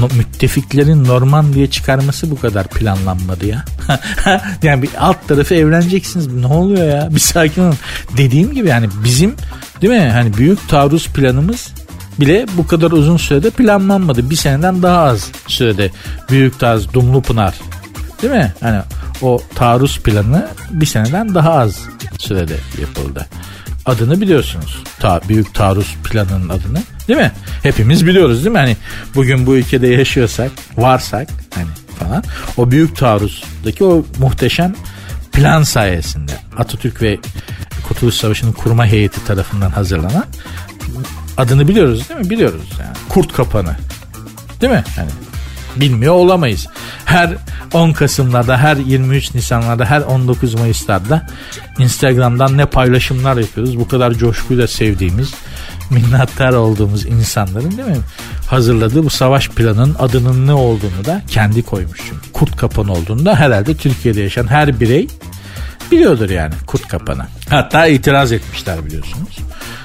no, 0.00 0.08
müttefiklerin 0.16 1.04
Norman 1.04 1.52
diye 1.52 1.70
çıkarması 1.70 2.30
bu 2.30 2.40
kadar 2.40 2.66
planlanmadı 2.66 3.46
ya. 3.46 3.64
yani 4.62 4.82
bir 4.82 4.90
alt 4.98 5.28
tarafı 5.28 5.54
evleneceksiniz. 5.54 6.26
Ne 6.26 6.46
oluyor 6.46 6.88
ya? 6.88 7.08
Bir 7.14 7.20
sakin 7.20 7.62
olun. 7.62 7.78
Dediğim 8.16 8.54
gibi 8.54 8.68
yani 8.68 8.88
bizim 9.04 9.34
değil 9.82 9.92
mi? 9.92 10.10
Hani 10.10 10.36
büyük 10.36 10.68
taarruz 10.68 11.08
planımız 11.08 11.72
bile 12.20 12.46
bu 12.56 12.66
kadar 12.66 12.90
uzun 12.90 13.16
sürede 13.16 13.50
planlanmadı. 13.50 14.30
Bir 14.30 14.36
seneden 14.36 14.82
daha 14.82 15.00
az 15.00 15.30
sürede 15.46 15.90
büyük 16.30 16.60
taarruz 16.60 16.92
Dumlu 16.92 17.22
Pınar 17.22 17.54
değil 18.22 18.32
mi? 18.32 18.52
Hani 18.60 18.80
o 19.22 19.40
taarruz 19.54 19.98
planı 19.98 20.48
bir 20.70 20.86
seneden 20.86 21.34
daha 21.34 21.52
az 21.52 21.80
sürede 22.18 22.56
yapıldı. 22.80 23.26
Adını 23.86 24.20
biliyorsunuz. 24.20 24.82
Ta, 24.98 25.20
büyük 25.28 25.54
taarruz 25.54 25.96
planının 26.04 26.48
adını. 26.48 26.82
Değil 27.08 27.18
mi? 27.18 27.32
Hepimiz 27.62 28.06
biliyoruz 28.06 28.44
değil 28.44 28.52
mi? 28.52 28.58
Hani 28.58 28.76
bugün 29.14 29.46
bu 29.46 29.56
ülkede 29.56 29.86
yaşıyorsak, 29.86 30.50
varsak 30.76 31.28
hani 31.54 31.66
falan. 31.98 32.24
O 32.56 32.70
büyük 32.70 32.96
taarruzdaki 32.96 33.84
o 33.84 34.04
muhteşem 34.18 34.74
plan 35.32 35.62
sayesinde 35.62 36.32
Atatürk 36.58 37.02
ve 37.02 37.18
Kurtuluş 37.90 38.14
Savaşı'nın 38.14 38.52
kurma 38.52 38.86
heyeti 38.86 39.24
tarafından 39.24 39.70
hazırlanan 39.70 40.24
adını 41.36 41.68
biliyoruz 41.68 42.08
değil 42.08 42.20
mi? 42.20 42.30
Biliyoruz 42.30 42.68
yani. 42.80 42.96
Kurt 43.08 43.32
kapanı. 43.32 43.76
Değil 44.60 44.72
mi? 44.72 44.84
Hani 44.96 45.10
bilmiyor 45.76 46.14
olamayız. 46.14 46.66
Her 47.04 47.36
10 47.72 47.92
Kasım'larda, 47.92 48.58
her 48.58 48.76
23 48.76 49.34
Nisan'larda, 49.34 49.84
her 49.84 50.00
19 50.00 50.54
Mayıs'larda 50.54 51.26
Instagram'dan 51.78 52.56
ne 52.56 52.66
paylaşımlar 52.66 53.36
yapıyoruz. 53.36 53.78
Bu 53.78 53.88
kadar 53.88 54.12
coşkuyla 54.12 54.66
sevdiğimiz, 54.66 55.34
minnettar 55.90 56.52
olduğumuz 56.52 57.06
insanların 57.06 57.70
değil 57.76 57.88
mi? 57.88 57.96
Hazırladığı 58.48 59.04
bu 59.04 59.10
savaş 59.10 59.48
planının 59.48 59.96
adının 59.98 60.46
ne 60.46 60.52
olduğunu 60.52 61.04
da 61.04 61.22
kendi 61.28 61.62
koymuş 61.62 61.98
çünkü. 62.08 62.32
Kurt 62.32 62.56
kapan 62.56 62.88
olduğunu 62.88 63.24
da 63.24 63.36
herhalde 63.36 63.76
Türkiye'de 63.76 64.20
yaşayan 64.20 64.46
her 64.46 64.80
birey 64.80 65.08
biliyordur 65.90 66.30
yani 66.30 66.54
kurt 66.66 66.88
kapanı. 66.88 67.26
Hatta 67.48 67.86
itiraz 67.86 68.32
etmişler 68.32 68.86
biliyorsunuz. 68.86 69.38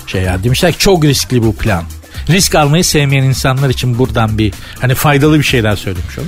Şey 0.08 0.22
ya 0.22 0.44
demişler 0.44 0.72
ki 0.72 0.78
çok 0.80 1.04
riskli 1.04 1.44
bu 1.44 1.56
plan. 1.56 1.84
Risk 2.30 2.56
almayı 2.56 2.84
sevmeyen 2.84 3.24
insanlar 3.24 3.70
için 3.70 4.00
buradan 4.00 4.38
bir 4.38 4.54
hani 4.80 4.96
faydalı 4.96 5.40
bir 5.40 5.44
şeyler 5.44 5.76
söylemiş 5.76 6.20
onu. 6.20 6.28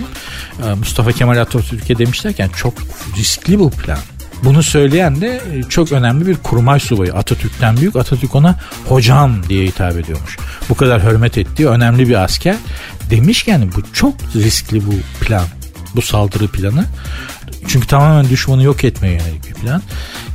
Ee, 0.67 0.73
Mustafa 0.73 1.11
Kemal 1.11 1.38
Atatürk'e 1.38 1.97
demişlerken 1.97 2.49
çok 2.49 2.73
riskli 3.17 3.59
bu 3.59 3.69
plan. 3.69 3.99
Bunu 4.43 4.63
söyleyen 4.63 5.21
de 5.21 5.41
e, 5.53 5.63
çok 5.63 5.91
önemli 5.91 6.28
bir 6.28 6.36
kurmay 6.36 6.80
subayı. 6.80 7.13
Atatürk'ten 7.13 7.78
büyük. 7.78 7.95
Atatürk 7.95 8.36
ona 8.36 8.59
hocam 8.88 9.49
diye 9.49 9.65
hitap 9.65 9.97
ediyormuş. 9.97 10.38
Bu 10.69 10.75
kadar 10.75 11.03
hürmet 11.03 11.38
ettiği 11.38 11.67
önemli 11.67 12.09
bir 12.09 12.23
asker. 12.23 12.55
Demiş 13.09 13.43
ki 13.43 13.51
yani 13.51 13.69
bu 13.75 13.93
çok 13.93 14.13
riskli 14.36 14.88
bu 14.88 15.25
plan. 15.25 15.45
Bu 15.95 16.01
saldırı 16.01 16.47
planı. 16.47 16.86
Çünkü 17.68 17.88
tamamen 17.88 18.30
düşmanı 18.30 18.63
yok 18.63 18.84
etmeye 18.84 19.13
yönelik 19.13 19.47
bir 19.47 19.53
plan. 19.53 19.82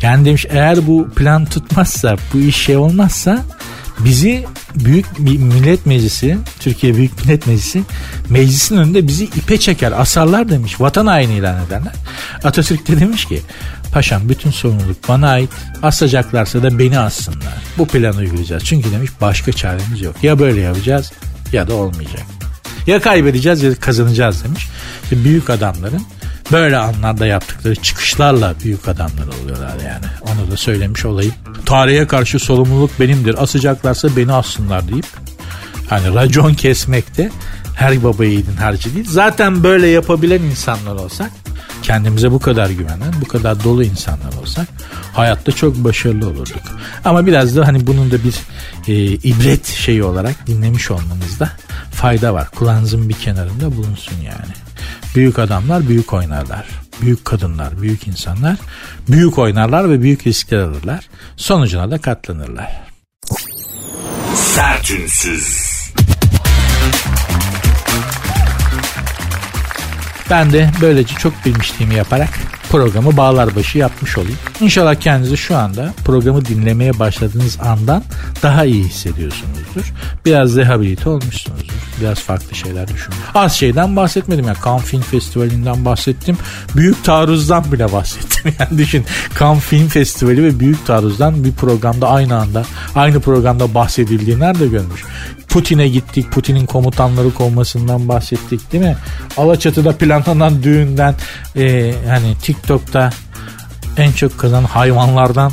Yani 0.02 0.24
demiş 0.24 0.46
eğer 0.50 0.86
bu 0.86 1.10
plan 1.10 1.44
tutmazsa, 1.44 2.16
bu 2.34 2.38
iş 2.38 2.56
şey 2.56 2.76
olmazsa 2.76 3.42
bizi 3.98 4.44
Büyük 4.74 5.18
Millet 5.18 5.86
Meclisi, 5.86 6.38
Türkiye 6.60 6.96
Büyük 6.96 7.24
Millet 7.24 7.46
Meclisi 7.46 7.82
meclisin 8.28 8.76
önünde 8.76 9.08
bizi 9.08 9.24
ipe 9.24 9.60
çeker, 9.60 9.92
asarlar 9.92 10.48
demiş. 10.48 10.80
Vatan 10.80 11.06
haini 11.06 11.34
ilan 11.34 11.66
ederler. 11.66 11.92
Atatürk 12.44 12.88
de 12.88 13.00
demiş 13.00 13.24
ki 13.24 13.42
paşam 13.92 14.28
bütün 14.28 14.50
sorumluluk 14.50 15.08
bana 15.08 15.28
ait. 15.28 15.50
Asacaklarsa 15.82 16.62
da 16.62 16.78
beni 16.78 16.98
assınlar. 16.98 17.54
Bu 17.78 17.86
planı 17.86 18.16
uygulayacağız. 18.16 18.64
Çünkü 18.64 18.92
demiş 18.92 19.10
başka 19.20 19.52
çaremiz 19.52 20.00
yok. 20.00 20.16
Ya 20.22 20.38
böyle 20.38 20.60
yapacağız 20.60 21.12
ya 21.52 21.68
da 21.68 21.74
olmayacak. 21.74 22.22
Ya 22.86 23.00
kaybedeceğiz 23.00 23.62
ya 23.62 23.74
kazanacağız 23.74 24.44
demiş. 24.44 24.68
İşte 25.04 25.24
büyük 25.24 25.50
adamların 25.50 26.02
böyle 26.52 26.76
anlarda 26.76 27.26
yaptıkları 27.26 27.74
çıkışlarla 27.74 28.54
büyük 28.64 28.88
adamlar 28.88 29.26
oluyorlar 29.42 29.76
yani. 29.76 30.06
Onu 30.22 30.50
da 30.50 30.56
söylemiş 30.56 31.04
olayım. 31.04 31.34
Tarihe 31.66 32.06
karşı 32.06 32.38
sorumluluk 32.38 33.00
benimdir. 33.00 33.42
Asacaklarsa 33.42 34.16
beni 34.16 34.32
assınlar 34.32 34.88
deyip 34.88 35.06
hani 35.88 36.14
racon 36.14 36.54
kesmekte 36.54 37.30
her 37.74 38.04
baba 38.04 38.24
yiğidin 38.24 38.56
harcı 38.56 38.94
değil. 38.94 39.06
Zaten 39.08 39.62
böyle 39.62 39.86
yapabilen 39.86 40.42
insanlar 40.42 40.94
olsak 40.94 41.30
kendimize 41.82 42.32
bu 42.32 42.38
kadar 42.38 42.70
güvenen, 42.70 43.12
bu 43.20 43.28
kadar 43.28 43.64
dolu 43.64 43.84
insanlar 43.84 44.32
olsak 44.42 44.66
hayatta 45.12 45.52
çok 45.52 45.76
başarılı 45.76 46.26
olurduk. 46.26 46.62
Ama 47.04 47.26
biraz 47.26 47.56
da 47.56 47.66
hani 47.66 47.86
bunun 47.86 48.10
da 48.10 48.16
bir 48.24 48.34
e, 48.88 49.04
ibret 49.04 49.66
şeyi 49.66 50.04
olarak 50.04 50.46
dinlemiş 50.46 50.90
olmanızda 50.90 51.50
fayda 51.92 52.34
var. 52.34 52.48
Kulağınızın 52.50 53.08
bir 53.08 53.14
kenarında 53.14 53.76
bulunsun 53.76 54.16
yani. 54.16 54.52
Büyük 55.14 55.38
adamlar 55.38 55.88
büyük 55.88 56.12
oynarlar. 56.12 56.66
Büyük 57.02 57.24
kadınlar, 57.24 57.82
büyük 57.82 58.06
insanlar 58.06 58.56
büyük 59.08 59.38
oynarlar 59.38 59.90
ve 59.90 60.02
büyük 60.02 60.26
riskler 60.26 60.58
alırlar. 60.58 61.08
Sonucuna 61.36 61.90
da 61.90 61.98
katlanırlar. 61.98 62.82
Sertünsüz. 64.34 65.72
Ben 70.30 70.52
de 70.52 70.70
böylece 70.80 71.14
çok 71.14 71.44
bilmişliğimi 71.44 71.94
yaparak 71.94 72.30
programı 72.72 73.16
bağlar 73.16 73.56
başı 73.56 73.78
yapmış 73.78 74.18
olayım. 74.18 74.38
İnşallah 74.60 74.94
kendinizi 74.94 75.36
şu 75.36 75.56
anda 75.56 75.94
programı 76.04 76.44
dinlemeye 76.44 76.98
başladığınız 76.98 77.58
andan 77.60 78.04
daha 78.42 78.64
iyi 78.64 78.84
hissediyorsunuzdur. 78.84 79.92
Biraz 80.24 80.56
rehabilite 80.56 81.08
olmuşsunuzdur. 81.08 81.72
Biraz 82.00 82.20
farklı 82.20 82.56
şeyler 82.56 82.88
düşünün. 82.88 83.16
Az 83.34 83.52
şeyden 83.52 83.96
bahsetmedim 83.96 84.48
ya. 84.48 84.54
Cannes 84.64 84.84
Film 84.84 85.02
Festivali'nden 85.02 85.84
bahsettim. 85.84 86.36
Büyük 86.76 87.04
taarruzdan 87.04 87.72
bile 87.72 87.92
bahsettim. 87.92 88.32
Yani 88.58 88.78
düşün 88.78 89.04
Cannes 89.38 89.62
Film 89.62 89.88
Festivali 89.88 90.44
ve 90.44 90.60
Büyük 90.60 90.86
Taarruz'dan 90.86 91.44
bir 91.44 91.52
programda 91.52 92.08
aynı 92.08 92.36
anda 92.36 92.64
aynı 92.94 93.20
programda 93.20 93.74
bahsedildiği 93.74 94.40
nerede 94.40 94.66
görmüş? 94.66 95.04
Putin'e 95.52 95.88
gittik. 95.88 96.30
Putin'in 96.30 96.66
komutanları 96.66 97.34
kovmasından 97.34 98.08
bahsettik 98.08 98.72
değil 98.72 98.84
mi? 98.84 98.96
Alaçatı'da 99.36 99.96
planlanan 99.96 100.62
düğünden 100.62 101.14
e, 101.56 101.94
hani 102.08 102.36
TikTok'ta 102.42 103.10
en 103.96 104.12
çok 104.12 104.38
kazanan 104.38 104.64
hayvanlardan 104.64 105.52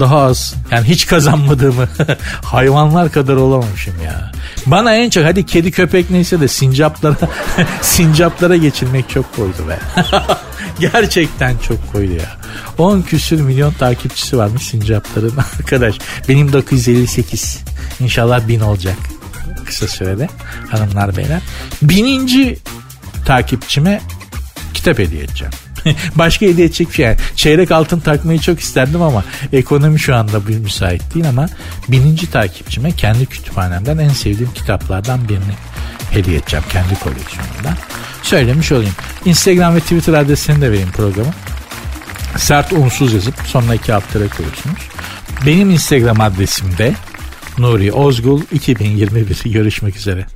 daha 0.00 0.18
az 0.18 0.54
yani 0.70 0.88
hiç 0.88 1.06
kazanmadığımı 1.06 1.88
hayvanlar 2.44 3.12
kadar 3.12 3.36
olamamışım 3.36 3.94
ya. 4.04 4.32
Bana 4.66 4.94
en 4.94 5.10
çok 5.10 5.24
hadi 5.24 5.46
kedi 5.46 5.70
köpek 5.70 6.10
neyse 6.10 6.40
de 6.40 6.48
sincaplara 6.48 7.16
sincaplara 7.82 8.56
geçilmek 8.56 9.10
çok 9.10 9.36
koydu 9.36 9.68
be. 9.68 9.78
Gerçekten 10.80 11.58
çok 11.58 11.92
koydu 11.92 12.12
ya. 12.12 12.36
10 12.78 13.02
küsür 13.02 13.40
milyon 13.40 13.72
takipçisi 13.72 14.38
varmış 14.38 14.62
sincapların 14.62 15.36
arkadaş. 15.58 15.98
Benim 16.28 16.52
958. 16.52 17.64
İnşallah 18.00 18.48
bin 18.48 18.60
olacak 18.60 18.96
kısa 19.66 19.88
sürede 19.88 20.28
hanımlar 20.70 21.16
beyler. 21.16 21.40
Bininci 21.82 22.58
takipçime 23.24 24.00
kitap 24.74 24.98
hediye 24.98 25.22
edeceğim. 25.22 25.52
Başka 26.14 26.46
hediye 26.46 26.66
edecek 26.66 26.92
şey. 26.92 27.06
Yani 27.06 27.16
çeyrek 27.36 27.70
altın 27.70 28.00
takmayı 28.00 28.40
çok 28.40 28.60
isterdim 28.60 29.02
ama 29.02 29.24
ekonomi 29.52 30.00
şu 30.00 30.16
anda 30.16 30.48
bir 30.48 30.58
müsait 30.58 31.14
değil 31.14 31.28
ama 31.28 31.48
bininci 31.88 32.30
takipçime 32.30 32.92
kendi 32.92 33.26
kütüphanemden 33.26 33.98
en 33.98 34.08
sevdiğim 34.08 34.52
kitaplardan 34.54 35.28
birini 35.28 35.54
hediye 36.10 36.36
edeceğim 36.36 36.64
kendi 36.72 37.00
koleksiyonumdan. 37.00 37.76
Söylemiş 38.22 38.72
olayım. 38.72 38.94
Instagram 39.24 39.74
ve 39.74 39.80
Twitter 39.80 40.14
adresini 40.14 40.60
de 40.60 40.72
vereyim 40.72 40.90
programı. 40.92 41.30
Sert 42.36 42.72
unsuz 42.72 43.14
yazıp 43.14 43.34
sonuna 43.46 43.74
iki 43.74 43.94
alt 43.94 44.12
koyuyorsunuz. 44.12 44.80
Benim 45.46 45.70
Instagram 45.70 46.20
adresim 46.20 46.78
de 46.78 46.94
Nuri 47.58 47.92
Ozgul 47.92 48.40
2021 48.52 49.52
görüşmek 49.52 49.96
üzere. 49.96 50.26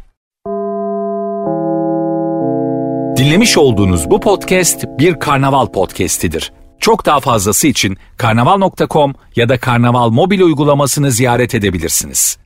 Dinlemiş 3.16 3.58
olduğunuz 3.58 4.10
bu 4.10 4.20
podcast 4.20 4.84
bir 4.98 5.14
karnaval 5.14 5.66
podcastidir. 5.66 6.52
Çok 6.78 7.06
daha 7.06 7.20
fazlası 7.20 7.66
için 7.66 7.98
karnaval.com 8.16 9.14
ya 9.36 9.48
da 9.48 9.58
karnaval 9.58 10.10
mobil 10.10 10.40
uygulamasını 10.40 11.10
ziyaret 11.10 11.54
edebilirsiniz. 11.54 12.39